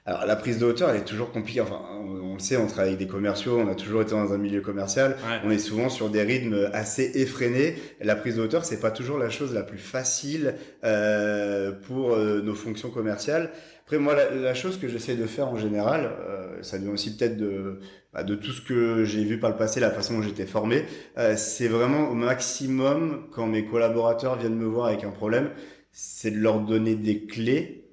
Alors 0.06 0.26
la 0.26 0.36
prise 0.36 0.58
de 0.58 0.66
hauteur, 0.66 0.90
elle 0.90 0.96
est 0.96 1.04
toujours 1.04 1.32
compliquée. 1.32 1.62
Enfin, 1.62 1.80
on, 1.90 2.34
le 2.34 2.38
sait, 2.38 2.56
on 2.56 2.66
travaille 2.66 2.90
avec 2.94 2.98
des 2.98 3.06
commerciaux, 3.06 3.58
on 3.58 3.68
a 3.68 3.74
toujours 3.74 4.02
été 4.02 4.10
dans 4.10 4.32
un 4.32 4.38
milieu 4.38 4.60
commercial. 4.60 5.16
On 5.44 5.50
est 5.50 5.58
souvent 5.58 5.88
sur 5.88 6.10
des 6.10 6.22
rythmes 6.22 6.68
assez 6.72 7.12
effrénés. 7.14 7.76
La 8.00 8.14
prise 8.14 8.36
de 8.36 8.42
hauteur, 8.42 8.64
c'est 8.64 8.80
pas 8.80 8.90
toujours 8.90 9.18
la 9.18 9.30
chose 9.30 9.54
la 9.54 9.62
plus 9.62 9.78
facile 9.78 10.56
euh, 10.84 11.72
pour 11.72 12.12
euh, 12.12 12.42
nos 12.42 12.54
fonctions 12.54 12.90
commerciales. 12.90 13.50
Après, 13.84 13.98
moi, 13.98 14.14
la, 14.14 14.54
chose 14.54 14.78
que 14.78 14.88
j'essaie 14.88 15.14
de 15.14 15.26
faire 15.26 15.48
en 15.48 15.56
général, 15.56 16.10
euh, 16.26 16.62
ça 16.62 16.78
vient 16.78 16.90
aussi 16.90 17.16
peut-être 17.16 17.36
de, 17.36 17.80
bah, 18.14 18.24
de 18.24 18.34
tout 18.34 18.50
ce 18.50 18.62
que 18.62 19.04
j'ai 19.04 19.24
vu 19.24 19.38
par 19.38 19.50
le 19.50 19.56
passé, 19.56 19.78
la 19.78 19.90
façon 19.90 20.14
dont 20.14 20.22
j'étais 20.22 20.46
formé, 20.46 20.84
euh, 21.18 21.34
c'est 21.36 21.68
vraiment 21.68 22.08
au 22.08 22.14
maximum 22.14 23.26
quand 23.30 23.46
mes 23.46 23.66
collaborateurs 23.66 24.38
viennent 24.38 24.56
me 24.56 24.64
voir 24.64 24.86
avec 24.86 25.04
un 25.04 25.10
problème, 25.10 25.50
c'est 25.92 26.30
de 26.30 26.38
leur 26.38 26.60
donner 26.60 26.94
des 26.94 27.26
clés 27.26 27.83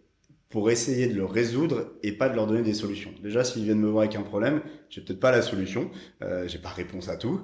pour 0.52 0.70
essayer 0.70 1.08
de 1.08 1.16
le 1.16 1.24
résoudre 1.26 1.94
et 2.04 2.12
pas 2.12 2.28
de 2.28 2.36
leur 2.36 2.46
donner 2.46 2.62
des 2.62 2.74
solutions. 2.74 3.12
Déjà, 3.24 3.44
s'ils 3.44 3.64
viennent 3.64 3.80
me 3.80 3.90
voir 3.90 4.04
avec 4.04 4.16
un 4.18 4.22
problème, 4.22 4.62
j'ai 4.90 5.00
peut-être 5.00 5.22
pas 5.22 5.32
la 5.32 5.42
solution, 5.42 5.90
euh, 6.22 6.46
j'ai 6.48 6.58
pas 6.58 6.70
réponse 6.70 7.08
à 7.08 7.16
tout. 7.16 7.40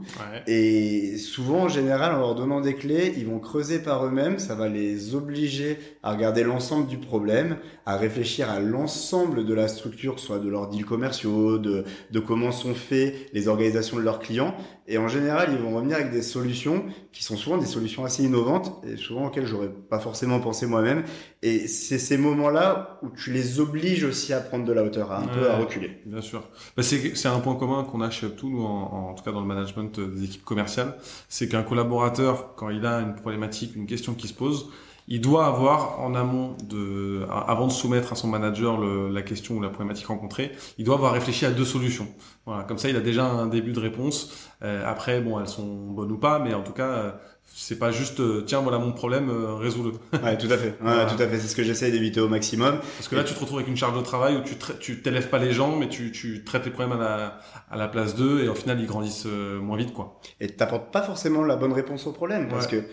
Et 0.45 1.17
souvent, 1.17 1.61
en 1.61 1.69
général, 1.69 2.13
en 2.13 2.19
leur 2.19 2.35
donnant 2.35 2.59
des 2.59 2.75
clés, 2.75 3.13
ils 3.17 3.25
vont 3.25 3.39
creuser 3.39 3.79
par 3.79 4.05
eux-mêmes, 4.05 4.37
ça 4.39 4.55
va 4.55 4.67
les 4.67 5.15
obliger 5.15 5.77
à 6.03 6.11
regarder 6.11 6.43
l'ensemble 6.43 6.87
du 6.87 6.97
problème, 6.97 7.55
à 7.85 7.95
réfléchir 7.95 8.49
à 8.49 8.59
l'ensemble 8.59 9.45
de 9.45 9.53
la 9.53 9.69
structure, 9.69 10.15
que 10.15 10.19
ce 10.19 10.27
soit 10.27 10.39
de 10.39 10.49
leurs 10.49 10.67
deals 10.67 10.85
commerciaux, 10.85 11.57
de, 11.57 11.85
de 12.11 12.19
comment 12.19 12.51
sont 12.51 12.75
faits 12.75 13.15
les 13.31 13.47
organisations 13.47 13.95
de 13.95 14.01
leurs 14.01 14.19
clients. 14.19 14.53
Et 14.87 14.97
en 14.97 15.07
général, 15.07 15.49
ils 15.51 15.57
vont 15.57 15.75
revenir 15.75 15.97
avec 15.97 16.11
des 16.11 16.21
solutions 16.21 16.85
qui 17.11 17.23
sont 17.23 17.35
souvent 17.35 17.57
des 17.57 17.65
solutions 17.65 18.05
assez 18.05 18.23
innovantes 18.23 18.81
et 18.85 18.95
souvent 18.95 19.27
auxquelles 19.27 19.45
j'aurais 19.45 19.69
pas 19.69 19.99
forcément 19.99 20.39
pensé 20.39 20.65
moi-même. 20.65 21.03
Et 21.41 21.67
c'est 21.67 21.99
ces 21.99 22.17
moments-là 22.17 22.99
où 23.03 23.09
tu 23.09 23.33
les 23.33 23.59
obliges 23.59 24.05
aussi 24.05 24.33
à 24.33 24.39
prendre 24.39 24.63
de 24.63 24.71
la 24.71 24.83
hauteur, 24.83 25.11
à 25.11 25.19
un 25.19 25.27
peu 25.27 25.49
à 25.49 25.57
reculer. 25.57 25.99
Bien 26.05 26.21
sûr. 26.21 26.43
Bah 26.77 26.83
c'est 26.83 27.25
un 27.25 27.39
point 27.39 27.55
commun 27.55 27.83
qu'on 27.83 28.01
a 28.01 28.09
chez 28.09 28.27
Uptool, 28.27 28.55
en, 28.55 29.09
en, 29.09 29.13
tout 29.13 29.23
cas 29.23 29.31
dans 29.31 29.41
le 29.41 29.47
management 29.47 29.99
des 29.99 30.23
équipes 30.23 30.45
commerciales, 30.45 30.95
c'est 31.27 31.49
qu'un 31.49 31.63
collaborateur, 31.63 32.55
quand 32.55 32.69
il 32.69 32.85
a 32.85 32.99
une 32.99 33.15
problématique, 33.15 33.75
une 33.75 33.87
question 33.87 34.13
qui 34.13 34.27
se 34.27 34.33
pose, 34.33 34.69
il 35.07 35.21
doit 35.21 35.45
avoir 35.45 36.01
en 36.01 36.15
amont 36.15 36.55
de, 36.63 37.25
avant 37.29 37.67
de 37.67 37.71
soumettre 37.71 38.11
à 38.11 38.15
son 38.15 38.27
manager 38.27 38.77
le, 38.77 39.09
la 39.09 39.21
question 39.21 39.55
ou 39.55 39.61
la 39.61 39.69
problématique 39.69 40.07
rencontrée, 40.07 40.51
il 40.77 40.85
doit 40.85 40.95
avoir 40.95 41.13
réfléchi 41.13 41.45
à 41.45 41.51
deux 41.51 41.65
solutions. 41.65 42.07
Voilà, 42.47 42.63
comme 42.63 42.77
ça, 42.77 42.89
il 42.89 42.95
a 42.95 43.01
déjà 43.01 43.25
un 43.25 43.47
début 43.47 43.73
de 43.73 43.79
réponse. 43.79 44.31
Euh, 44.63 44.81
après, 44.89 45.19
bon, 45.19 45.37
elles 45.37 45.49
sont 45.49 45.65
bonnes 45.65 46.13
ou 46.13 46.17
pas, 46.17 46.39
mais 46.39 46.53
en 46.53 46.63
tout 46.63 46.71
cas, 46.71 46.87
euh, 46.87 47.11
c'est 47.43 47.77
pas 47.77 47.91
juste 47.91 48.21
euh, 48.21 48.43
tiens 48.47 48.61
voilà 48.61 48.79
mon 48.79 48.93
problème 48.93 49.29
euh, 49.29 49.55
résous-le. 49.55 49.91
ouais, 50.23 50.37
tout 50.37 50.47
à 50.49 50.57
fait. 50.57 50.77
Ouais, 50.81 51.05
tout 51.07 51.21
à 51.21 51.27
fait, 51.27 51.39
c'est 51.39 51.49
ce 51.49 51.55
que 51.57 51.63
j'essaie 51.63 51.91
d'éviter 51.91 52.21
au 52.21 52.29
maximum. 52.29 52.79
Parce 52.79 53.09
que 53.09 53.17
là 53.17 53.25
tu 53.25 53.33
te 53.33 53.39
retrouves 53.39 53.57
avec 53.57 53.69
une 53.69 53.75
charge 53.75 53.97
de 53.97 54.01
travail 54.01 54.37
où 54.37 54.41
tu 54.41 54.55
tu 54.79 55.01
t'élèves 55.01 55.27
pas 55.29 55.39
les 55.39 55.51
gens 55.51 55.75
mais 55.75 55.89
tu 55.89 56.11
tu 56.11 56.43
traites 56.45 56.65
les 56.65 56.71
problèmes 56.71 56.97
à 56.97 57.17
la 57.17 57.39
à 57.69 57.77
la 57.77 57.87
place 57.87 58.15
d'eux 58.15 58.43
et 58.43 58.47
au 58.47 58.55
final 58.55 58.79
ils 58.79 58.85
grandissent 58.85 59.25
moins 59.25 59.77
vite 59.77 59.93
quoi. 59.93 60.19
Et 60.39 60.47
t'apportes 60.47 60.91
pas 60.91 61.01
forcément 61.01 61.43
la 61.43 61.55
bonne 61.55 61.73
réponse 61.73 62.05
au 62.07 62.11
problème 62.11 62.47
parce 62.47 62.67
que 62.67 62.83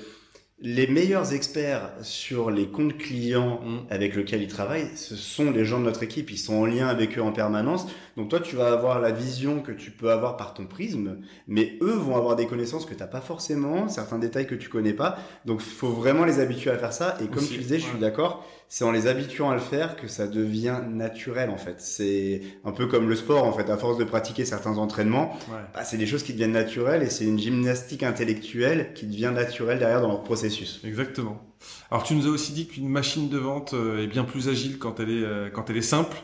les 0.60 0.86
meilleurs 0.86 1.34
experts 1.34 1.90
sur 2.02 2.50
les 2.50 2.68
comptes 2.68 2.96
clients 2.96 3.60
mm. 3.62 3.86
avec 3.90 4.14
lesquels 4.14 4.42
ils 4.42 4.48
travaillent, 4.48 4.96
ce 4.96 5.16
sont 5.16 5.50
les 5.50 5.64
gens 5.64 5.80
de 5.80 5.84
notre 5.84 6.02
équipe. 6.02 6.30
Ils 6.30 6.38
sont 6.38 6.54
en 6.54 6.64
lien 6.64 6.86
avec 6.86 7.18
eux 7.18 7.22
en 7.22 7.32
permanence. 7.32 7.86
Donc 8.16 8.28
toi, 8.28 8.40
tu 8.40 8.54
vas 8.54 8.72
avoir 8.72 9.00
la 9.00 9.10
vision 9.10 9.60
que 9.60 9.72
tu 9.72 9.90
peux 9.90 10.12
avoir 10.12 10.36
par 10.36 10.54
ton 10.54 10.66
prisme, 10.66 11.18
mais 11.48 11.76
eux 11.82 11.94
vont 11.94 12.16
avoir 12.16 12.36
des 12.36 12.46
connaissances 12.46 12.86
que 12.86 12.94
tu 12.94 13.00
n'as 13.00 13.08
pas 13.08 13.20
forcément, 13.20 13.88
certains 13.88 14.18
détails 14.18 14.46
que 14.46 14.54
tu 14.54 14.68
connais 14.68 14.92
pas. 14.92 15.18
Donc 15.44 15.60
il 15.60 15.72
faut 15.72 15.90
vraiment 15.90 16.24
les 16.24 16.38
habituer 16.38 16.70
à 16.70 16.78
faire 16.78 16.92
ça. 16.92 17.16
Et 17.20 17.26
comme 17.26 17.46
tu 17.46 17.58
disais, 17.58 17.78
je 17.78 17.86
suis 17.86 17.98
d'accord, 17.98 18.46
c'est 18.74 18.82
en 18.82 18.90
les 18.90 19.06
habituant 19.06 19.50
à 19.50 19.54
le 19.54 19.60
faire 19.60 19.94
que 19.94 20.08
ça 20.08 20.26
devient 20.26 20.80
naturel 20.90 21.48
en 21.48 21.56
fait. 21.56 21.76
C'est 21.78 22.40
un 22.64 22.72
peu 22.72 22.88
comme 22.88 23.08
le 23.08 23.14
sport 23.14 23.44
en 23.44 23.52
fait. 23.52 23.70
À 23.70 23.76
force 23.76 23.98
de 23.98 24.02
pratiquer 24.02 24.44
certains 24.44 24.78
entraînements, 24.78 25.38
bah, 25.72 25.84
c'est 25.84 25.96
des 25.96 26.08
choses 26.08 26.24
qui 26.24 26.32
deviennent 26.32 26.50
naturelles 26.50 27.04
et 27.04 27.08
c'est 27.08 27.24
une 27.24 27.38
gymnastique 27.38 28.02
intellectuelle 28.02 28.92
qui 28.94 29.06
devient 29.06 29.30
naturelle 29.32 29.78
derrière 29.78 30.00
dans 30.00 30.08
leur 30.08 30.24
processus. 30.24 30.80
Exactement. 30.82 31.40
Alors 31.92 32.02
tu 32.02 32.16
nous 32.16 32.26
as 32.26 32.30
aussi 32.30 32.50
dit 32.50 32.66
qu'une 32.66 32.88
machine 32.88 33.28
de 33.28 33.38
vente 33.38 33.74
euh, 33.74 34.02
est 34.02 34.08
bien 34.08 34.24
plus 34.24 34.48
agile 34.48 34.80
quand 34.80 34.98
elle 34.98 35.10
est 35.10 35.24
euh, 35.24 35.50
quand 35.50 35.70
elle 35.70 35.76
est 35.76 35.80
simple. 35.80 36.16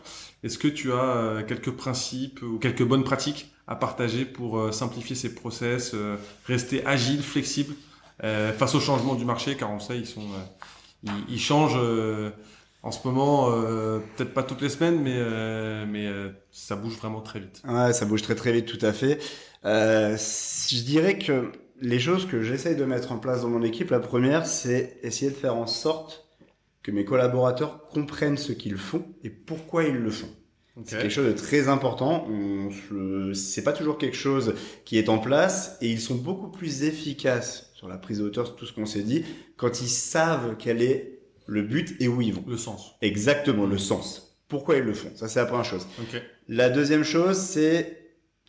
Est-ce 0.42 0.58
que 0.58 0.66
tu 0.66 0.90
as 0.90 0.96
euh, 0.96 1.42
quelques 1.44 1.70
principes 1.70 2.42
ou 2.42 2.58
quelques 2.58 2.82
bonnes 2.82 3.04
pratiques 3.04 3.52
à 3.68 3.76
partager 3.76 4.24
pour 4.24 4.74
simplifier 4.74 5.14
ces 5.14 5.36
process, 5.36 5.94
rester 6.46 6.84
agile, 6.84 7.22
flexible 7.22 7.76
face 8.18 8.74
au 8.74 8.80
changement 8.80 9.14
du 9.14 9.24
marché, 9.24 9.54
car 9.54 9.70
on 9.70 9.78
sait 9.78 9.96
ils 9.96 10.08
sont 10.08 10.26
ils, 11.28 11.40
changent 11.40 11.78
en 12.82 12.90
ce 12.90 13.06
moment, 13.06 13.50
peut-être 14.16 14.34
pas 14.34 14.42
toutes 14.42 14.62
les 14.62 14.68
semaines, 14.68 15.00
mais 15.00 15.86
mais 15.86 16.08
ça 16.50 16.76
bouge 16.76 16.96
vraiment 16.96 17.20
très 17.20 17.40
vite. 17.40 17.62
Ouais, 17.66 17.92
ça 17.92 18.04
bouge 18.06 18.22
très 18.22 18.34
très 18.34 18.52
vite, 18.52 18.66
tout 18.66 18.84
à 18.84 18.92
fait. 18.92 19.18
je 19.64 20.82
dirais 20.82 21.18
que 21.18 21.52
les 21.80 21.98
choses 21.98 22.26
que 22.26 22.42
j'essaye 22.42 22.76
de 22.76 22.84
mettre 22.84 23.12
en 23.12 23.18
place 23.18 23.42
dans 23.42 23.48
mon 23.48 23.62
équipe, 23.62 23.90
la 23.90 24.00
première, 24.00 24.46
c'est 24.46 24.98
essayer 25.02 25.30
de 25.30 25.36
faire 25.36 25.56
en 25.56 25.66
sorte 25.66 26.26
que 26.82 26.90
mes 26.90 27.04
collaborateurs 27.04 27.86
comprennent 27.88 28.38
ce 28.38 28.52
qu'ils 28.52 28.76
font 28.76 29.04
et 29.22 29.30
pourquoi 29.30 29.84
ils 29.84 29.96
le 29.96 30.10
font. 30.10 30.28
C'est 30.84 30.98
quelque 30.98 31.12
chose 31.12 31.26
de 31.26 31.38
très 31.38 31.68
important. 31.68 32.26
C'est 33.34 33.62
pas 33.62 33.72
toujours 33.72 33.98
quelque 33.98 34.16
chose 34.16 34.54
qui 34.84 34.98
est 34.98 35.08
en 35.08 35.18
place 35.18 35.76
et 35.82 35.90
ils 35.90 36.00
sont 36.00 36.14
beaucoup 36.14 36.48
plus 36.48 36.84
efficaces 36.84 37.69
sur 37.80 37.88
la 37.88 37.96
prise 37.96 38.18
de 38.18 38.24
hauteur, 38.24 38.56
tout 38.56 38.66
ce 38.66 38.74
qu'on 38.74 38.84
s'est 38.84 39.02
dit, 39.02 39.24
quand 39.56 39.80
ils 39.80 39.88
savent 39.88 40.56
quel 40.58 40.82
est 40.82 41.20
le 41.46 41.62
but 41.62 41.96
et 41.98 42.08
où 42.08 42.20
ils 42.20 42.34
vont. 42.34 42.44
Le 42.46 42.58
sens. 42.58 42.94
Exactement, 43.00 43.64
le 43.64 43.78
sens. 43.78 44.36
Pourquoi 44.48 44.76
ils 44.76 44.84
le 44.84 44.92
font? 44.92 45.08
Ça, 45.14 45.28
c'est 45.28 45.40
la 45.40 45.46
première 45.46 45.64
chose. 45.64 45.86
La 46.46 46.68
deuxième 46.68 47.04
chose, 47.04 47.38
c'est 47.38 47.96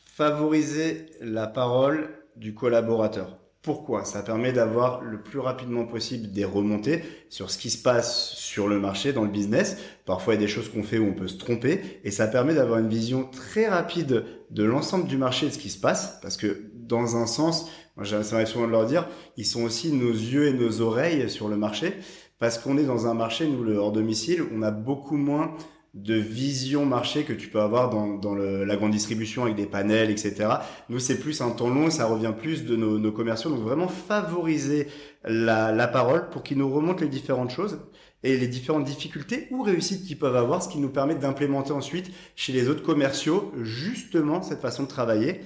favoriser 0.03 1.05
la 1.21 1.47
parole 1.47 2.09
du 2.35 2.53
collaborateur. 2.53 3.37
Pourquoi? 3.61 4.03
Ça 4.03 4.21
permet 4.21 4.51
d'avoir 4.51 5.01
le 5.01 5.21
plus 5.21 5.39
rapidement 5.39 5.85
possible 5.85 6.33
des 6.33 6.43
remontées 6.43 7.01
sur 7.29 7.51
ce 7.51 7.57
qui 7.57 7.69
se 7.69 7.81
passe 7.81 8.31
sur 8.31 8.67
le 8.67 8.79
marché, 8.79 9.13
dans 9.13 9.23
le 9.23 9.31
business. 9.31 9.77
Parfois, 10.03 10.33
il 10.33 10.41
y 10.41 10.43
a 10.43 10.45
des 10.45 10.51
choses 10.51 10.67
qu'on 10.67 10.83
fait 10.83 10.97
où 10.97 11.05
on 11.05 11.13
peut 11.13 11.29
se 11.29 11.37
tromper 11.37 12.01
et 12.03 12.11
ça 12.11 12.27
permet 12.27 12.53
d'avoir 12.53 12.79
une 12.79 12.89
vision 12.89 13.23
très 13.23 13.69
rapide 13.69 14.25
de 14.49 14.63
l'ensemble 14.65 15.07
du 15.07 15.15
marché 15.15 15.45
de 15.45 15.53
ce 15.53 15.57
qui 15.57 15.69
se 15.69 15.79
passe 15.79 16.19
parce 16.21 16.35
que 16.35 16.69
dans 16.73 17.15
un 17.15 17.27
sens, 17.27 17.69
moi 18.01 18.07
j'aimerais 18.23 18.47
souvent 18.47 18.65
de 18.65 18.71
leur 18.71 18.87
dire, 18.87 19.07
ils 19.37 19.45
sont 19.45 19.61
aussi 19.61 19.93
nos 19.93 20.11
yeux 20.11 20.47
et 20.47 20.53
nos 20.53 20.81
oreilles 20.81 21.29
sur 21.29 21.47
le 21.47 21.55
marché 21.55 21.93
parce 22.39 22.57
qu'on 22.57 22.79
est 22.79 22.83
dans 22.83 23.05
un 23.05 23.13
marché, 23.13 23.47
nous, 23.47 23.75
hors 23.75 23.91
domicile, 23.91 24.43
on 24.51 24.63
a 24.63 24.71
beaucoup 24.71 25.17
moins 25.17 25.53
de 25.93 26.15
vision 26.15 26.83
marché 26.83 27.25
que 27.25 27.33
tu 27.33 27.49
peux 27.49 27.59
avoir 27.59 27.91
dans, 27.91 28.33
la 28.33 28.75
grande 28.75 28.89
distribution 28.89 29.43
avec 29.43 29.55
des 29.55 29.67
panels, 29.67 30.09
etc. 30.09 30.49
Nous, 30.89 30.97
c'est 30.97 31.19
plus 31.19 31.41
un 31.41 31.51
temps 31.51 31.69
long, 31.69 31.91
ça 31.91 32.07
revient 32.07 32.33
plus 32.35 32.65
de 32.65 32.75
nos, 32.75 32.97
nos 32.97 33.11
commerciaux. 33.11 33.51
Donc, 33.51 33.59
vraiment 33.59 33.87
favoriser 33.87 34.87
la, 35.23 35.71
la 35.71 35.87
parole 35.87 36.29
pour 36.29 36.41
qu'ils 36.41 36.57
nous 36.57 36.73
remontent 36.73 37.01
les 37.01 37.09
différentes 37.09 37.51
choses 37.51 37.81
et 38.23 38.35
les 38.35 38.47
différentes 38.47 38.85
difficultés 38.85 39.47
ou 39.51 39.61
réussites 39.61 40.07
qu'ils 40.07 40.17
peuvent 40.17 40.35
avoir, 40.35 40.63
ce 40.63 40.69
qui 40.69 40.79
nous 40.79 40.89
permet 40.89 41.13
d'implémenter 41.13 41.73
ensuite 41.73 42.09
chez 42.35 42.51
les 42.51 42.67
autres 42.67 42.81
commerciaux 42.81 43.51
justement 43.61 44.41
cette 44.41 44.61
façon 44.61 44.83
de 44.83 44.87
travailler. 44.87 45.41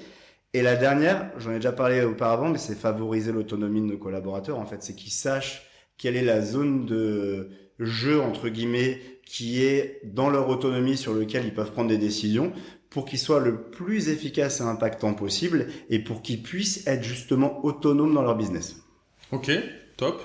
Et 0.56 0.62
la 0.62 0.78
dernière, 0.78 1.32
j'en 1.38 1.52
ai 1.52 1.56
déjà 1.56 1.74
parlé 1.74 2.02
auparavant, 2.06 2.48
mais 2.48 2.58
c'est 2.58 2.76
favoriser 2.76 3.34
l'autonomie 3.34 3.82
de 3.82 3.88
nos 3.88 3.98
collaborateurs. 3.98 4.58
En 4.58 4.66
fait, 4.66 4.82
c'est 4.84 4.96
qu'ils 4.96 5.12
sachent 5.12 5.64
quelle 5.98 6.16
est 6.16 6.24
la 6.24 6.42
zone 6.42 6.86
de 6.86 7.50
jeu 7.78 8.22
entre 8.22 8.48
guillemets 8.48 9.02
qui 9.26 9.66
est 9.66 10.00
dans 10.06 10.30
leur 10.30 10.48
autonomie 10.48 10.96
sur 10.96 11.14
lequel 11.14 11.44
ils 11.44 11.54
peuvent 11.54 11.74
prendre 11.74 11.90
des 11.90 11.98
décisions 11.98 12.54
pour 12.90 13.04
qu'ils 13.04 13.20
soient 13.20 13.42
le 13.42 13.64
plus 13.64 14.08
efficaces 14.08 14.62
et 14.62 14.64
impactants 14.64 15.14
possible 15.14 15.68
et 15.90 16.00
pour 16.00 16.22
qu'ils 16.22 16.42
puissent 16.42 16.88
être 16.88 17.04
justement 17.04 17.66
autonomes 17.66 18.14
dans 18.14 18.22
leur 18.22 18.38
business. 18.38 18.78
Ok, 19.34 19.52
top. 19.98 20.22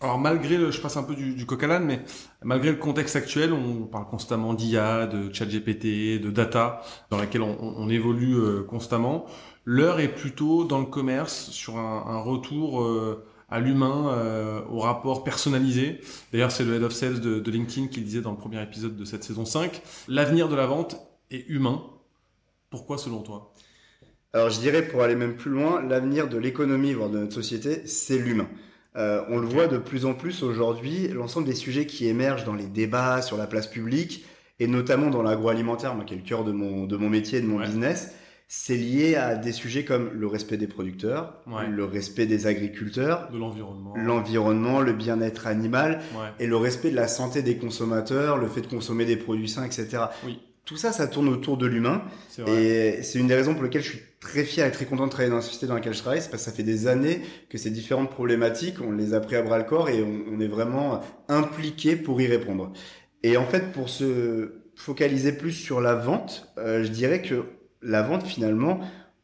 Alors 0.00 0.18
malgré, 0.18 0.56
le, 0.56 0.70
je 0.70 0.80
passe 0.80 0.96
un 0.96 1.02
peu 1.02 1.16
du, 1.16 1.44
coq 1.44 1.62
à 1.64 1.66
l'âne, 1.66 1.84
mais 1.84 2.00
malgré 2.42 2.70
le 2.70 2.76
contexte 2.76 3.16
actuel, 3.16 3.52
on 3.52 3.84
parle 3.84 4.06
constamment 4.06 4.54
d'IA, 4.54 5.08
de 5.08 5.30
chat 5.34 5.44
GPT, 5.44 6.22
de 6.22 6.30
data, 6.30 6.82
dans 7.10 7.18
laquelle 7.18 7.42
on, 7.42 7.58
on 7.60 7.88
évolue 7.88 8.36
euh, 8.36 8.62
constamment. 8.62 9.26
L'heure 9.70 10.00
est 10.00 10.08
plutôt 10.08 10.64
dans 10.64 10.78
le 10.78 10.86
commerce 10.86 11.50
sur 11.50 11.76
un, 11.76 12.04
un 12.06 12.20
retour 12.20 12.82
euh, 12.82 13.22
à 13.50 13.60
l'humain, 13.60 14.14
euh, 14.14 14.62
au 14.70 14.78
rapport 14.78 15.24
personnalisé. 15.24 16.00
D'ailleurs, 16.32 16.50
c'est 16.50 16.64
le 16.64 16.76
head 16.76 16.82
of 16.82 16.92
sales 16.94 17.20
de, 17.20 17.38
de, 17.38 17.50
LinkedIn 17.50 17.88
qui 17.88 18.00
le 18.00 18.06
disait 18.06 18.22
dans 18.22 18.30
le 18.30 18.38
premier 18.38 18.62
épisode 18.62 18.96
de 18.96 19.04
cette 19.04 19.24
saison 19.24 19.44
5. 19.44 19.82
L'avenir 20.08 20.48
de 20.48 20.56
la 20.56 20.64
vente 20.64 20.96
est 21.30 21.46
humain. 21.50 21.82
Pourquoi 22.70 22.96
selon 22.96 23.20
toi? 23.20 23.52
Alors 24.32 24.48
je 24.48 24.58
dirais 24.58 24.88
pour 24.88 25.02
aller 25.02 25.16
même 25.16 25.36
plus 25.36 25.50
loin, 25.50 25.82
l'avenir 25.82 26.30
de 26.30 26.38
l'économie, 26.38 26.94
voire 26.94 27.10
de 27.10 27.18
notre 27.18 27.34
société, 27.34 27.86
c'est 27.86 28.16
l'humain. 28.16 28.48
Euh, 28.96 29.22
on 29.28 29.36
le 29.36 29.46
voit 29.46 29.66
de 29.66 29.76
plus 29.76 30.06
en 30.06 30.14
plus 30.14 30.42
aujourd'hui, 30.42 31.08
l'ensemble 31.08 31.46
des 31.46 31.54
sujets 31.54 31.84
qui 31.84 32.06
émergent 32.06 32.44
dans 32.44 32.54
les 32.54 32.68
débats 32.68 33.20
sur 33.20 33.36
la 33.36 33.46
place 33.46 33.66
publique, 33.66 34.24
et 34.60 34.66
notamment 34.66 35.10
dans 35.10 35.20
l'agroalimentaire, 35.20 35.94
moi 35.94 36.06
qui 36.06 36.14
est 36.14 36.16
le 36.16 36.22
cœur 36.22 36.44
de 36.44 36.52
mon, 36.52 36.86
de 36.86 36.96
mon 36.96 37.10
métier 37.10 37.40
et 37.40 37.42
de 37.42 37.46
mon 37.46 37.60
business, 37.60 38.14
c'est 38.50 38.76
lié 38.76 39.14
à 39.14 39.36
des 39.36 39.52
sujets 39.52 39.84
comme 39.84 40.10
le 40.14 40.26
respect 40.26 40.56
des 40.56 40.66
producteurs, 40.66 41.34
le 41.70 41.84
respect 41.84 42.24
des 42.24 42.46
agriculteurs, 42.46 43.28
de 43.30 43.36
l'environnement, 43.36 43.94
l'environnement, 43.94 44.80
le 44.80 44.94
bien-être 44.94 45.46
animal 45.46 46.00
et 46.40 46.46
le 46.46 46.56
respect 46.56 46.90
de 46.90 46.96
la 46.96 47.08
santé 47.08 47.42
des 47.42 47.58
consommateurs, 47.58 48.38
le 48.38 48.48
fait 48.48 48.62
de 48.62 48.66
consommer 48.66 49.04
des 49.04 49.18
produits 49.18 49.50
sains, 49.50 49.64
etc. 49.64 50.04
Oui. 50.24 50.40
tout 50.64 50.78
ça, 50.78 50.92
ça 50.92 51.06
tourne 51.06 51.28
autour 51.28 51.58
de 51.58 51.66
l'humain. 51.66 52.02
Et 52.46 53.02
c'est 53.02 53.18
une 53.18 53.26
des 53.26 53.34
raisons 53.34 53.52
pour 53.52 53.64
lesquelles 53.64 53.82
je 53.82 53.90
suis 53.90 54.02
très 54.18 54.44
fier 54.44 54.66
et 54.66 54.72
très 54.72 54.86
content 54.86 55.04
de 55.04 55.10
travailler 55.10 55.30
dans 55.30 55.36
la 55.36 55.42
société 55.42 55.66
dans 55.66 55.74
laquelle 55.74 55.94
je 55.94 56.00
travaille. 56.00 56.22
C'est 56.22 56.30
parce 56.30 56.44
que 56.44 56.50
ça 56.50 56.56
fait 56.56 56.62
des 56.62 56.86
années 56.86 57.20
que 57.50 57.58
ces 57.58 57.70
différentes 57.70 58.10
problématiques, 58.10 58.80
on 58.80 58.92
les 58.92 59.12
a 59.12 59.20
pris 59.20 59.36
à 59.36 59.42
bras 59.42 59.58
le 59.58 59.64
corps 59.64 59.90
et 59.90 60.02
on, 60.02 60.40
est 60.40 60.48
vraiment 60.48 61.02
impliqué 61.28 61.96
pour 61.96 62.18
y 62.22 62.26
répondre. 62.26 62.72
Et 63.22 63.36
en 63.36 63.44
fait, 63.44 63.72
pour 63.72 63.90
se 63.90 64.52
focaliser 64.74 65.32
plus 65.32 65.52
sur 65.52 65.82
la 65.82 65.94
vente, 65.94 66.50
euh, 66.56 66.82
je 66.82 66.88
dirais 66.88 67.20
que 67.20 67.44
la 67.82 68.02
vente, 68.02 68.24
finalement, 68.24 68.80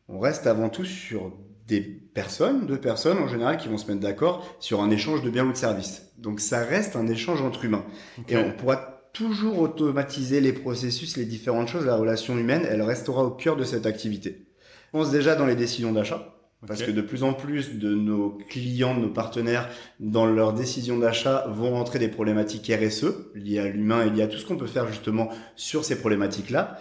on 0.09 0.19
reste 0.19 0.47
avant 0.47 0.69
tout 0.69 0.85
sur 0.85 1.33
des 1.67 1.81
personnes, 1.81 2.67
deux 2.67 2.79
personnes 2.79 3.19
en 3.19 3.29
général, 3.29 3.57
qui 3.57 3.69
vont 3.69 3.79
se 3.79 3.87
mettre 3.87 4.01
d'accord 4.01 4.57
sur 4.61 4.83
un 4.83 4.91
échange 4.91 5.23
de 5.23 5.31
biens 5.31 5.47
ou 5.47 5.53
de 5.53 5.57
services. 5.57 6.13
Donc 6.19 6.41
ça 6.41 6.61
reste 6.61 6.97
un 6.97 7.07
échange 7.07 7.41
entre 7.41 7.65
humains. 7.65 7.85
Et 8.29 8.37
on 8.37 8.53
pourra 8.53 8.95
toujours 9.13 9.61
automatiser 9.61 10.41
les 10.41 10.53
processus, 10.53 11.17
les 11.17 11.25
différentes 11.25 11.69
choses, 11.69 11.87
la 11.87 11.97
relation 11.97 12.37
humaine, 12.37 12.67
elle 12.69 12.83
restera 12.83 13.25
au 13.25 13.31
cœur 13.31 13.57
de 13.57 13.65
cette 13.65 13.87
activité. 13.87 14.47
On 14.93 14.99
pense 14.99 15.11
déjà 15.11 15.35
dans 15.35 15.47
les 15.47 15.57
décisions 15.57 15.93
d'achat. 15.93 16.31
Parce 16.67 16.83
que 16.83 16.91
de 16.91 17.03
plus 17.03 17.25
en 17.25 17.35
plus 17.35 17.79
de 17.79 17.95
nos 17.95 18.39
clients, 18.49 18.95
de 18.95 19.01
nos 19.01 19.11
partenaires, 19.11 19.69
dans 20.01 20.25
leurs 20.25 20.55
décisions 20.55 20.99
d'achat, 20.99 21.45
vont 21.49 21.73
rentrer 21.73 21.99
des 21.99 22.09
problématiques 22.09 22.73
RSE 22.73 23.07
liées 23.35 23.59
à 23.59 23.69
l'humain 23.69 24.07
et 24.07 24.11
liées 24.11 24.23
à 24.23 24.29
tout 24.29 24.39
ce 24.39 24.47
qu'on 24.47 24.57
peut 24.57 24.67
faire 24.67 24.89
justement 24.89 25.29
sur 25.57 25.85
ces 25.85 25.99
problématiques-là. 25.99 26.79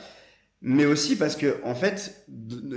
Mais 0.66 0.86
aussi 0.86 1.18
parce 1.18 1.36
que, 1.36 1.58
en 1.66 1.76
fait, 1.76 2.26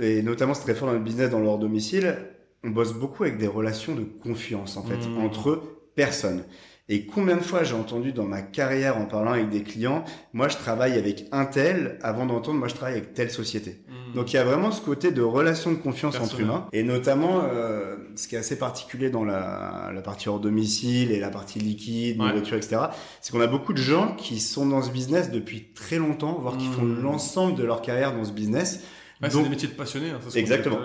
et 0.01 0.21
notamment 0.21 0.53
c'est 0.53 0.63
très 0.63 0.75
fort 0.75 0.89
dans 0.89 0.93
le 0.93 0.99
business, 0.99 1.29
dans 1.29 1.39
leur 1.39 1.57
domicile, 1.57 2.17
on 2.63 2.69
bosse 2.69 2.93
beaucoup 2.93 3.23
avec 3.23 3.37
des 3.37 3.47
relations 3.47 3.95
de 3.95 4.03
confiance, 4.03 4.75
en 4.75 4.83
fait, 4.83 4.97
mmh. 4.97 5.17
entre 5.19 5.63
personnes. 5.95 6.43
Et 6.89 7.05
combien 7.05 7.35
de 7.35 7.41
fois 7.41 7.63
j'ai 7.63 7.73
entendu 7.73 8.13
dans 8.13 8.23
ma 8.23 8.41
carrière 8.41 8.97
en 8.97 9.05
parlant 9.05 9.33
avec 9.33 9.49
des 9.49 9.61
clients, 9.61 10.05
moi 10.31 10.47
je 10.47 10.55
travaille 10.55 10.93
avec 10.93 11.25
un 11.33 11.45
tel 11.45 11.99
avant 12.01 12.25
d'entendre 12.25 12.59
moi 12.59 12.69
je 12.69 12.75
travaille 12.75 12.95
avec 12.95 13.13
telle 13.13 13.29
société. 13.29 13.81
Hmm. 13.89 14.15
Donc 14.15 14.31
il 14.31 14.37
y 14.37 14.39
a 14.39 14.45
vraiment 14.45 14.71
ce 14.71 14.79
côté 14.79 15.11
de 15.11 15.21
relation 15.21 15.71
de 15.71 15.75
confiance 15.75 16.17
entre 16.17 16.39
humains. 16.39 16.65
Et 16.71 16.83
notamment, 16.83 17.41
euh, 17.43 17.97
ce 18.15 18.29
qui 18.29 18.35
est 18.35 18.37
assez 18.37 18.57
particulier 18.57 19.09
dans 19.09 19.25
la, 19.25 19.91
la, 19.93 20.01
partie 20.01 20.29
hors 20.29 20.39
domicile 20.39 21.11
et 21.11 21.19
la 21.19 21.29
partie 21.29 21.59
liquide, 21.59 22.19
nourriture, 22.19 22.55
etc., 22.55 22.77
c'est 23.19 23.33
qu'on 23.33 23.41
a 23.41 23.47
beaucoup 23.47 23.73
de 23.73 23.81
gens 23.81 24.15
qui 24.15 24.39
sont 24.39 24.65
dans 24.65 24.81
ce 24.81 24.89
business 24.89 25.29
depuis 25.29 25.67
très 25.75 25.97
longtemps, 25.97 26.37
voire 26.39 26.55
qui 26.55 26.67
font 26.67 26.83
hmm. 26.83 27.01
l'ensemble 27.01 27.55
de 27.55 27.63
leur 27.63 27.81
carrière 27.81 28.13
dans 28.13 28.23
ce 28.23 28.31
business. 28.31 28.83
Ouais, 29.21 29.29
c'est 29.29 29.43
des 29.43 29.49
métiers 29.49 29.67
de 29.67 29.73
passionnés. 29.73 30.11
Hein, 30.11 30.19
ça, 30.25 30.39
exactement. 30.39 30.77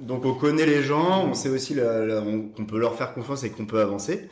Donc 0.00 0.24
on 0.24 0.34
connaît 0.34 0.66
les 0.66 0.82
gens, 0.82 1.24
on 1.28 1.34
sait 1.34 1.50
aussi 1.50 1.76
qu'on 1.76 2.64
peut 2.64 2.78
leur 2.78 2.96
faire 2.96 3.14
confiance 3.14 3.44
et 3.44 3.50
qu'on 3.50 3.66
peut 3.66 3.80
avancer. 3.80 4.28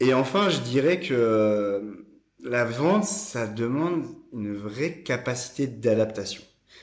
Et 0.00 0.14
enfin, 0.14 0.48
je 0.48 0.60
dirais 0.60 1.00
que 1.00 2.06
la 2.42 2.64
vente, 2.64 3.04
ça 3.04 3.46
demande 3.46 4.04
une 4.32 4.54
vraie 4.54 5.02
capacité 5.02 5.66
d'adaptation. 5.66 6.42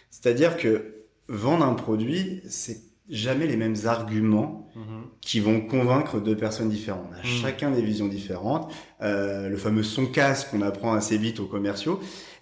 C'est-à-dire 0.09 0.57
que 0.57 1.05
vendre 1.27 1.65
un 1.65 1.73
produit, 1.73 2.41
c'est 2.47 2.81
jamais 3.09 3.47
les 3.47 3.57
mêmes 3.57 3.75
arguments 3.85 4.67
mhm. 4.75 5.03
qui 5.21 5.39
vont 5.39 5.61
convaincre 5.61 6.19
deux 6.19 6.35
personnes 6.35 6.69
différentes. 6.69 7.05
On 7.11 7.13
a 7.13 7.19
mhm. 7.19 7.23
chacun 7.23 7.71
des 7.71 7.81
visions 7.81 8.07
différentes. 8.07 8.71
Euh, 9.01 9.47
le 9.49 9.57
fameux 9.57 9.83
son 9.83 10.07
casse 10.07 10.45
qu'on 10.45 10.61
apprend 10.61 10.93
assez 10.93 11.17
vite 11.17 11.39
aux 11.39 11.45
commerciaux. 11.45 11.99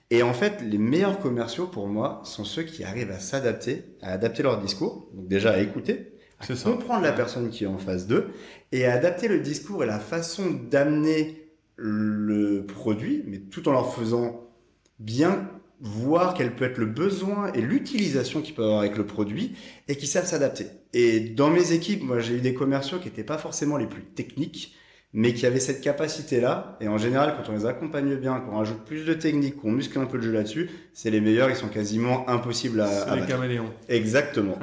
Et 0.10 0.22
en 0.24 0.34
fait, 0.34 0.62
les 0.62 0.78
meilleurs 0.78 1.20
commerciaux 1.20 1.68
pour 1.68 1.88
moi 1.88 2.22
sont 2.24 2.46
ceux 2.46 2.64
qui 2.64 2.84
arrivent 2.84 3.12
à 3.12 3.20
s'adapter, 3.20 3.96
à 4.02 4.12
adapter 4.12 4.44
leur 4.44 4.60
discours, 4.60 5.10
donc 5.14 5.28
déjà 5.28 5.52
à 5.52 5.58
écouter, 5.60 6.14
à 6.40 6.46
comprendre 6.46 7.02
la 7.02 7.14
personne 7.14 7.50
qui 7.50 7.64
est 7.64 7.68
en 7.68 7.78
face 7.78 8.06
d'eux 8.06 8.28
et 8.74 8.86
adapter 8.86 9.28
le 9.28 9.40
discours 9.40 9.84
et 9.84 9.88
la 9.88 10.00
façon 10.00 10.50
d'amener 10.50 11.48
le 11.76 12.66
produit, 12.66 13.24
mais 13.28 13.38
tout 13.38 13.70
en 13.70 13.72
leur 13.72 13.94
faisant 13.94 14.50
bien 14.98 15.48
voir 15.80 16.34
quel 16.34 16.56
peut 16.56 16.66
être 16.66 16.80
le 16.80 16.88
besoin 16.88 17.52
et 17.54 17.62
l'utilisation 17.62 18.42
qu'ils 18.42 18.56
peuvent 18.56 18.66
avoir 18.66 18.80
avec 18.80 18.98
le 18.98 19.06
produit 19.06 19.56
et 19.88 19.96
qui 19.96 20.08
savent 20.08 20.26
s'adapter. 20.26 20.66
Et 20.94 21.20
dans 21.20 21.52
mes 21.52 21.72
équipes, 21.72 22.02
moi 22.02 22.20
j'ai 22.20 22.36
eu 22.36 22.42
des 22.42 22.56
commerciaux 22.56 22.98
qui 22.98 23.06
n'étaient 23.06 23.24
pas 23.24 23.38
forcément 23.38 23.78
les 23.78 23.86
plus 23.86 24.06
techniques, 24.06 24.76
mais 25.14 25.34
qui 25.36 25.46
avaient 25.46 25.60
cette 25.60 25.82
capacité-là. 25.82 26.76
Et 26.82 26.88
en 26.88 26.98
général, 26.98 27.36
quand 27.38 27.52
on 27.52 27.56
les 27.56 27.68
accompagne 27.68 28.16
bien, 28.16 28.40
qu'on 28.40 28.58
rajoute 28.58 28.84
plus 28.84 29.06
de 29.06 29.14
techniques, 29.14 29.58
qu'on 29.58 29.72
muscle 29.72 30.00
un 30.00 30.06
peu 30.06 30.18
le 30.18 30.24
jeu 30.24 30.32
là-dessus, 30.32 30.72
c'est 30.92 31.12
les 31.12 31.22
meilleurs, 31.22 31.52
ils 31.52 31.56
sont 31.56 31.68
quasiment 31.68 32.28
impossibles 32.28 32.82
à. 32.82 32.88
C'est 32.88 33.16
les 33.16 33.28
caméléons. 33.28 33.72
Exactement. 33.90 34.58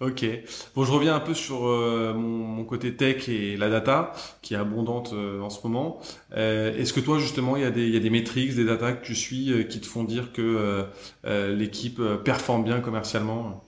ok. 0.00 0.26
Bon, 0.74 0.84
je 0.84 0.90
reviens 0.90 1.14
un 1.14 1.20
peu 1.20 1.32
sur 1.32 1.68
euh, 1.68 2.12
mon, 2.12 2.64
côté 2.64 2.96
tech 2.96 3.28
et 3.28 3.56
la 3.56 3.70
data, 3.70 4.12
qui 4.42 4.54
est 4.54 4.56
abondante 4.56 5.12
euh, 5.12 5.40
en 5.40 5.50
ce 5.50 5.64
moment. 5.66 6.00
Euh, 6.36 6.76
est-ce 6.76 6.92
que 6.92 7.00
toi, 7.00 7.18
justement, 7.18 7.56
il 7.56 7.62
y 7.62 7.66
a 7.66 7.70
des, 7.70 7.86
il 7.86 7.94
y 7.94 7.96
a 7.96 8.00
des 8.00 8.10
métriques, 8.10 8.56
des 8.56 8.64
data 8.64 8.92
que 8.92 9.04
tu 9.04 9.14
suis 9.14 9.66
qui 9.68 9.80
te 9.80 9.86
font 9.86 10.02
dire 10.02 10.32
que 10.32 10.86
l'équipe 11.24 12.02
performe 12.24 12.64
bien 12.64 12.80
commercialement? 12.80 13.67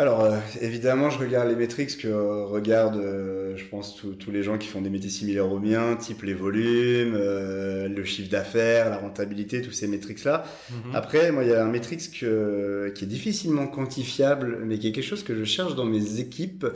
Alors, 0.00 0.22
euh, 0.22 0.38
évidemment, 0.62 1.10
je 1.10 1.18
regarde 1.18 1.50
les 1.50 1.54
métriques 1.54 1.98
que 1.98 2.08
regardent, 2.08 2.96
euh, 2.96 3.54
je 3.58 3.64
pense, 3.66 4.00
tous 4.18 4.30
les 4.30 4.42
gens 4.42 4.56
qui 4.56 4.66
font 4.66 4.80
des 4.80 4.88
métiers 4.88 5.10
similaires 5.10 5.52
aux 5.52 5.58
miens, 5.58 5.94
type 5.96 6.22
les 6.22 6.32
volumes, 6.32 7.14
euh, 7.14 7.86
le 7.86 8.02
chiffre 8.04 8.30
d'affaires, 8.30 8.88
la 8.88 8.96
rentabilité, 8.96 9.60
tous 9.60 9.72
ces 9.72 9.88
métriques-là. 9.88 10.44
Mhm. 10.70 10.94
Après, 10.94 11.30
moi, 11.32 11.44
il 11.44 11.50
y 11.50 11.52
a 11.52 11.62
un 11.62 11.68
métrique 11.68 12.00
qui 12.00 12.24
est 12.24 13.06
difficilement 13.06 13.66
quantifiable, 13.66 14.60
mais 14.64 14.78
qui 14.78 14.88
est 14.88 14.92
quelque 14.92 15.04
chose 15.04 15.22
que 15.22 15.36
je 15.36 15.44
cherche 15.44 15.74
dans 15.74 15.84
mes 15.84 16.18
équipes. 16.18 16.66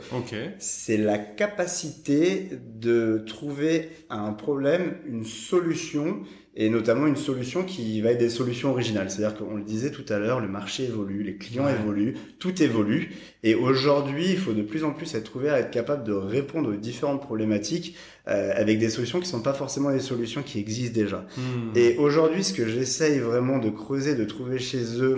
C'est 0.59 0.97
la 0.97 1.17
capacité 1.17 2.49
de 2.79 3.23
trouver 3.25 3.89
à 4.11 4.19
un 4.19 4.33
problème 4.33 4.97
une 5.07 5.25
solution 5.25 6.21
et 6.57 6.69
notamment 6.69 7.05
une 7.05 7.17
solution 7.17 7.63
qui 7.63 7.99
va 8.01 8.11
être 8.11 8.17
des 8.17 8.29
solutions 8.29 8.71
originales. 8.71 9.11
C'est-à-dire 9.11 9.37
qu'on 9.37 9.57
le 9.57 9.63
disait 9.63 9.91
tout 9.91 10.05
à 10.07 10.19
l'heure, 10.19 10.39
le 10.39 10.47
marché 10.47 10.85
évolue, 10.85 11.21
les 11.21 11.35
clients 11.35 11.67
évoluent, 11.67 12.15
tout 12.39 12.61
évolue. 12.61 13.11
Et 13.43 13.55
aujourd'hui, 13.55 14.29
il 14.29 14.37
faut 14.37 14.53
de 14.53 14.61
plus 14.61 14.85
en 14.85 14.91
plus 14.91 15.15
être 15.15 15.35
ouvert 15.35 15.53
à 15.53 15.59
être 15.59 15.71
capable 15.71 16.05
de 16.05 16.13
répondre 16.13 16.69
aux 16.69 16.77
différentes 16.77 17.21
problématiques 17.21 17.97
euh, 18.29 18.53
avec 18.55 18.79
des 18.79 18.89
solutions 18.89 19.19
qui 19.19 19.25
ne 19.25 19.31
sont 19.31 19.41
pas 19.41 19.53
forcément 19.53 19.91
des 19.91 19.99
solutions 19.99 20.43
qui 20.43 20.59
existent 20.59 20.95
déjà. 20.95 21.27
Hmm. 21.37 21.75
Et 21.75 21.97
aujourd'hui, 21.97 22.43
ce 22.43 22.53
que 22.53 22.67
j'essaye 22.67 23.19
vraiment 23.19 23.59
de 23.59 23.69
creuser, 23.69 24.15
de 24.15 24.23
trouver 24.23 24.57
chez 24.57 25.01
eux 25.01 25.17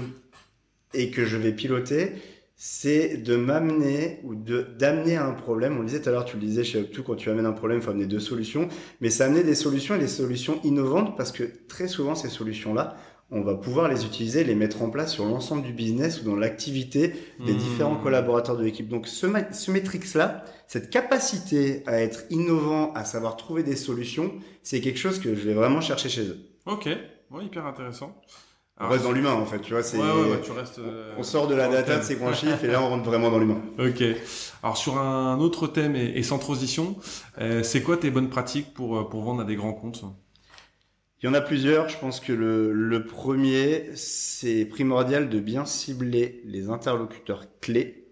et 0.95 1.11
que 1.11 1.23
je 1.23 1.37
vais 1.37 1.51
piloter, 1.51 2.13
c'est 2.59 3.17
de 3.17 3.35
m'amener 3.35 4.19
ou 4.23 4.33
de 4.33 4.63
d'amener 4.77 5.15
un 5.15 5.31
problème. 5.31 5.77
On 5.77 5.81
le 5.81 5.85
disait 5.85 6.01
tout 6.01 6.09
à 6.09 6.11
l'heure, 6.11 6.25
tu 6.25 6.37
le 6.37 6.41
disais 6.41 6.63
chez 6.63 6.79
Optu, 6.79 7.03
quand 7.03 7.15
tu 7.15 7.29
amènes 7.29 7.45
un 7.45 7.53
problème, 7.53 7.77
il 7.77 7.83
faut 7.83 7.91
amener 7.91 8.07
deux 8.07 8.19
solutions. 8.19 8.67
Mais 8.99 9.11
c'est 9.11 9.23
amener 9.23 9.43
des 9.43 9.53
solutions 9.53 9.95
et 9.95 9.99
des 9.99 10.07
solutions 10.07 10.59
innovantes 10.63 11.15
parce 11.15 11.31
que 11.31 11.43
très 11.67 11.87
souvent, 11.87 12.15
ces 12.15 12.29
solutions-là, 12.29 12.97
on 13.29 13.41
va 13.41 13.55
pouvoir 13.55 13.89
les 13.89 14.05
utiliser, 14.05 14.43
les 14.43 14.55
mettre 14.55 14.81
en 14.81 14.89
place 14.89 15.13
sur 15.13 15.25
l'ensemble 15.25 15.61
du 15.61 15.71
business 15.71 16.21
ou 16.21 16.25
dans 16.25 16.35
l'activité 16.35 17.13
des 17.45 17.53
mmh. 17.53 17.57
différents 17.57 17.97
collaborateurs 17.97 18.57
de 18.57 18.63
l'équipe. 18.63 18.87
Donc 18.87 19.07
ce, 19.07 19.27
ce 19.51 19.71
matrix-là, 19.71 20.43
cette 20.65 20.89
capacité 20.89 21.83
à 21.85 22.01
être 22.01 22.23
innovant, 22.31 22.91
à 22.93 23.05
savoir 23.05 23.37
trouver 23.37 23.61
des 23.61 23.75
solutions, 23.75 24.33
c'est 24.63 24.81
quelque 24.81 24.99
chose 24.99 25.19
que 25.19 25.35
je 25.35 25.47
vais 25.47 25.53
vraiment 25.53 25.81
chercher 25.81 26.09
chez 26.09 26.27
eux. 26.27 26.39
Ok, 26.65 26.85
ouais, 26.85 27.45
hyper 27.45 27.67
intéressant 27.67 28.19
on 28.79 28.89
reste 28.89 29.03
dans 29.03 29.11
l'humain 29.11 29.33
en 29.33 29.45
fait, 29.45 29.59
tu 29.59 29.73
vois. 29.73 29.83
C'est, 29.83 29.99
euh, 29.99 31.15
on 31.17 31.23
sort 31.23 31.47
de 31.47 31.55
la 31.55 31.67
data 31.67 31.97
de 31.97 32.03
ces 32.03 32.15
grands 32.15 32.33
chiffres 32.33 32.63
et 32.63 32.67
là 32.67 32.81
on 32.81 32.89
rentre 32.89 33.05
vraiment 33.05 33.31
dans 33.31 33.39
l'humain. 33.39 33.61
Ok. 33.79 34.03
Alors 34.61 34.77
sur 34.77 34.97
un 34.97 35.39
autre 35.39 35.67
thème 35.67 35.95
et, 35.95 36.21
sans 36.23 36.37
transition, 36.37 36.95
euh, 37.39 37.63
c'est 37.63 37.81
quoi 37.81 37.97
tes 37.97 38.11
bonnes 38.11 38.29
pratiques 38.29 38.73
pour, 38.73 38.97
euh, 38.97 39.09
pour 39.09 39.23
vendre 39.23 39.41
à 39.41 39.45
des 39.45 39.55
grands 39.55 39.73
comptes? 39.73 40.03
Il 41.21 41.25
y 41.25 41.29
en 41.29 41.33
a 41.33 41.41
plusieurs. 41.41 41.89
Je 41.89 41.97
pense 41.97 42.19
que 42.19 42.31
le, 42.31 42.71
le 42.71 43.05
premier, 43.05 43.89
c'est 43.95 44.65
primordial 44.65 45.29
de 45.29 45.39
bien 45.39 45.65
cibler 45.65 46.41
les 46.45 46.69
interlocuteurs 46.69 47.45
clés 47.59 48.06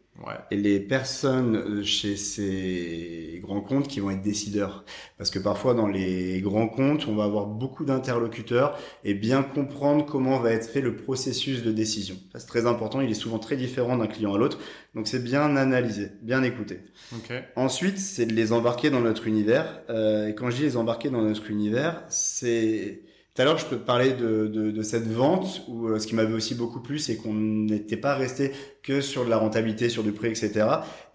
et 0.49 0.55
les 0.55 0.79
personnes 0.79 1.55
euh, 1.55 1.83
chez 1.83 2.15
ces 2.15 3.39
grands 3.43 3.61
comptes 3.61 3.87
qui 3.87 3.99
vont 3.99 4.11
être 4.11 4.21
décideurs. 4.21 4.85
Parce 5.17 5.29
que 5.29 5.39
parfois 5.39 5.73
dans 5.73 5.87
les 5.87 6.39
grands 6.41 6.67
comptes, 6.67 7.07
on 7.07 7.15
va 7.15 7.25
avoir 7.25 7.47
beaucoup 7.47 7.85
d'interlocuteurs 7.85 8.79
et 9.03 9.13
bien 9.13 9.43
comprendre 9.43 10.05
comment 10.05 10.39
va 10.39 10.51
être 10.51 10.69
fait 10.69 10.81
le 10.81 10.95
processus 10.95 11.63
de 11.63 11.71
décision. 11.71 12.15
c'est 12.35 12.47
très 12.47 12.65
important, 12.65 13.01
il 13.01 13.11
est 13.11 13.15
souvent 13.15 13.39
très 13.39 13.57
différent 13.57 13.97
d'un 13.97 14.07
client 14.07 14.33
à 14.33 14.37
l'autre. 14.37 14.59
Donc 14.93 15.07
c'est 15.07 15.23
bien 15.23 15.55
analysé, 15.55 16.11
bien 16.21 16.43
écouté. 16.43 16.79
Ensuite, 17.55 17.97
c'est 17.97 18.25
de 18.25 18.33
les 18.33 18.53
embarquer 18.53 18.89
dans 18.89 19.01
notre 19.01 19.27
univers. 19.27 19.81
Euh, 19.89 20.29
et 20.29 20.35
quand 20.35 20.49
je 20.49 20.57
dis 20.57 20.63
les 20.63 20.77
embarquer 20.77 21.09
dans 21.09 21.21
notre 21.21 21.49
univers, 21.51 22.03
c'est 22.07 23.01
tout 23.35 23.41
à 23.41 23.45
l'heure, 23.45 23.57
je 23.57 23.65
te 23.65 23.75
parlais 23.75 24.13
de, 24.13 24.47
de, 24.47 24.71
de 24.71 24.81
cette 24.81 25.11
vente 25.11 25.63
où 25.67 25.89
euh, 25.89 25.99
ce 25.99 26.07
qui 26.07 26.15
m'avait 26.15 26.33
aussi 26.33 26.55
beaucoup 26.55 26.79
plu, 26.79 26.99
c'est 26.99 27.17
qu'on 27.17 27.33
n'était 27.33 27.97
pas 27.97 28.15
resté 28.15 28.53
que 28.81 29.01
sur 29.01 29.25
de 29.25 29.29
la 29.29 29.35
rentabilité, 29.35 29.89
sur 29.89 30.03
du 30.03 30.13
prix, 30.13 30.29
etc. 30.29 30.65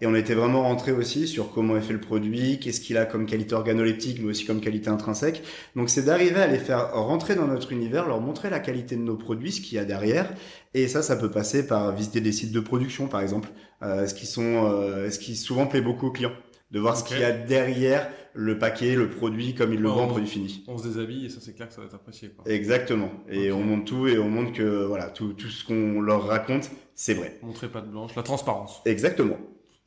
Et 0.01 0.05
on 0.05 0.13
était 0.13 0.35
vraiment 0.35 0.61
rentré 0.61 0.91
aussi 0.91 1.27
sur 1.27 1.51
comment 1.51 1.75
est 1.75 1.81
fait 1.81 1.93
le 1.93 1.99
produit, 1.99 2.59
qu'est-ce 2.59 2.79
qu'il 2.79 2.97
a 2.97 3.05
comme 3.05 3.25
qualité 3.25 3.55
organoleptique, 3.55 4.19
mais 4.21 4.29
aussi 4.29 4.45
comme 4.45 4.61
qualité 4.61 4.89
intrinsèque. 4.89 5.41
Donc, 5.75 5.89
c'est 5.89 6.03
d'arriver 6.03 6.39
à 6.39 6.45
les 6.45 6.59
faire 6.59 6.93
rentrer 6.93 7.33
dans 7.33 7.47
notre 7.47 7.71
univers, 7.71 8.07
leur 8.07 8.21
montrer 8.21 8.51
la 8.51 8.59
qualité 8.59 8.95
de 8.97 9.01
nos 9.01 9.17
produits, 9.17 9.53
ce 9.53 9.61
qu'il 9.61 9.77
y 9.77 9.79
a 9.79 9.85
derrière. 9.85 10.31
Et 10.75 10.87
ça, 10.87 11.01
ça 11.01 11.15
peut 11.15 11.31
passer 11.31 11.65
par 11.65 11.91
visiter 11.95 12.21
des 12.21 12.33
sites 12.33 12.51
de 12.51 12.59
production, 12.59 13.07
par 13.07 13.21
exemple, 13.21 13.49
euh, 13.81 14.05
ce 14.05 14.13
qui 14.13 14.27
sont, 14.27 14.67
euh, 14.67 15.09
ce 15.09 15.17
qui 15.17 15.35
souvent 15.35 15.65
plaît 15.65 15.81
beaucoup 15.81 16.05
aux 16.05 16.11
clients. 16.11 16.33
De 16.71 16.79
voir 16.79 16.95
ce 16.97 17.03
qu'il 17.03 17.19
y 17.19 17.23
a 17.23 17.31
derrière 17.31 18.09
le 18.33 18.57
paquet, 18.57 18.95
le 18.95 19.09
produit, 19.09 19.53
comme 19.53 19.73
ils 19.73 19.79
le 19.81 19.89
on- 19.89 20.07
produit 20.07 20.27
fini. 20.27 20.63
On 20.67 20.77
se 20.77 20.87
déshabille 20.87 21.25
et 21.25 21.29
ça 21.29 21.39
c'est 21.41 21.53
clair 21.53 21.67
que 21.67 21.73
ça 21.73 21.81
va 21.81 21.87
être 21.87 21.95
apprécié. 21.95 22.29
Quoi. 22.29 22.49
Exactement. 22.51 23.11
Et 23.29 23.51
on 23.51 23.61
montre 23.61 23.85
tout 23.85 24.07
et 24.07 24.17
on 24.17 24.29
montre 24.29 24.53
que 24.53 24.85
voilà 24.85 25.07
tout, 25.09 25.33
tout 25.33 25.49
ce 25.49 25.65
qu'on 25.65 25.99
leur 26.01 26.25
raconte, 26.27 26.71
c'est 26.95 27.13
vrai. 27.13 27.39
Montrer 27.41 27.67
pas 27.67 27.81
de 27.81 27.87
blanche, 27.87 28.15
la 28.15 28.23
transparence. 28.23 28.81
Exactement. 28.85 29.37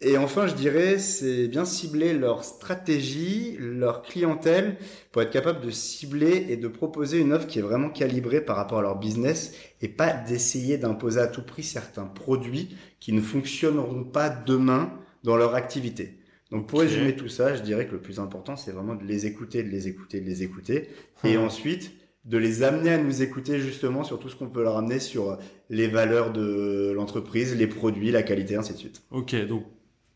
Et 0.02 0.18
enfin, 0.18 0.46
je 0.46 0.54
dirais, 0.54 0.98
c'est 0.98 1.48
bien 1.48 1.64
cibler 1.64 2.12
leur 2.12 2.44
stratégie, 2.44 3.56
leur 3.58 4.02
clientèle, 4.02 4.76
pour 5.12 5.22
être 5.22 5.30
capable 5.30 5.64
de 5.64 5.70
cibler 5.70 6.46
et 6.50 6.58
de 6.58 6.68
proposer 6.68 7.20
une 7.20 7.32
offre 7.32 7.46
qui 7.46 7.60
est 7.60 7.62
vraiment 7.62 7.88
calibrée 7.88 8.42
par 8.42 8.56
rapport 8.56 8.80
à 8.80 8.82
leur 8.82 8.98
business 8.98 9.54
et 9.80 9.88
pas 9.88 10.12
d'essayer 10.12 10.76
d'imposer 10.76 11.20
à 11.20 11.28
tout 11.28 11.42
prix 11.42 11.62
certains 11.62 12.04
produits 12.04 12.76
qui 13.00 13.12
ne 13.12 13.22
fonctionneront 13.22 14.04
pas 14.04 14.28
demain 14.28 14.92
dans 15.22 15.36
leur 15.36 15.54
activité. 15.54 16.18
Donc 16.54 16.68
pour 16.68 16.80
résumer 16.80 17.16
tout 17.16 17.28
ça, 17.28 17.54
je 17.56 17.62
dirais 17.62 17.86
que 17.86 17.92
le 17.92 18.00
plus 18.02 18.20
important, 18.20 18.56
c'est 18.56 18.72
vraiment 18.72 18.94
de 18.94 19.04
les 19.04 19.26
écouter, 19.26 19.62
de 19.64 19.68
les 19.70 19.88
écouter, 19.88 20.20
de 20.22 20.26
les 20.26 20.42
écouter, 20.42 20.88
et 21.24 21.36
Hmm. 21.36 21.38
ensuite 21.38 21.92
de 22.24 22.38
les 22.38 22.62
amener 22.62 22.90
à 22.90 22.98
nous 22.98 23.22
écouter 23.22 23.60
justement 23.60 24.04
sur 24.04 24.18
tout 24.18 24.30
ce 24.30 24.36
qu'on 24.36 24.48
peut 24.50 24.62
leur 24.62 24.78
amener 24.78 25.00
sur 25.00 25.38
les 25.70 25.88
valeurs 25.88 26.32
de 26.32 26.92
l'entreprise, 26.96 27.54
les 27.56 27.66
produits, 27.66 28.10
la 28.12 28.22
qualité, 28.22 28.56
ainsi 28.56 28.72
de 28.74 28.78
suite. 28.78 29.02
Ok, 29.10 29.34
donc 29.46 29.64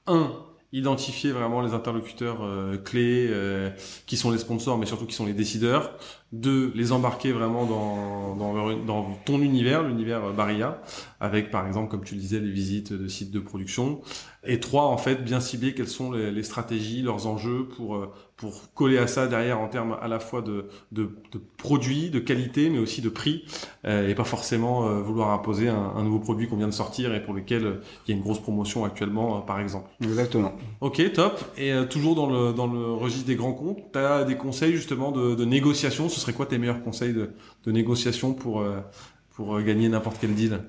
un, 0.06 0.47
identifier 0.72 1.32
vraiment 1.32 1.62
les 1.62 1.72
interlocuteurs 1.72 2.42
euh, 2.42 2.76
clés 2.76 3.26
euh, 3.30 3.70
qui 4.06 4.16
sont 4.16 4.30
les 4.30 4.38
sponsors, 4.38 4.76
mais 4.78 4.86
surtout 4.86 5.06
qui 5.06 5.14
sont 5.14 5.24
les 5.26 5.32
décideurs. 5.32 5.92
Deux, 6.32 6.72
les 6.74 6.92
embarquer 6.92 7.32
vraiment 7.32 7.64
dans, 7.64 8.36
dans, 8.36 8.52
leur- 8.52 8.76
dans 8.84 9.14
ton 9.24 9.40
univers, 9.40 9.82
l'univers 9.82 10.24
euh, 10.26 10.32
Barilla, 10.32 10.82
avec 11.20 11.50
par 11.50 11.66
exemple, 11.66 11.90
comme 11.90 12.04
tu 12.04 12.14
le 12.14 12.20
disais, 12.20 12.38
les 12.40 12.50
visites 12.50 12.92
de 12.92 13.08
sites 13.08 13.30
de 13.30 13.40
production. 13.40 14.00
Et 14.44 14.60
trois, 14.60 14.84
en 14.84 14.98
fait, 14.98 15.24
bien 15.24 15.40
cibler 15.40 15.74
quelles 15.74 15.88
sont 15.88 16.12
les, 16.12 16.30
les 16.30 16.42
stratégies, 16.42 17.02
leurs 17.02 17.26
enjeux 17.26 17.66
pour 17.76 17.96
euh, 17.96 18.12
pour 18.38 18.72
coller 18.72 18.98
à 18.98 19.08
ça 19.08 19.26
derrière 19.26 19.60
en 19.60 19.66
termes 19.68 19.98
à 20.00 20.06
la 20.06 20.20
fois 20.20 20.42
de, 20.42 20.66
de, 20.92 21.10
de 21.32 21.40
produits, 21.56 22.08
de 22.08 22.20
qualité, 22.20 22.70
mais 22.70 22.78
aussi 22.78 23.02
de 23.02 23.08
prix, 23.08 23.44
euh, 23.84 24.08
et 24.08 24.14
pas 24.14 24.22
forcément 24.22 24.86
euh, 24.86 25.02
vouloir 25.02 25.30
imposer 25.30 25.68
un, 25.68 25.92
un 25.96 26.04
nouveau 26.04 26.20
produit 26.20 26.46
qu'on 26.48 26.56
vient 26.56 26.68
de 26.68 26.72
sortir 26.72 27.12
et 27.14 27.20
pour 27.22 27.34
lequel 27.34 27.66
euh, 27.66 27.80
il 28.06 28.12
y 28.12 28.14
a 28.14 28.16
une 28.16 28.22
grosse 28.22 28.38
promotion 28.38 28.84
actuellement, 28.84 29.38
euh, 29.38 29.40
par 29.40 29.58
exemple. 29.58 29.90
Exactement. 30.00 30.52
Ok, 30.80 31.02
top. 31.12 31.44
Et 31.56 31.72
euh, 31.72 31.84
toujours 31.84 32.14
dans 32.14 32.30
le, 32.30 32.52
dans 32.52 32.68
le 32.68 32.92
registre 32.92 33.26
des 33.26 33.34
grands 33.34 33.54
comptes, 33.54 33.90
tu 33.92 33.98
as 33.98 34.22
des 34.22 34.36
conseils 34.36 34.72
justement 34.72 35.10
de, 35.10 35.34
de 35.34 35.44
négociation? 35.44 36.08
Ce 36.08 36.20
serait 36.20 36.32
quoi 36.32 36.46
tes 36.46 36.58
meilleurs 36.58 36.80
conseils 36.80 37.12
de, 37.12 37.30
de 37.64 37.72
négociation 37.72 38.34
pour, 38.34 38.60
euh, 38.60 38.78
pour 39.34 39.60
gagner 39.62 39.88
n'importe 39.88 40.18
quel 40.20 40.34
deal? 40.34 40.60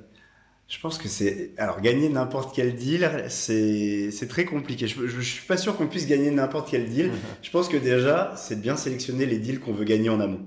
Je 0.69 0.79
pense 0.79 0.99
que 0.99 1.07
c'est 1.07 1.51
alors 1.57 1.81
gagner 1.81 2.09
n'importe 2.09 2.55
quel 2.55 2.75
deal, 2.75 3.25
c'est 3.27 4.11
c'est 4.11 4.27
très 4.27 4.45
compliqué. 4.45 4.85
Je, 4.85 5.07
je, 5.07 5.19
je 5.19 5.21
suis 5.21 5.47
pas 5.47 5.57
sûr 5.57 5.75
qu'on 5.75 5.87
puisse 5.87 6.05
gagner 6.05 6.29
n'importe 6.29 6.69
quel 6.69 6.87
deal. 6.87 7.11
Je 7.41 7.49
pense 7.49 7.67
que 7.67 7.77
déjà, 7.77 8.33
c'est 8.37 8.57
de 8.57 8.61
bien 8.61 8.77
sélectionner 8.77 9.25
les 9.25 9.39
deals 9.39 9.59
qu'on 9.59 9.73
veut 9.73 9.83
gagner 9.83 10.09
en 10.09 10.19
amont. 10.19 10.41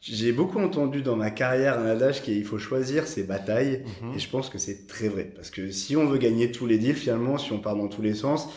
J'ai 0.00 0.30
beaucoup 0.30 0.60
entendu 0.60 1.02
dans 1.02 1.16
ma 1.16 1.32
carrière 1.32 1.80
un 1.80 1.86
adage 1.86 2.22
qui 2.22 2.30
est 2.30 2.36
il 2.36 2.44
faut 2.44 2.58
choisir 2.58 3.08
ses 3.08 3.24
batailles. 3.24 3.82
Mhm. 4.02 4.14
Et 4.14 4.18
je 4.20 4.30
pense 4.30 4.50
que 4.50 4.58
c'est 4.58 4.86
très 4.86 5.08
vrai. 5.08 5.24
Parce 5.34 5.50
que 5.50 5.72
si 5.72 5.96
on 5.96 6.06
veut 6.06 6.18
gagner 6.18 6.52
tous 6.52 6.66
les 6.66 6.78
deals, 6.78 6.94
finalement, 6.94 7.38
si 7.38 7.52
on 7.52 7.58
part 7.58 7.74
dans 7.74 7.88
tous 7.88 8.02
les 8.02 8.14
sens, 8.14 8.48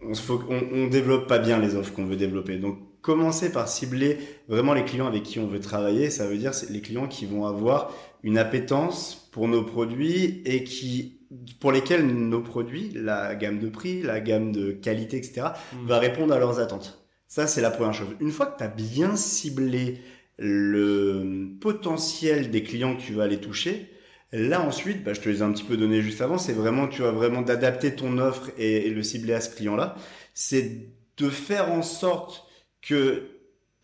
on 0.00 0.14
se 0.14 0.22
faut, 0.22 0.42
on, 0.48 0.62
on 0.72 0.86
développe 0.86 1.26
pas 1.28 1.38
bien 1.38 1.58
les 1.58 1.74
offres 1.74 1.92
qu'on 1.92 2.06
veut 2.06 2.16
développer. 2.16 2.56
Donc, 2.56 2.78
commencer 3.02 3.52
par 3.52 3.68
cibler 3.68 4.18
vraiment 4.48 4.72
les 4.72 4.84
clients 4.84 5.06
avec 5.06 5.22
qui 5.22 5.38
on 5.38 5.46
veut 5.46 5.60
travailler, 5.60 6.10
ça 6.10 6.26
veut 6.26 6.38
dire 6.38 6.52
les 6.70 6.80
clients 6.80 7.06
qui 7.06 7.26
vont 7.26 7.44
avoir 7.46 7.92
une 8.22 8.38
appétence 8.38 9.27
pour 9.38 9.46
nos 9.46 9.62
produits 9.62 10.42
et 10.46 10.64
qui, 10.64 11.20
pour 11.60 11.70
lesquels 11.70 12.04
nos 12.04 12.40
produits, 12.40 12.90
la 12.92 13.36
gamme 13.36 13.60
de 13.60 13.68
prix, 13.68 14.02
la 14.02 14.18
gamme 14.18 14.50
de 14.50 14.72
qualité, 14.72 15.16
etc., 15.16 15.42
Mhm. 15.72 15.86
va 15.86 16.00
répondre 16.00 16.34
à 16.34 16.40
leurs 16.40 16.58
attentes. 16.58 17.06
Ça, 17.28 17.46
c'est 17.46 17.60
la 17.60 17.70
première 17.70 17.94
chose. 17.94 18.08
Une 18.18 18.32
fois 18.32 18.46
que 18.46 18.58
tu 18.58 18.64
as 18.64 18.68
bien 18.68 19.14
ciblé 19.14 20.00
le 20.38 21.50
potentiel 21.60 22.50
des 22.50 22.64
clients 22.64 22.96
que 22.96 23.00
tu 23.02 23.12
vas 23.12 23.22
aller 23.22 23.38
toucher, 23.38 23.86
là 24.32 24.60
ensuite, 24.60 25.04
bah, 25.04 25.12
je 25.14 25.20
te 25.20 25.28
les 25.28 25.38
ai 25.38 25.42
un 25.42 25.52
petit 25.52 25.62
peu 25.62 25.76
donné 25.76 26.02
juste 26.02 26.20
avant, 26.20 26.36
c'est 26.36 26.52
vraiment, 26.52 26.88
tu 26.88 27.02
vas 27.02 27.12
vraiment 27.12 27.42
d'adapter 27.42 27.94
ton 27.94 28.18
offre 28.18 28.50
et, 28.58 28.88
et 28.88 28.90
le 28.90 29.04
cibler 29.04 29.34
à 29.34 29.40
ce 29.40 29.54
client-là. 29.54 29.94
C'est 30.34 30.88
de 31.16 31.28
faire 31.28 31.70
en 31.70 31.82
sorte 31.82 32.44
que 32.82 33.22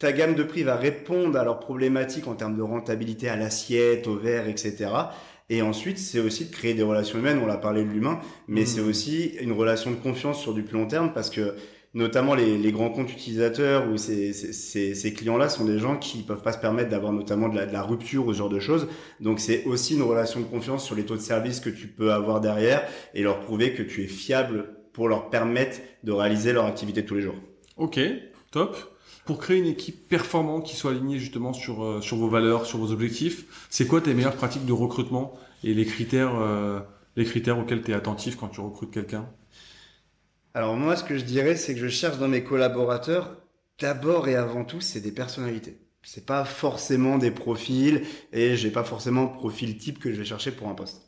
ta 0.01 0.11
gamme 0.13 0.35
de 0.35 0.43
prix 0.43 0.65
va 0.65 0.75
répondre 0.75 1.39
à 1.39 1.45
leurs 1.45 1.61
problématiques 1.61 2.27
en 2.27 2.35
termes 2.35 2.57
de 2.57 2.63
rentabilité 2.63 3.29
à 3.29 3.37
l'assiette, 3.37 4.09
au 4.09 4.17
verre, 4.17 4.49
etc. 4.49 4.91
Et 5.51 5.63
ensuite, 5.63 5.99
c'est 5.99 6.21
aussi 6.21 6.47
de 6.47 6.51
créer 6.53 6.75
des 6.75 6.83
relations 6.83 7.19
humaines. 7.19 7.39
On 7.43 7.47
l'a 7.47 7.57
parlé 7.59 7.85
de 7.85 7.91
l'humain, 7.91 8.21
mais 8.49 8.63
Mhm. 8.63 8.67
c'est 8.67 8.81
aussi 8.81 9.27
une 9.41 9.53
relation 9.53 9.91
de 9.91 9.97
confiance 9.97 10.41
sur 10.41 10.55
du 10.55 10.63
plus 10.63 10.79
long 10.79 10.87
terme 10.87 11.13
parce 11.13 11.29
que 11.31 11.55
notamment 11.93 12.35
les, 12.35 12.59
les 12.59 12.73
grands 12.73 12.91
comptes 12.91 13.13
utilisateurs 13.13 13.89
ou 13.89 13.97
ces, 13.97 14.33
ces, 14.33 14.53
ces, 14.53 14.95
ces 14.95 15.13
clients-là 15.15 15.49
sont 15.49 15.65
des 15.65 15.79
gens 15.79 15.97
qui 15.97 16.23
peuvent 16.23 16.43
pas 16.43 16.53
se 16.53 16.59
permettre 16.59 16.89
d'avoir 16.91 17.13
notamment 17.13 17.49
de 17.49 17.57
la, 17.57 17.67
de 17.67 17.73
la 17.73 17.83
rupture 17.83 18.27
ou 18.27 18.33
ce 18.33 18.39
genre 18.39 18.49
de 18.49 18.59
choses. 18.59 18.89
Donc 19.21 19.39
c'est 19.39 19.65
aussi 19.65 19.95
une 19.95 20.03
relation 20.03 20.41
de 20.41 20.47
confiance 20.47 20.85
sur 20.85 20.97
les 20.97 21.05
taux 21.05 21.15
de 21.17 21.21
service 21.21 21.61
que 21.61 21.71
tu 21.71 21.87
peux 21.87 22.13
avoir 22.13 22.41
derrière 22.41 22.83
et 23.15 23.23
leur 23.23 23.41
prouver 23.41 23.75
que 23.75 23.83
tu 23.83 24.03
es 24.03 24.07
fiable 24.09 24.71
pour 24.93 25.09
leur 25.09 25.31
permettre 25.31 25.79
de 26.03 26.13
réaliser 26.13 26.53
leur 26.53 26.65
activité 26.67 27.03
de 27.03 27.07
tous 27.07 27.15
les 27.17 27.23
jours. 27.23 27.37
Ok, 27.77 27.99
top. 28.51 28.77
Pour 29.25 29.39
créer 29.39 29.59
une 29.59 29.67
équipe 29.67 30.09
performante 30.09 30.67
qui 30.67 30.77
soit 30.77 30.91
alignée 30.91 31.19
justement 31.19 31.53
sur, 31.53 31.83
euh, 31.85 32.01
sur 32.01 32.17
vos 32.19 32.29
valeurs, 32.29 32.67
sur 32.67 32.79
vos 32.79 32.93
objectifs, 32.93 33.67
c'est 33.71 33.87
quoi 33.87 34.01
tes 34.01 34.15
meilleures 34.15 34.37
pratiques 34.37 34.67
de 34.67 34.73
recrutement 34.73 35.39
et 35.63 35.73
les 35.75 35.87
critères, 35.87 36.35
euh, 36.37 36.81
les 37.17 37.25
critères 37.25 37.59
auxquels 37.59 37.83
tu 37.83 37.93
es 37.93 37.95
attentif 37.95 38.37
quand 38.37 38.49
tu 38.49 38.61
recrutes 38.61 38.91
quelqu'un? 38.91 39.29
Alors 40.55 40.77
moi, 40.77 40.97
ce 40.97 41.05
que 41.05 41.17
je 41.17 41.25
dirais, 41.25 41.55
c'est 41.57 41.75
que 41.75 41.81
je 41.81 41.89
cherche 41.89 42.19
dans 42.19 42.29
mes 42.29 42.43
collaborateurs, 42.45 43.37
d'abord 43.79 44.27
et 44.29 44.37
avant 44.37 44.65
tout, 44.65 44.81
c'est 44.81 45.01
des 45.01 45.13
personnalités. 45.13 45.84
C'est 46.05 46.27
pas 46.27 46.45
forcément 46.45 47.19
des 47.19 47.31
profils 47.31 48.03
et 48.33 48.57
j'ai 48.57 48.71
pas 48.71 48.85
forcément 48.85 49.27
profil 49.27 49.77
type 49.79 49.99
que 49.99 50.13
je 50.13 50.19
vais 50.19 50.25
chercher 50.25 50.51
pour 50.51 50.69
un 50.69 50.75
poste. 50.75 51.03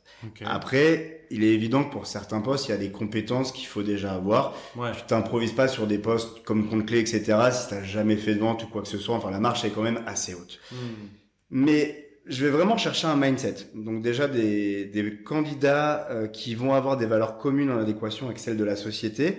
Après, 0.45 1.27
il 1.31 1.45
est 1.45 1.53
évident 1.53 1.85
que 1.85 1.93
pour 1.93 2.07
certains 2.07 2.41
postes, 2.41 2.69
il 2.69 2.71
y 2.71 2.75
a 2.75 2.79
des 2.79 2.91
compétences 2.91 3.53
qu'il 3.53 3.67
faut 3.67 3.83
déjà 3.83 4.15
avoir. 4.15 4.55
Ouais. 4.75 4.91
Tu 4.93 5.03
t'improvises 5.03 5.53
pas 5.53 5.69
sur 5.69 5.87
des 5.87 5.99
postes 5.99 6.43
comme 6.45 6.69
compte 6.69 6.87
clé, 6.87 7.01
etc. 7.01 7.21
Si 7.53 7.69
t'as 7.69 7.83
jamais 7.83 8.17
fait 8.17 8.35
de 8.35 8.41
vente 8.41 8.65
ou 8.65 8.67
quoi 8.67 8.83
que 8.83 8.89
ce 8.89 8.99
soit. 8.99 9.15
Enfin, 9.15 9.31
la 9.31 9.41
marche 9.41 9.65
est 9.65 9.71
quand 9.71 9.83
même 9.83 10.03
assez 10.07 10.35
haute. 10.35 10.59
Hmm. 10.73 11.09
Mais 11.51 12.09
je 12.27 12.45
vais 12.45 12.51
vraiment 12.51 12.77
chercher 12.77 13.07
un 13.07 13.17
mindset. 13.17 13.69
Donc 13.75 14.03
déjà 14.03 14.27
des, 14.27 14.87
des 14.87 15.17
candidats 15.23 16.09
euh, 16.11 16.27
qui 16.27 16.55
vont 16.55 16.75
avoir 16.75 16.97
des 16.97 17.07
valeurs 17.07 17.39
communes 17.39 17.71
en 17.71 17.79
adéquation 17.79 18.27
avec 18.27 18.39
celles 18.39 18.57
de 18.57 18.65
la 18.65 18.77
société. 18.77 19.37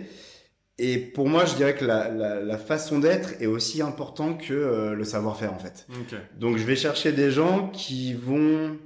Et 0.80 0.98
pour 1.00 1.28
moi, 1.28 1.46
je 1.46 1.56
dirais 1.56 1.76
que 1.76 1.84
la, 1.86 2.10
la, 2.10 2.40
la 2.42 2.58
façon 2.58 3.00
d'être 3.00 3.42
est 3.42 3.48
aussi 3.48 3.82
important 3.82 4.36
que 4.36 4.54
euh, 4.54 4.94
le 4.94 5.04
savoir-faire 5.04 5.52
en 5.54 5.58
fait. 5.58 5.88
Donc 6.40 6.58
je 6.58 6.64
vais 6.64 6.76
chercher 6.76 7.12
des 7.12 7.32
gens 7.32 7.70
qui 7.70 8.14
vont... 8.14 8.78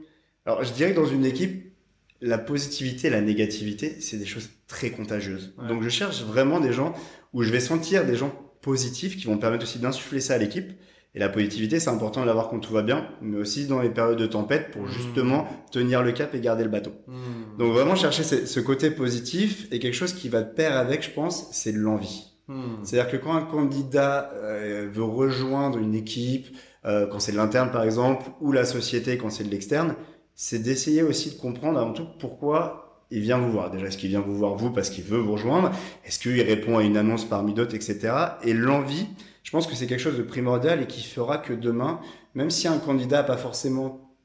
Alors 0.45 0.63
je 0.63 0.71
dirais 0.71 0.91
que 0.91 0.95
dans 0.95 1.05
une 1.05 1.25
équipe, 1.25 1.73
la 2.21 2.37
positivité 2.37 3.07
et 3.07 3.09
la 3.09 3.21
négativité, 3.21 3.99
c'est 3.99 4.17
des 4.17 4.25
choses 4.25 4.49
très 4.67 4.91
contagieuses. 4.91 5.53
Ouais. 5.57 5.67
Donc 5.67 5.83
je 5.83 5.89
cherche 5.89 6.23
vraiment 6.23 6.59
des 6.59 6.71
gens 6.71 6.93
où 7.33 7.43
je 7.43 7.51
vais 7.51 7.59
sentir 7.59 8.05
des 8.05 8.15
gens 8.15 8.33
positifs 8.61 9.17
qui 9.17 9.25
vont 9.25 9.35
me 9.35 9.39
permettre 9.39 9.63
aussi 9.63 9.79
d'insuffler 9.79 10.21
ça 10.21 10.35
à 10.35 10.37
l'équipe. 10.37 10.71
Et 11.13 11.19
la 11.19 11.27
positivité, 11.27 11.79
c'est 11.79 11.89
important 11.89 12.21
de 12.21 12.25
l'avoir 12.25 12.47
quand 12.49 12.59
tout 12.59 12.73
va 12.73 12.83
bien, 12.83 13.05
mais 13.21 13.37
aussi 13.37 13.67
dans 13.67 13.81
les 13.81 13.89
périodes 13.89 14.17
de 14.17 14.25
tempête 14.25 14.71
pour 14.71 14.83
Mmh. 14.83 14.91
justement 14.91 15.47
tenir 15.71 16.03
le 16.03 16.11
cap 16.11 16.33
et 16.35 16.39
garder 16.39 16.63
le 16.63 16.69
bateau. 16.69 16.91
Hmm. 17.07 17.57
Donc 17.57 17.73
vraiment 17.73 17.95
chercher 17.95 18.23
ce, 18.23 18.45
ce 18.45 18.59
côté 18.59 18.91
positif 18.91 19.67
et 19.71 19.79
quelque 19.79 19.93
chose 19.93 20.13
qui 20.13 20.29
va 20.29 20.41
de 20.41 20.53
pair 20.53 20.77
avec, 20.77 21.03
je 21.03 21.11
pense, 21.11 21.49
c'est 21.51 21.71
l'envie. 21.71 22.27
Hmm. 22.47 22.83
C'est-à-dire 22.83 23.11
que 23.11 23.17
quand 23.17 23.33
un 23.33 23.43
candidat 23.43 24.31
euh, 24.35 24.89
veut 24.91 25.03
rejoindre 25.03 25.77
une 25.77 25.95
équipe, 25.95 26.47
euh, 26.85 27.07
quand 27.07 27.19
c'est 27.19 27.31
de 27.31 27.37
l'interne 27.37 27.71
par 27.71 27.83
exemple, 27.83 28.25
ou 28.39 28.51
la 28.51 28.65
société 28.65 29.17
quand 29.17 29.29
c'est 29.29 29.43
de 29.43 29.51
l'externe, 29.51 29.95
c'est 30.33 30.59
d'essayer 30.59 31.03
aussi 31.03 31.35
de 31.35 31.39
comprendre 31.39 31.79
avant 31.79 31.93
tout 31.93 32.07
pourquoi 32.19 33.05
il 33.11 33.19
vient 33.19 33.37
vous 33.37 33.51
voir. 33.51 33.69
Déjà, 33.69 33.87
est-ce 33.87 33.97
qu'il 33.97 34.09
vient 34.09 34.21
vous 34.21 34.35
voir 34.35 34.55
vous 34.55 34.71
parce 34.71 34.89
qu'il 34.89 35.03
veut 35.03 35.19
vous 35.19 35.33
rejoindre? 35.33 35.71
Est-ce 36.05 36.17
qu'il 36.17 36.41
répond 36.41 36.77
à 36.77 36.83
une 36.83 36.95
annonce 36.95 37.25
parmi 37.25 37.53
d'autres, 37.53 37.75
etc. 37.75 38.13
Et 38.43 38.53
l'envie, 38.53 39.07
je 39.51 39.57
pense 39.57 39.67
que 39.67 39.75
c'est 39.75 39.85
quelque 39.85 39.99
chose 39.99 40.17
de 40.17 40.23
primordial 40.23 40.81
et 40.81 40.87
qui 40.87 41.03
fera 41.03 41.37
que 41.37 41.51
demain, 41.51 41.99
même 42.35 42.49
si 42.49 42.69
un 42.69 42.77
candidat 42.77 43.17
n'a 43.17 43.23
pas 43.23 43.35
forcément 43.35 44.15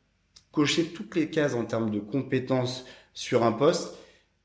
coché 0.53 0.85
toutes 0.85 1.16
les 1.16 1.31
cases 1.31 1.55
en 1.55 1.64
termes 1.64 1.91
de 1.91 1.99
compétences 1.99 2.85
sur 3.12 3.43
un 3.43 3.51
poste, 3.51 3.95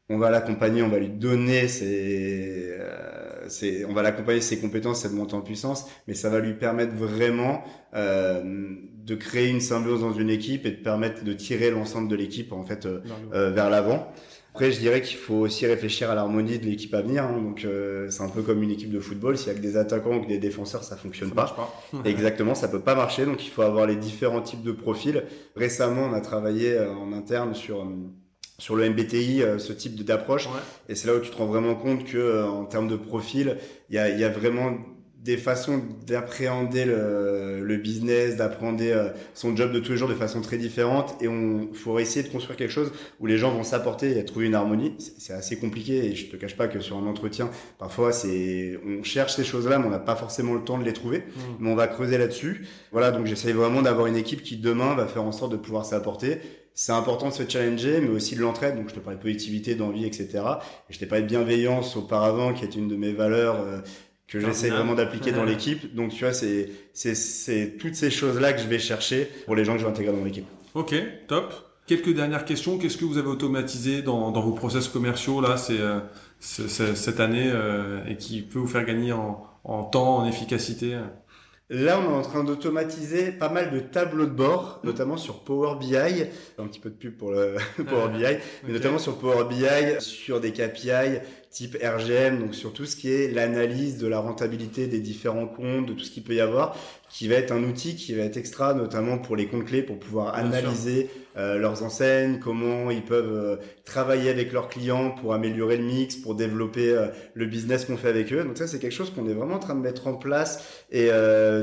on 0.10 0.18
va 0.18 0.32
l'accompagner, 0.32 0.82
on 0.82 0.90
va 0.90 0.98
lui 0.98 1.10
donner 1.10 1.68
ses, 1.68 2.72
euh, 2.80 3.48
ses- 3.48 3.86
on 3.86 3.94
va 3.94 4.02
l'accompagner 4.02 4.42
ses 4.42 4.60
compétences, 4.60 5.02
cette 5.04 5.14
montée 5.14 5.36
en 5.36 5.42
puissance, 5.42 5.86
mais 6.08 6.16
ça 6.16 6.30
va 6.32 6.40
lui 6.40 6.56
permettre 6.56 6.96
vraiment 6.96 7.64
euh, 7.94 8.42
de 9.06 9.16
créer 9.16 9.50
une 9.50 9.62
symbiose 9.62 10.02
dans 10.02 10.14
une 10.14 10.32
équipe 10.32 10.66
et 10.66 10.72
de 10.72 10.82
permettre 10.82 11.24
de 11.24 11.34
tirer 11.34 11.70
l'ensemble 11.70 12.08
de 12.08 12.16
l'équipe 12.16 12.54
en 12.54 12.64
fait 12.64 12.88
euh, 12.88 13.02
Vers 13.06 13.18
euh, 13.34 13.52
vers 13.52 13.70
l'avant. 13.70 14.12
Après, 14.54 14.72
je 14.72 14.80
dirais 14.80 15.02
qu'il 15.02 15.18
faut 15.18 15.36
aussi 15.36 15.66
réfléchir 15.66 16.12
à 16.12 16.16
l'harmonie 16.16 16.60
de 16.60 16.66
l'équipe 16.66 16.93
à 16.93 17.02
venir. 17.02 17.24
hein. 17.24 17.39
donc, 17.41 17.64
euh, 17.64 18.10
c'est 18.10 18.22
un 18.22 18.28
peu 18.28 18.41
comme 18.41 18.62
une 18.62 18.72
équipe 18.72 18.91
de 18.91 18.99
football. 18.99 19.38
S'il 19.38 19.47
y 19.47 19.52
a 19.52 19.54
que 19.54 19.62
des 19.62 19.78
attaquants 19.78 20.18
ou 20.18 20.22
que 20.22 20.28
des 20.28 20.39
défenseurs, 20.39 20.84
ça 20.84 20.97
fonctionne 20.97 21.30
Ça 21.30 21.36
pas. 21.36 21.74
Exactement, 22.06 22.54
ça 22.54 22.68
peut 22.68 22.82
pas 22.82 22.95
marcher, 22.95 23.26
donc 23.26 23.45
il 23.45 23.49
faut 23.49 23.62
avoir 23.62 23.88
les 23.88 23.95
différents 23.95 24.41
types 24.41 24.62
de 24.64 24.74
profils. 24.74 25.24
Récemment, 25.56 26.10
on 26.12 26.14
a 26.14 26.20
travaillé 26.22 26.74
euh, 26.74 26.91
en 26.93 27.14
interne 27.14 27.54
sur 27.56 27.82
euh, 27.82 27.86
sur 28.60 28.76
le 28.76 28.88
MBTI 28.89 29.41
ce 29.58 29.74
type 29.74 30.04
d'approche 30.04 30.47
et 30.88 30.93
c'est 30.93 31.08
là 31.08 31.16
où 31.16 31.20
tu 31.20 31.32
te 31.32 31.36
rends 31.36 31.47
vraiment 31.47 31.74
compte 31.74 32.04
que 32.04 32.43
en 32.43 32.66
termes 32.66 32.88
de 32.88 32.95
profil 32.95 33.58
il 33.89 33.95
y 33.95 33.97
a, 33.97 34.08
y 34.10 34.24
a 34.24 34.30
vraiment 34.30 34.78
des 35.24 35.38
façons 35.38 35.84
d'appréhender 36.08 36.84
le, 36.84 37.62
le, 37.62 37.78
business, 37.78 38.38
d'apprendre 38.38 38.80
euh, 38.82 39.10
son 39.36 39.56
job 39.56 39.72
de 39.72 39.80
tous 39.80 39.92
les 39.92 39.98
jours 39.98 40.10
de 40.10 40.16
façon 40.16 40.42
très 40.42 40.58
différente 40.58 41.16
et 41.22 41.28
on 41.28 41.70
faut 41.74 42.00
essayer 42.00 42.24
de 42.24 42.32
construire 42.32 42.58
quelque 42.58 42.72
chose 42.72 42.92
où 43.20 43.28
les 43.28 43.38
gens 43.38 43.52
vont 43.52 43.64
s'apporter 43.64 44.18
et 44.18 44.26
trouver 44.26 44.48
une 44.48 44.56
harmonie. 44.56 44.96
C'est 45.20 45.34
assez 45.34 45.58
compliqué 45.58 46.06
et 46.06 46.16
je 46.16 46.26
te 46.26 46.38
cache 46.38 46.58
pas 46.58 46.68
que 46.68 46.80
sur 46.80 46.98
un 46.98 47.06
entretien, 47.06 47.52
parfois 47.78 48.14
c'est 48.14 48.80
on 48.84 49.04
cherche 49.04 49.36
ces 49.36 49.44
choses-là 49.44 49.78
mais 49.78 49.86
on 49.86 49.92
n'a 49.92 50.00
pas 50.00 50.16
forcément 50.16 50.56
le 50.56 50.64
temps 50.64 50.80
de 50.80 50.84
les 50.84 50.94
trouver, 50.94 51.20
mmh. 51.20 51.40
mais 51.60 51.70
on 51.70 51.76
va 51.76 51.88
creuser 51.88 52.18
là-dessus. 52.18 52.66
Voilà, 52.92 53.12
donc 53.12 53.28
j'essaye 53.28 53.54
vraiment 53.54 53.84
d'avoir 53.84 54.08
une 54.08 54.18
équipe 54.18 54.42
qui 54.42 54.58
demain 54.58 54.96
va 54.96 55.06
faire 55.06 55.24
en 55.24 55.32
sorte 55.32 55.52
de 55.52 55.58
pouvoir 55.58 55.86
s'apporter 55.86 56.40
c'est 56.74 56.94
important 56.94 57.28
de 57.28 57.34
se 57.34 57.44
challenger, 57.48 58.00
mais 58.00 58.10
aussi 58.10 58.36
de 58.36 58.42
l'entraide. 58.42 58.78
Donc, 58.78 58.90
je 58.90 58.96
te 58.96 59.00
parlais 59.00 59.18
de 59.18 59.22
positivité, 59.22 59.76
d'envie, 59.76 60.06
etc. 60.06 60.30
Et 60.90 60.94
je 60.94 61.00
t'ai 61.00 61.06
parlé 61.06 61.24
de 61.24 61.28
bienveillance 61.28 61.98
auparavant, 61.98 62.54
qui 62.54 62.64
est 62.64 62.76
une 62.76 62.88
de 62.88 62.96
mes 62.96 63.12
valeurs 63.12 63.60
euh, 63.60 63.82
que 64.32 64.40
j'essaie 64.40 64.70
vraiment 64.70 64.96
d'appliquer 64.96 65.32
dans 65.32 65.44
l'équipe. 65.44 65.94
Donc 65.94 66.12
tu 66.12 66.24
vois, 66.24 66.34
c'est 66.34 66.70
c'est 66.94 67.78
toutes 67.78 67.96
ces 67.96 68.10
choses-là 68.10 68.54
que 68.54 68.62
je 68.62 68.68
vais 68.68 68.80
chercher 68.80 69.30
pour 69.46 69.56
les 69.56 69.66
gens 69.66 69.74
que 69.74 69.80
je 69.80 69.86
vais 69.86 69.92
intégrer 69.92 70.14
dans 70.14 70.24
l'équipe. 70.24 70.46
Ok, 70.74 70.96
top. 71.28 71.54
Quelques 71.88 72.14
dernières 72.14 72.46
questions. 72.46 72.78
Qu'est-ce 72.78 72.98
que 72.98 73.06
vous 73.06 73.18
avez 73.18 73.28
automatisé 73.28 74.02
dans, 74.02 74.32
dans 74.32 74.42
vos 74.42 74.54
process 74.54 74.88
commerciaux 74.88 75.42
là, 75.42 75.58
c'est 75.58 75.80
euh, 75.80 76.00
cette 76.40 77.20
année 77.20 77.50
euh, 77.52 78.06
et 78.08 78.16
qui 78.16 78.42
peut 78.42 78.60
vous 78.60 78.68
faire 78.68 78.86
gagner 78.86 79.12
en, 79.12 79.44
en 79.64 79.84
temps, 79.84 80.20
en 80.20 80.26
efficacité 80.26 80.96
Là, 81.74 82.02
on 82.02 82.12
est 82.12 82.18
en 82.18 82.22
train 82.22 82.44
d'automatiser 82.44 83.32
pas 83.32 83.48
mal 83.48 83.72
de 83.72 83.80
tableaux 83.80 84.26
de 84.26 84.32
bord, 84.32 84.82
notamment 84.84 85.16
sur 85.16 85.40
Power 85.40 85.80
BI. 85.80 85.96
Un 85.96 86.68
petit 86.68 86.82
peu 86.82 86.90
de 86.90 86.96
pub 86.96 87.16
pour 87.16 87.32
le 87.32 87.56
Power 87.88 88.10
BI, 88.10 88.26
mais 88.68 88.74
notamment 88.74 89.00
sur 89.00 89.18
Power 89.18 89.46
BI, 89.46 89.66
sur 90.00 90.42
des 90.42 90.52
KPI 90.52 91.22
type 91.50 91.78
RGM, 91.82 92.40
donc 92.40 92.56
sur 92.56 92.74
tout 92.74 92.86
ce 92.86 92.98
qui 92.98 93.10
est 93.10 93.32
l'analyse 93.32 93.98
de 93.98 94.08
la 94.08 94.20
rentabilité 94.20 94.88
des 94.88 95.00
différents 95.00 95.48
comptes, 95.48 95.86
de 95.86 95.94
tout 95.94 96.04
ce 96.04 96.12
qu'il 96.12 96.24
peut 96.24 96.36
y 96.36 96.42
avoir, 96.42 96.76
qui 97.12 97.28
va 97.28 97.36
être 97.36 97.51
un 97.51 97.64
outil 97.64 97.95
qui 97.95 98.14
va 98.14 98.24
être 98.24 98.38
extra, 98.38 98.74
notamment 98.74 99.18
pour 99.18 99.36
les 99.36 99.47
comptes 99.47 99.66
clés, 99.66 99.84
pour 99.84 99.99
pouvoir 99.99 100.34
analyser 100.36 101.09
euh, 101.38 101.57
leurs 101.57 101.84
enseignes, 101.84 102.39
comment 102.39 102.89
ils 102.89 103.03
peuvent 103.03 103.34
euh, 103.34 103.55
travailler 103.86 104.30
avec 104.30 104.51
leurs 104.51 104.70
clients 104.70 105.12
pour 105.12 105.34
améliorer 105.34 105.78
le 105.78 105.84
mix, 105.84 106.16
pour 106.16 106.36
développer 106.36 106.89
euh, 106.89 107.07
le 107.34 107.45
business 107.45 107.86
qu'on 107.86 107.97
fait 107.97 108.09
avec 108.09 108.32
eux. 108.32 108.43
Donc 108.43 108.57
ça, 108.57 108.68
c'est 108.68 108.80
quelque 108.80 108.93
chose 108.93 109.12
qu'on 109.12 109.28
est 109.28 109.34
vraiment 109.34 109.55
en 109.55 109.59
train 109.59 109.76
de 109.76 109.82
mettre 109.82 110.07
en 110.07 110.14
place 110.14 110.84
et 110.89 111.09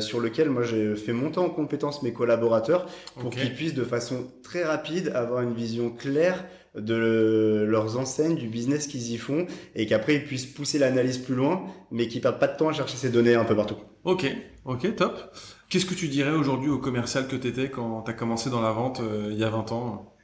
sur 0.00 0.20
lequel 0.20 0.50
moi 0.50 0.62
j'ai 0.62 0.94
fait 0.96 1.12
monter 1.12 1.38
en 1.38 1.50
compétence 1.50 2.02
mes 2.02 2.12
collaborateurs 2.12 2.86
pour 3.18 3.30
qu'ils 3.30 3.54
puissent 3.54 3.74
de 3.74 3.84
façon 3.84 4.26
très 4.42 4.64
rapide 4.64 5.12
avoir 5.14 5.42
une 5.42 5.54
vision 5.54 5.90
claire 5.90 6.44
de 6.74 7.64
leurs 7.68 7.98
enseignes, 7.98 8.36
du 8.36 8.48
business 8.48 8.86
qu'ils 8.86 9.12
y 9.12 9.18
font, 9.18 9.46
et 9.74 9.86
qu'après 9.86 10.16
ils 10.16 10.24
puissent 10.24 10.46
pousser 10.46 10.78
l'analyse 10.78 11.18
plus 11.18 11.34
loin, 11.34 11.66
mais 11.90 12.08
qu'ils 12.08 12.20
perdent 12.20 12.38
pas 12.38 12.48
de 12.48 12.56
temps 12.56 12.68
à 12.68 12.72
chercher 12.72 12.96
ces 12.96 13.10
données 13.10 13.34
un 13.34 13.44
peu 13.44 13.56
partout. 13.56 13.76
Ok, 14.04 14.26
ok, 14.64 14.96
top. 14.96 15.34
Qu'est-ce 15.68 15.86
que 15.86 15.94
tu 15.94 16.08
dirais 16.08 16.32
aujourd'hui 16.32 16.70
au 16.70 16.78
commercial 16.78 17.26
que 17.28 17.36
tu 17.36 17.48
étais 17.48 17.70
quand 17.70 18.02
tu 18.02 18.10
as 18.10 18.14
commencé 18.14 18.50
dans 18.50 18.62
la 18.62 18.72
vente 18.72 19.00
euh, 19.00 19.28
il 19.30 19.38
y 19.38 19.44
a 19.44 19.50
20 19.50 19.72
ans 19.72 20.14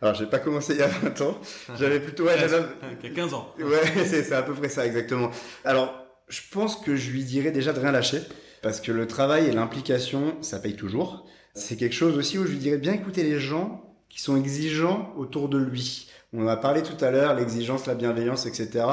alors, 0.00 0.14
j'ai 0.14 0.24
pas 0.24 0.38
commencé 0.38 0.72
il 0.72 0.78
y 0.78 0.82
a 0.82 0.88
20 0.88 1.20
ans. 1.20 1.38
J'avais 1.78 2.00
plutôt, 2.00 2.24
ouais, 2.24 2.38
j'avais 2.38 3.12
15 3.14 3.34
ans. 3.34 3.54
Ouais, 3.58 4.04
c'est 4.06 4.32
à 4.32 4.42
peu 4.42 4.54
près 4.54 4.70
ça, 4.70 4.86
exactement. 4.86 5.30
Alors, 5.66 5.94
je 6.28 6.40
pense 6.50 6.76
que 6.76 6.96
je 6.96 7.10
lui 7.10 7.24
dirais 7.24 7.50
déjà 7.50 7.74
de 7.74 7.80
rien 7.80 7.92
lâcher. 7.92 8.22
Parce 8.62 8.80
que 8.80 8.90
le 8.90 9.06
travail 9.06 9.46
et 9.46 9.52
l'implication, 9.52 10.36
ça 10.40 10.58
paye 10.58 10.76
toujours. 10.76 11.26
C'est 11.54 11.76
quelque 11.76 11.94
chose 11.94 12.16
aussi 12.16 12.38
où 12.38 12.44
je 12.44 12.50
lui 12.50 12.58
dirais 12.58 12.78
bien 12.78 12.94
écouter 12.94 13.22
les 13.22 13.38
gens 13.38 13.85
qui 14.08 14.20
sont 14.20 14.36
exigeants 14.36 15.12
autour 15.16 15.48
de 15.48 15.58
lui. 15.58 16.08
On 16.32 16.44
en 16.44 16.48
a 16.48 16.56
parlé 16.56 16.82
tout 16.82 17.02
à 17.04 17.10
l'heure, 17.10 17.34
l'exigence, 17.34 17.86
la 17.86 17.94
bienveillance, 17.94 18.46
etc. 18.46 18.84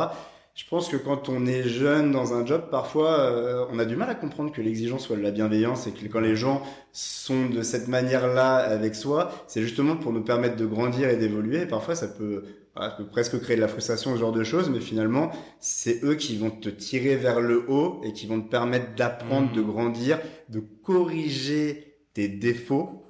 Je 0.55 0.65
pense 0.69 0.87
que 0.87 0.97
quand 0.97 1.29
on 1.29 1.47
est 1.47 1.63
jeune 1.63 2.11
dans 2.11 2.35
un 2.35 2.45
job, 2.45 2.65
parfois, 2.69 3.19
euh, 3.21 3.65
on 3.71 3.79
a 3.79 3.85
du 3.85 3.95
mal 3.95 4.07
à 4.11 4.13
comprendre 4.13 4.51
que 4.51 4.61
l'exigence 4.61 5.05
soit 5.05 5.15
de 5.15 5.23
la 5.23 5.31
bienveillance 5.31 5.87
et 5.87 5.91
que 5.91 6.05
quand 6.05 6.19
les 6.19 6.35
gens 6.35 6.61
sont 6.91 7.47
de 7.47 7.63
cette 7.63 7.87
manière-là 7.87 8.57
avec 8.57 8.93
soi, 8.93 9.31
c'est 9.47 9.63
justement 9.63 9.95
pour 9.95 10.13
nous 10.13 10.21
permettre 10.21 10.55
de 10.55 10.67
grandir 10.67 11.09
et 11.09 11.15
d'évoluer. 11.15 11.65
parfois, 11.65 11.95
ça 11.95 12.07
peut, 12.07 12.43
ça 12.77 12.91
peut 12.91 13.07
presque 13.07 13.39
créer 13.41 13.55
de 13.55 13.61
la 13.61 13.67
frustration, 13.67 14.13
ce 14.13 14.19
genre 14.19 14.31
de 14.31 14.43
choses, 14.43 14.69
mais 14.69 14.79
finalement, 14.79 15.31
c'est 15.59 16.03
eux 16.03 16.13
qui 16.13 16.37
vont 16.37 16.51
te 16.51 16.69
tirer 16.69 17.15
vers 17.15 17.41
le 17.41 17.65
haut 17.67 17.99
et 18.03 18.13
qui 18.13 18.27
vont 18.27 18.39
te 18.39 18.49
permettre 18.49 18.93
d'apprendre, 18.95 19.49
mmh. 19.49 19.55
de 19.55 19.61
grandir, 19.63 20.19
de 20.49 20.61
corriger 20.83 21.92
tes 22.13 22.27
défauts 22.27 23.07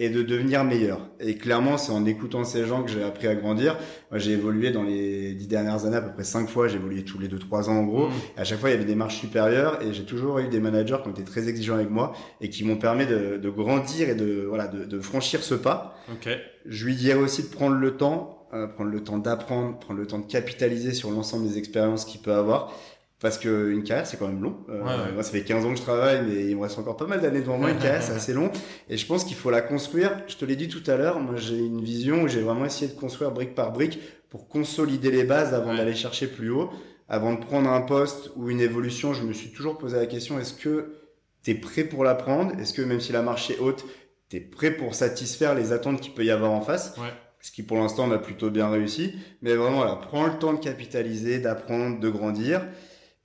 et 0.00 0.08
de 0.08 0.22
devenir 0.22 0.64
meilleur. 0.64 1.10
Et 1.20 1.36
clairement, 1.36 1.76
c'est 1.76 1.92
en 1.92 2.06
écoutant 2.06 2.42
ces 2.44 2.64
gens 2.64 2.82
que 2.82 2.90
j'ai 2.90 3.02
appris 3.02 3.26
à 3.26 3.34
grandir. 3.34 3.76
Moi, 4.10 4.18
j'ai 4.18 4.32
évolué 4.32 4.70
dans 4.70 4.82
les 4.82 5.34
dix 5.34 5.46
dernières 5.46 5.84
années 5.84 5.96
à 5.96 6.00
peu 6.00 6.12
près 6.12 6.24
cinq 6.24 6.48
fois. 6.48 6.66
J'ai 6.66 6.76
évolué 6.76 7.04
tous 7.04 7.18
les 7.18 7.28
deux 7.28 7.38
trois 7.38 7.68
ans 7.68 7.74
en 7.74 7.84
gros. 7.84 8.08
Mm. 8.08 8.12
Et 8.38 8.40
à 8.40 8.44
chaque 8.44 8.58
fois, 8.58 8.70
il 8.70 8.72
y 8.72 8.76
avait 8.76 8.86
des 8.86 8.94
marches 8.94 9.18
supérieures 9.18 9.82
et 9.82 9.92
j'ai 9.92 10.04
toujours 10.04 10.38
eu 10.38 10.48
des 10.48 10.60
managers 10.60 10.96
qui 11.02 11.08
ont 11.08 11.12
été 11.12 11.24
très 11.24 11.48
exigeants 11.48 11.74
avec 11.74 11.90
moi 11.90 12.14
et 12.40 12.48
qui 12.48 12.64
m'ont 12.64 12.78
permis 12.78 13.04
de, 13.04 13.36
de, 13.36 13.50
grandir 13.50 14.08
et 14.08 14.14
de 14.14 14.46
voilà 14.48 14.68
de, 14.68 14.84
de 14.84 15.00
franchir 15.00 15.42
ce 15.42 15.54
pas. 15.54 15.94
Okay. 16.14 16.36
Je 16.64 16.86
lui 16.86 16.96
dirais 16.96 17.18
aussi 17.18 17.42
de 17.42 17.48
prendre 17.48 17.76
le 17.76 17.96
temps, 17.98 18.46
euh, 18.54 18.66
prendre 18.66 18.90
le 18.90 19.04
temps 19.04 19.18
d'apprendre, 19.18 19.78
prendre 19.78 20.00
le 20.00 20.06
temps 20.06 20.18
de 20.18 20.26
capitaliser 20.26 20.94
sur 20.94 21.10
l'ensemble 21.10 21.46
des 21.46 21.58
expériences 21.58 22.06
qu'il 22.06 22.22
peut 22.22 22.32
avoir 22.32 22.72
parce 23.20 23.38
que 23.38 23.70
une 23.70 23.82
carrière 23.82 24.06
c'est 24.06 24.18
quand 24.18 24.28
même 24.28 24.42
long. 24.42 24.56
Euh, 24.68 25.12
Moi 25.14 25.22
ça 25.22 25.30
fait 25.30 25.42
15 25.42 25.64
ans 25.64 25.70
que 25.70 25.76
je 25.78 25.82
travaille 25.82 26.22
mais 26.26 26.46
il 26.46 26.56
me 26.56 26.62
reste 26.62 26.78
encore 26.78 26.96
pas 26.96 27.06
mal 27.06 27.20
d'années 27.20 27.40
devant 27.40 27.58
moi. 27.58 27.70
Une 27.70 27.78
carrière 27.78 28.02
c'est 28.02 28.12
assez 28.16 28.34
long 28.34 28.50
et 28.88 28.96
je 28.96 29.06
pense 29.06 29.24
qu'il 29.24 29.36
faut 29.36 29.50
la 29.50 29.62
construire. 29.62 30.22
Je 30.26 30.36
te 30.36 30.44
l'ai 30.44 30.56
dit 30.56 30.68
tout 30.68 30.82
à 30.86 30.96
l'heure, 30.96 31.18
moi 31.20 31.36
j'ai 31.36 31.58
une 31.58 31.80
vision 31.82 32.22
où 32.22 32.28
j'ai 32.28 32.40
vraiment 32.40 32.64
essayé 32.66 32.90
de 32.92 32.98
construire 32.98 33.30
brique 33.30 33.54
par 33.54 33.72
brique 33.72 33.98
pour 34.28 34.48
consolider 34.48 35.10
les 35.10 35.24
bases 35.24 35.54
avant 35.54 35.74
d'aller 35.74 35.94
chercher 35.94 36.26
plus 36.26 36.50
haut. 36.50 36.70
Avant 37.08 37.34
de 37.34 37.38
prendre 37.38 37.70
un 37.70 37.80
poste 37.82 38.32
ou 38.34 38.50
une 38.50 38.60
évolution, 38.60 39.14
je 39.14 39.22
me 39.22 39.32
suis 39.32 39.50
toujours 39.50 39.78
posé 39.78 39.96
la 39.96 40.06
question 40.06 40.40
est-ce 40.40 40.54
que 40.54 40.96
tu 41.44 41.52
es 41.52 41.54
prêt 41.54 41.84
pour 41.84 42.02
l'apprendre 42.02 42.52
Est-ce 42.58 42.74
que 42.74 42.82
même 42.82 43.00
si 43.00 43.12
la 43.12 43.22
marche 43.22 43.50
est 43.50 43.58
haute, 43.60 43.84
tu 44.28 44.38
es 44.38 44.40
prêt 44.40 44.72
pour 44.72 44.96
satisfaire 44.96 45.54
les 45.54 45.70
attentes 45.72 46.00
qu'il 46.00 46.12
peut 46.12 46.24
y 46.24 46.30
avoir 46.32 46.50
en 46.50 46.60
face? 46.60 46.94
Ouais. 46.98 47.12
Ce 47.40 47.52
qui 47.52 47.62
pour 47.62 47.76
l'instant 47.76 48.08
m'a 48.08 48.18
plutôt 48.18 48.50
bien 48.50 48.68
réussi. 48.68 49.14
Mais 49.40 49.54
vraiment, 49.54 49.76
voilà, 49.76 49.94
prends 49.94 50.26
le 50.26 50.36
temps 50.36 50.52
de 50.52 50.58
capitaliser, 50.58 51.38
d'apprendre, 51.38 52.00
de 52.00 52.08
grandir. 52.08 52.66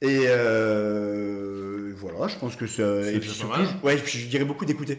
Et 0.01 0.23
euh, 0.25 1.93
voilà, 1.95 2.27
je 2.27 2.37
pense 2.37 2.55
que 2.55 2.65
ça. 2.65 3.01
Et 3.11 3.19
puis 3.19 3.29
surtout, 3.29 3.61
ouais, 3.83 3.95
puis 3.97 4.19
je 4.19 4.27
dirais 4.27 4.45
beaucoup 4.45 4.65
d'écouter. 4.65 4.97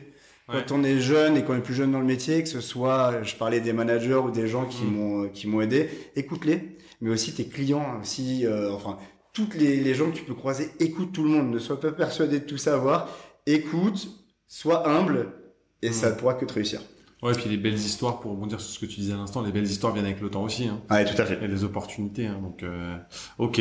Quand 0.49 0.73
on 0.73 0.85
est 0.85 1.01
jeune 1.01 1.37
et 1.37 1.45
qu'on 1.45 1.57
est 1.57 1.63
plus 1.63 1.75
jeune 1.75 1.93
dans 1.93 2.01
le 2.01 2.05
métier, 2.05 2.43
que 2.43 2.49
ce 2.49 2.61
soit, 2.61 3.23
je 3.23 3.35
parlais 3.37 3.61
des 3.61 3.73
managers 3.73 4.17
ou 4.17 4.31
des 4.31 4.49
gens 4.49 4.67
qui 4.67 4.85
mm. 4.85 4.95
m'ont 4.95 5.29
qui 5.29 5.47
m'ont 5.47 5.61
aidé, 5.61 5.89
écoute-les. 6.15 6.77
Mais 7.01 7.11
aussi 7.11 7.35
tes 7.35 7.47
clients, 7.47 7.99
aussi, 8.01 8.47
euh, 8.47 8.71
enfin, 8.71 8.97
toutes 9.33 9.55
les, 9.55 9.77
les 9.79 9.95
gens 9.95 10.11
que 10.11 10.17
tu 10.17 10.23
peux 10.23 10.35
croiser, 10.35 10.71
écoute 10.79 11.13
tout 11.13 11.25
le 11.25 11.31
monde. 11.31 11.51
Ne 11.51 11.59
sois 11.59 11.81
pas 11.81 11.91
persuadé 11.91 12.39
de 12.39 12.45
tout 12.45 12.59
savoir. 12.59 13.09
Écoute, 13.47 14.09
sois 14.47 14.89
humble, 14.89 15.33
et 15.81 15.91
mm. 15.91 15.93
ça 15.93 16.11
ne 16.11 16.15
pourra 16.15 16.35
que 16.35 16.45
te 16.45 16.53
réussir. 16.53 16.81
Ouais, 17.23 17.33
et 17.33 17.37
puis 17.37 17.49
les 17.49 17.57
belles 17.57 17.75
histoires, 17.75 18.19
pour 18.19 18.33
rebondir 18.33 18.61
sur 18.61 18.71
ce 18.71 18.79
que 18.81 18.87
tu 18.87 18.99
disais 18.99 19.13
à 19.13 19.17
l'instant, 19.17 19.43
les 19.43 19.53
belles 19.53 19.65
histoires 19.65 19.93
viennent 19.93 20.07
avec 20.07 20.21
le 20.21 20.29
temps 20.29 20.43
aussi. 20.43 20.67
Hein. 20.67 20.81
Ouais, 20.91 21.05
tout 21.05 21.21
à 21.21 21.25
fait. 21.25 21.39
Et 21.43 21.47
les 21.47 21.63
opportunités. 21.63 22.27
Hein, 22.27 22.41
donc, 22.43 22.65
euh, 22.65 22.97
ok. 23.39 23.61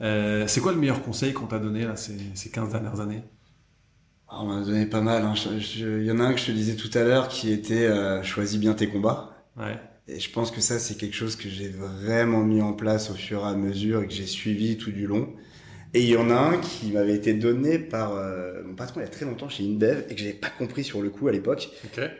Euh, 0.00 0.46
c'est 0.46 0.60
quoi 0.60 0.72
le 0.72 0.78
meilleur 0.78 1.02
conseil 1.02 1.34
qu'on 1.34 1.46
t'a 1.46 1.58
donné 1.58 1.84
là 1.84 1.96
ces, 1.96 2.16
ces 2.34 2.50
15 2.50 2.72
dernières 2.72 3.00
années? 3.00 3.22
Ah, 4.28 4.38
On 4.40 4.46
m'a 4.46 4.64
donné 4.64 4.86
pas 4.86 5.02
mal. 5.02 5.22
Hein. 5.22 5.34
Il 5.76 6.04
y 6.04 6.10
en 6.10 6.18
a 6.18 6.24
un 6.24 6.32
que 6.32 6.40
je 6.40 6.46
te 6.46 6.52
disais 6.52 6.76
tout 6.76 6.90
à 6.94 7.02
l'heure 7.02 7.28
qui 7.28 7.52
était 7.52 7.86
euh, 7.86 8.22
choisis 8.22 8.58
bien 8.58 8.72
tes 8.72 8.88
combats. 8.88 9.36
Ouais. 9.58 9.78
Et 10.08 10.18
je 10.18 10.30
pense 10.30 10.50
que 10.50 10.62
ça, 10.62 10.78
c'est 10.78 10.96
quelque 10.96 11.14
chose 11.14 11.36
que 11.36 11.48
j'ai 11.48 11.68
vraiment 11.68 12.40
mis 12.40 12.62
en 12.62 12.72
place 12.72 13.10
au 13.10 13.14
fur 13.14 13.40
et 13.40 13.48
à 13.48 13.54
mesure 13.54 14.02
et 14.02 14.08
que 14.08 14.14
j'ai 14.14 14.26
suivi 14.26 14.78
tout 14.78 14.92
du 14.92 15.06
long. 15.06 15.28
Et 15.94 16.00
il 16.00 16.08
y 16.08 16.16
en 16.16 16.28
a 16.28 16.34
un 16.34 16.58
qui 16.58 16.90
m'avait 16.90 17.14
été 17.14 17.34
donné 17.34 17.78
par 17.78 18.16
euh, 18.16 18.62
mon 18.64 18.74
patron 18.74 19.00
il 19.00 19.04
y 19.04 19.06
a 19.06 19.10
très 19.10 19.24
longtemps 19.24 19.48
chez 19.48 19.62
InBev 19.62 20.04
et 20.10 20.14
que 20.14 20.20
j'avais 20.20 20.32
pas 20.32 20.50
compris 20.50 20.82
sur 20.82 21.00
le 21.00 21.08
coup 21.08 21.28
à 21.28 21.32
l'époque. 21.32 21.70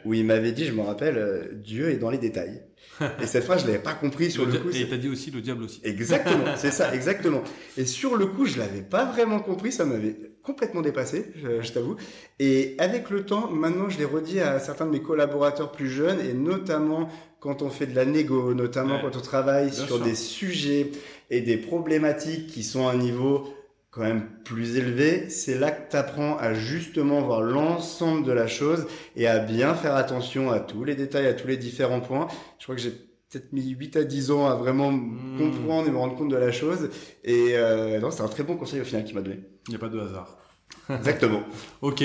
Où 0.05 0.15
il 0.15 0.25
m'avait 0.25 0.53
dit, 0.53 0.65
je 0.65 0.73
me 0.73 0.83
rappelle, 0.83 1.19
euh, 1.19 1.49
Dieu 1.53 1.91
est 1.91 1.97
dans 1.97 2.11
les 2.11 2.19
détails. 2.19 2.63
et 3.21 3.27
cette 3.27 3.45
fois, 3.45 3.57
je 3.57 3.67
l'avais 3.67 3.81
pas 3.81 3.95
compris 3.95 4.31
sur 4.31 4.47
le, 4.47 4.53
coup. 4.53 4.71
Et 4.71 4.83
il 4.83 4.89
t'a 4.89 4.97
dit 4.97 5.09
aussi 5.09 5.33
le 5.33 5.41
diable 5.41 5.65
aussi. 5.65 5.81
Exactement, 5.83 6.45
c'est 6.57 6.71
ça, 6.71 6.95
exactement. 6.95 7.43
Et 7.77 7.85
sur 7.85 8.17
le 8.17 8.27
coup, 8.27 8.47
je 8.47 8.59
l'avais 8.59 8.83
pas 8.83 9.05
vraiment 9.05 9.41
compris, 9.41 9.73
ça 9.73 9.85
m'avait 9.85 10.15
complètement 10.45 10.83
dépassé, 10.83 11.33
je, 11.61 11.73
t'avoue. 11.73 11.97
Et 12.39 12.77
avec 12.79 13.11
le 13.11 13.25
temps, 13.25 13.51
maintenant, 13.51 13.89
je 13.89 13.99
l'ai 13.99 14.05
redit 14.05 14.41
à 14.41 14.61
certains 14.61 14.85
de 14.85 14.91
mes 14.91 15.03
collaborateurs 15.03 15.73
plus 15.73 15.89
jeunes 15.89 16.21
et 16.21 16.35
notamment 16.35 17.09
quand 17.41 17.63
on 17.63 17.71
fait 17.71 17.87
de 17.87 17.95
la 17.95 18.05
négo, 18.05 18.53
notamment 18.53 19.01
quand 19.01 19.17
on 19.17 19.21
travaille 19.21 19.73
sur 19.73 19.99
des 20.01 20.15
sujets 20.15 20.93
et 21.31 21.41
des 21.41 21.57
problématiques 21.57 22.47
qui 22.47 22.63
sont 22.63 22.87
à 22.87 22.93
un 22.93 22.97
niveau 22.97 23.54
quand 23.95 24.03
même 24.03 24.29
plus 24.45 24.77
élevé, 24.77 25.29
c'est 25.31 25.57
là 25.57 25.71
que 25.71 25.91
tu 25.91 25.97
apprends 25.97 26.37
à 26.37 26.53
justement 26.53 27.21
voir 27.23 27.43
l'ensemble 27.43 28.27
de 28.27 28.33
la 28.33 28.49
chose 28.49 28.87
et 29.15 29.29
à 29.29 29.39
bien 29.39 29.75
faire 29.75 29.95
attention 29.95 30.51
à 30.51 30.59
tous 30.59 30.83
les 30.83 30.97
détails, 30.97 31.27
à 31.27 31.35
tous 31.35 31.47
les 31.47 31.57
différents 31.57 32.01
points. 32.01 32.27
Je 32.59 32.65
crois 32.65 32.75
que 32.75 32.83
j'ai 32.83 32.91
peut-être 32.91 33.53
mis 33.53 33.69
8 33.69 33.97
à 33.97 34.05
10 34.05 34.31
ans 34.33 34.47
à 34.47 34.57
vraiment 34.57 34.91
hmm. 34.91 35.39
comprendre 35.39 35.89
et 35.89 35.91
me 35.91 35.99
rendre 35.99 36.17
compte 36.17 36.31
de 36.31 36.37
la 36.37 36.51
chose. 36.51 36.91
Et 37.23 37.57
euh, 37.57 38.01
non, 38.01 38.11
c'est 38.11 38.23
un 38.23 38.29
très 38.29 38.43
bon 38.43 38.57
conseil 38.57 38.81
au 38.81 38.85
final 38.85 39.05
qu'il 39.05 39.15
m'a 39.15 39.23
donné. 39.23 39.41
Il 39.69 39.71
n'y 39.71 39.77
a 39.77 39.79
pas 39.79 39.89
de 39.89 40.01
hasard. 40.01 40.39
Exactement. 40.91 41.41
ok. 41.83 42.03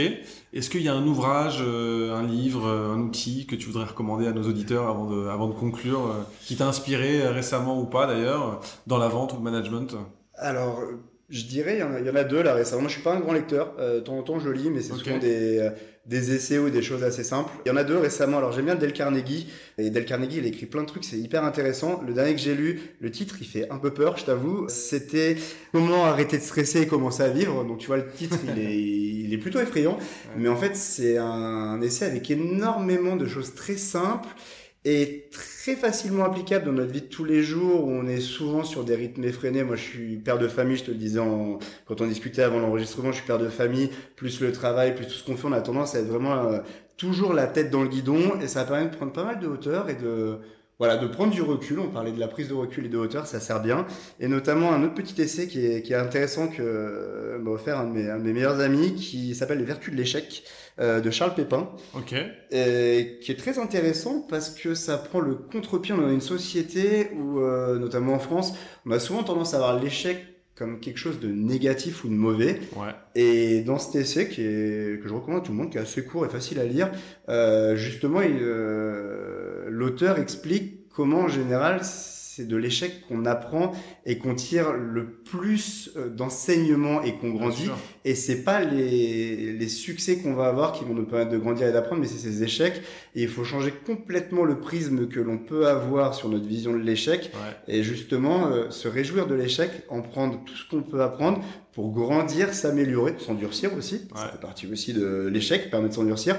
Est-ce 0.53 0.69
qu'il 0.69 0.81
y 0.81 0.89
a 0.89 0.93
un 0.93 1.05
ouvrage, 1.05 1.59
euh, 1.61 2.15
un 2.15 2.23
livre, 2.23 2.67
euh, 2.67 2.93
un 2.93 2.99
outil 2.99 3.45
que 3.45 3.55
tu 3.55 3.67
voudrais 3.67 3.85
recommander 3.85 4.27
à 4.27 4.31
nos 4.31 4.43
auditeurs 4.43 4.87
avant 4.87 5.05
de, 5.05 5.27
avant 5.27 5.47
de 5.47 5.53
conclure, 5.53 6.07
euh, 6.07 6.23
qui 6.45 6.55
t'a 6.55 6.67
inspiré 6.67 7.27
récemment 7.27 7.79
ou 7.79 7.85
pas 7.85 8.07
d'ailleurs, 8.07 8.61
dans 8.87 8.97
la 8.97 9.07
vente 9.07 9.33
ou 9.33 9.37
le 9.37 9.41
management? 9.41 9.95
Alors, 10.35 10.79
je 11.29 11.43
dirais, 11.43 11.75
il 11.75 11.79
y, 11.79 11.83
en 11.83 11.93
a, 11.93 11.99
il 11.99 12.05
y 12.05 12.09
en 12.09 12.15
a 12.15 12.23
deux 12.23 12.41
là 12.41 12.53
récemment. 12.53 12.81
Moi, 12.81 12.89
je 12.89 12.95
suis 12.95 13.03
pas 13.03 13.13
un 13.13 13.19
grand 13.19 13.33
lecteur. 13.33 13.73
Euh, 13.77 13.95
de 13.95 13.99
temps 13.99 14.17
en 14.17 14.23
temps, 14.23 14.39
je 14.39 14.49
lis, 14.49 14.71
mais 14.71 14.81
c'est 14.81 14.93
souvent 14.93 15.19
des, 15.19 15.59
euh, 15.59 15.69
des 16.07 16.33
essais 16.33 16.57
ou 16.57 16.71
des 16.71 16.81
choses 16.81 17.03
assez 17.03 17.23
simples. 17.23 17.51
Il 17.65 17.69
y 17.69 17.71
en 17.71 17.75
a 17.75 17.83
deux 17.83 17.97
récemment. 17.97 18.39
Alors, 18.39 18.51
j'aime 18.51 18.65
bien 18.65 18.75
Dale 18.75 18.93
Carnegie. 18.93 19.47
Et 19.77 19.91
Dale 19.91 20.05
Carnegie, 20.05 20.37
il 20.37 20.45
écrit 20.47 20.65
plein 20.65 20.81
de 20.81 20.87
trucs, 20.87 21.05
c'est 21.05 21.19
hyper 21.19 21.43
intéressant. 21.43 22.01
Le 22.05 22.13
dernier 22.13 22.33
que 22.33 22.41
j'ai 22.41 22.55
lu, 22.55 22.81
le 22.99 23.11
titre, 23.11 23.35
il 23.41 23.47
fait 23.47 23.69
un 23.69 23.77
peu 23.77 23.93
peur, 23.93 24.17
je 24.17 24.25
t'avoue. 24.25 24.67
C'était 24.69 25.37
Comment 25.71 26.05
arrêter 26.05 26.37
de 26.39 26.43
stresser 26.43 26.81
et 26.81 26.87
commencer 26.87 27.21
à 27.21 27.29
vivre. 27.29 27.63
Donc, 27.63 27.77
tu 27.77 27.87
vois, 27.87 27.97
le 27.97 28.09
titre, 28.09 28.37
il 28.43 28.59
est, 28.63 28.79
il 28.79 29.31
est 29.31 29.37
plutôt 29.37 29.59
effrayant. 29.59 29.99
Mais 30.35 30.49
en 30.49 30.57
fait, 30.57 30.75
c'est 30.75 31.17
un 31.17 31.79
essai 31.81 32.05
avec 32.05 32.31
énormément 32.31 33.15
de 33.15 33.27
choses 33.27 33.53
très 33.53 33.77
simples 33.77 34.29
et 34.85 35.29
très 35.31 35.75
facilement 35.75 36.23
applicable 36.23 36.65
dans 36.65 36.71
notre 36.71 36.91
vie 36.91 37.01
de 37.01 37.07
tous 37.07 37.25
les 37.25 37.43
jours 37.43 37.85
où 37.85 37.91
on 37.91 38.07
est 38.07 38.21
souvent 38.21 38.63
sur 38.63 38.85
des 38.85 38.95
rythmes 38.95 39.23
effrénés. 39.25 39.63
Moi, 39.63 39.75
je 39.75 39.83
suis 39.83 40.17
père 40.17 40.37
de 40.39 40.47
famille, 40.47 40.77
je 40.77 40.85
te 40.85 40.91
le 40.91 40.97
disais 40.97 41.19
en- 41.19 41.59
quand 41.85 41.99
on 42.01 42.07
discutait 42.07 42.43
avant 42.43 42.59
l'enregistrement, 42.59 43.11
je 43.11 43.17
suis 43.17 43.25
père 43.27 43.39
de 43.39 43.49
famille, 43.49 43.89
plus 44.15 44.39
le 44.41 44.51
travail, 44.53 44.95
plus 44.95 45.05
tout 45.05 45.13
ce 45.13 45.23
qu'on 45.23 45.35
fait, 45.37 45.47
on 45.47 45.51
a 45.51 45.61
tendance 45.61 45.95
à 45.95 45.99
être 45.99 46.07
vraiment 46.07 46.33
euh, 46.47 46.59
toujours 46.97 47.33
la 47.33 47.47
tête 47.47 47.69
dans 47.71 47.81
le 47.83 47.89
guidon 47.89 48.39
et 48.41 48.47
ça 48.47 48.63
permet 48.65 48.89
de 48.89 48.95
prendre 48.95 49.11
pas 49.11 49.23
mal 49.25 49.39
de 49.39 49.47
hauteur 49.47 49.89
et 49.89 49.95
de 49.95 50.39
voilà, 50.79 50.95
de 50.97 51.07
prendre 51.07 51.31
du 51.33 51.41
recul. 51.41 51.79
On 51.79 51.89
parlait 51.89 52.13
de 52.13 52.19
la 52.19 52.27
prise 52.29 52.47
de 52.47 52.53
recul 52.53 52.85
et 52.85 52.89
de 52.89 52.97
hauteur, 52.97 53.27
ça 53.27 53.39
sert 53.39 53.61
bien. 53.61 53.85
Et 54.19 54.27
notamment 54.27 54.71
un 54.73 54.81
autre 54.83 54.93
petit 54.95 55.21
essai 55.21 55.47
qui 55.47 55.65
est, 55.65 55.81
qui 55.81 55.93
est 55.93 55.97
intéressant 55.97 56.47
que 56.47 56.61
euh, 56.61 57.37
m'a 57.39 57.51
offert 57.51 57.77
un 57.77 57.85
de, 57.85 57.91
mes, 57.91 58.09
un 58.09 58.17
de 58.17 58.23
mes 58.23 58.33
meilleurs 58.33 58.61
amis 58.61 58.95
qui 58.95 59.35
s'appelle 59.35 59.59
Les 59.59 59.65
Vertus 59.65 59.93
de 59.93 59.97
l'échec 59.97 60.43
euh, 60.79 61.01
de 61.01 61.11
Charles 61.11 61.35
Pépin 61.35 61.69
Ok. 61.95 62.15
et 62.51 63.19
qui 63.21 63.31
est 63.31 63.37
très 63.37 63.59
intéressant 63.59 64.25
parce 64.29 64.49
que 64.49 64.73
ça 64.73 64.97
prend 64.97 65.19
le 65.19 65.35
contre-pied 65.35 65.93
dans 65.93 66.09
une 66.09 66.21
société 66.21 67.09
où, 67.13 67.39
euh, 67.39 67.77
notamment 67.77 68.13
en 68.13 68.19
France, 68.19 68.53
on 68.85 68.91
a 68.91 68.99
souvent 68.99 69.23
tendance 69.23 69.53
à 69.53 69.57
voir 69.57 69.77
l'échec 69.77 70.25
comme 70.59 70.81
quelque 70.81 70.97
chose 70.97 71.21
de 71.21 71.29
négatif 71.29 72.03
ou 72.03 72.09
de 72.09 72.13
mauvais. 72.13 72.59
Ouais. 72.75 72.91
Et 73.15 73.61
dans 73.61 73.79
cet 73.79 73.95
essai, 73.95 74.27
qui 74.27 74.41
est, 74.41 75.01
que 75.01 75.07
je 75.07 75.13
recommande 75.13 75.41
à 75.41 75.45
tout 75.45 75.53
le 75.53 75.57
monde, 75.57 75.71
qui 75.71 75.77
est 75.77 75.81
assez 75.81 76.03
court 76.03 76.25
et 76.25 76.29
facile 76.29 76.59
à 76.59 76.65
lire, 76.65 76.91
euh, 77.29 77.77
justement, 77.77 78.21
il, 78.21 78.39
euh, 78.41 79.48
l'auteur 79.79 80.19
explique 80.19 80.89
comment, 80.89 81.21
en 81.21 81.27
général, 81.27 81.79
c'est 81.83 82.47
de 82.47 82.55
l'échec 82.55 83.01
qu'on 83.07 83.25
apprend 83.25 83.73
et 84.05 84.17
qu'on 84.17 84.33
tire 84.33 84.71
le 84.71 85.03
plus 85.11 85.91
euh, 85.97 86.07
d'enseignements 86.07 87.01
et 87.03 87.13
qu'on 87.17 87.31
grandit. 87.31 87.69
Et 88.05 88.15
c'est 88.15 88.43
pas 88.43 88.61
les, 88.63 89.51
les 89.53 89.67
succès 89.67 90.19
qu'on 90.19 90.33
va 90.33 90.47
avoir 90.47 90.71
qui 90.71 90.85
vont 90.85 90.93
nous 90.93 91.05
permettre 91.05 91.31
de 91.31 91.37
grandir 91.37 91.67
et 91.67 91.73
d'apprendre, 91.73 91.99
mais 92.01 92.07
c'est 92.07 92.17
ces 92.29 92.41
échecs. 92.43 92.81
Et 93.13 93.23
il 93.23 93.27
faut 93.27 93.43
changer 93.43 93.73
complètement 93.85 94.45
le 94.45 94.59
prisme 94.61 95.07
que 95.09 95.19
l'on 95.19 95.37
peut 95.37 95.67
avoir 95.67 96.13
sur 96.15 96.29
notre 96.29 96.45
vision 96.45 96.71
de 96.71 96.77
l'échec. 96.81 97.29
Ouais. 97.33 97.75
Et 97.75 97.83
justement, 97.83 98.47
euh, 98.47 98.69
se 98.69 98.87
réjouir 98.87 99.27
de 99.27 99.35
l'échec, 99.35 99.71
en 99.89 100.01
prendre 100.01 100.41
tout 100.45 100.55
ce 100.55 100.63
qu'on 100.69 100.81
peut 100.81 101.01
apprendre 101.01 101.43
pour 101.73 101.91
grandir, 101.91 102.53
s'améliorer, 102.53 103.15
s'endurcir 103.19 103.73
aussi. 103.77 104.07
Ça 104.15 104.25
Ouais. 104.25 104.31
fait 104.31 104.39
partie 104.41 104.65
aussi 104.71 104.93
de 104.93 105.27
l'échec, 105.31 105.69
permet 105.69 105.89
de 105.89 105.93
s'endurcir. 105.93 106.37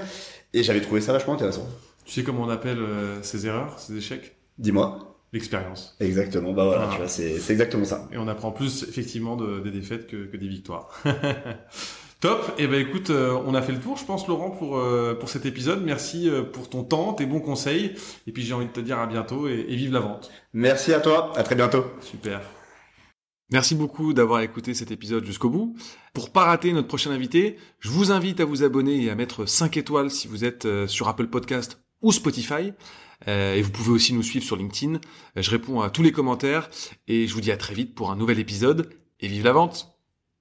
Et 0.53 0.63
j'avais 0.63 0.81
trouvé 0.81 0.99
ça 0.99 1.13
vachement 1.13 1.33
intéressant. 1.35 1.67
Tu 2.11 2.19
sais 2.19 2.23
comment 2.25 2.43
on 2.43 2.49
appelle 2.49 2.79
euh, 2.79 3.21
ces 3.23 3.47
erreurs, 3.47 3.79
ces 3.79 3.95
échecs? 3.95 4.35
Dis-moi. 4.57 5.17
L'expérience. 5.31 5.95
Exactement. 6.01 6.51
Bah 6.51 6.65
voilà, 6.65 6.87
Ah. 6.89 6.91
tu 6.91 6.97
vois, 6.97 7.07
c'est 7.07 7.39
c'est 7.39 7.53
exactement 7.53 7.85
ça. 7.85 8.09
Et 8.11 8.17
on 8.17 8.27
apprend 8.27 8.51
plus 8.51 8.83
effectivement 8.83 9.37
de- 9.37 9.61
des 9.61 9.71
défaites 9.71 10.07
que, 10.07 10.25
que 10.25 10.35
des 10.35 10.49
victoires. 10.49 10.89
Top. 12.19 12.51
Et 12.57 12.67
ben 12.67 12.81
écoute, 12.85 13.11
euh, 13.11 13.39
on 13.47 13.55
a 13.55 13.61
fait 13.61 13.71
le 13.71 13.79
tour, 13.79 13.95
je 13.95 14.03
pense, 14.03 14.27
Laurent, 14.27 14.51
pour 14.51 14.77
euh, 14.77 15.15
pour 15.17 15.29
cet 15.29 15.45
épisode. 15.45 15.83
Merci 15.85 16.29
euh, 16.29 16.43
pour 16.43 16.69
ton 16.69 16.83
temps, 16.83 17.13
tes 17.13 17.25
bons 17.25 17.39
conseils. 17.39 17.93
Et 18.27 18.33
puis 18.33 18.43
j'ai 18.43 18.53
envie 18.53 18.65
de 18.67 18.71
te 18.73 18.81
dire 18.81 18.99
à 18.99 19.07
bientôt 19.07 19.47
et, 19.47 19.65
et 19.69 19.75
vive 19.77 19.93
la 19.93 20.01
vente. 20.01 20.29
Merci 20.53 20.93
à 20.93 20.99
toi. 20.99 21.31
À 21.37 21.43
très 21.43 21.55
bientôt. 21.55 21.85
Super. 22.01 22.41
Merci 23.53 23.73
beaucoup 23.73 24.13
d'avoir 24.13 24.41
écouté 24.41 24.73
cet 24.73 24.91
épisode 24.91 25.23
jusqu'au 25.25 25.49
bout. 25.49 25.75
Pour 26.13 26.31
pas 26.31 26.43
rater 26.43 26.73
notre 26.73 26.87
prochain 26.89 27.11
invité, 27.11 27.55
je 27.79 27.87
vous 27.89 28.11
invite 28.11 28.41
à 28.41 28.45
vous 28.45 28.63
abonner 28.63 29.01
et 29.03 29.09
à 29.09 29.15
mettre 29.15 29.45
5 29.45 29.77
étoiles 29.77 30.11
si 30.11 30.27
vous 30.27 30.43
êtes 30.43 30.67
sur 30.87 31.07
Apple 31.07 31.27
Podcast 31.27 31.80
ou 32.01 32.11
Spotify. 32.11 32.73
Euh, 33.27 33.55
et 33.55 33.61
vous 33.61 33.71
pouvez 33.71 33.91
aussi 33.91 34.13
nous 34.13 34.23
suivre 34.23 34.45
sur 34.45 34.55
LinkedIn. 34.55 34.95
Euh, 34.95 35.41
Je 35.41 35.49
réponds 35.51 35.81
à 35.81 35.89
tous 35.89 36.01
les 36.03 36.11
commentaires 36.11 36.69
et 37.07 37.27
je 37.27 37.33
vous 37.33 37.41
dis 37.41 37.51
à 37.51 37.57
très 37.57 37.73
vite 37.73 37.93
pour 37.93 38.11
un 38.11 38.15
nouvel 38.15 38.39
épisode 38.39 38.89
et 39.19 39.27
vive 39.27 39.43
la 39.43 39.53
vente 39.53 39.90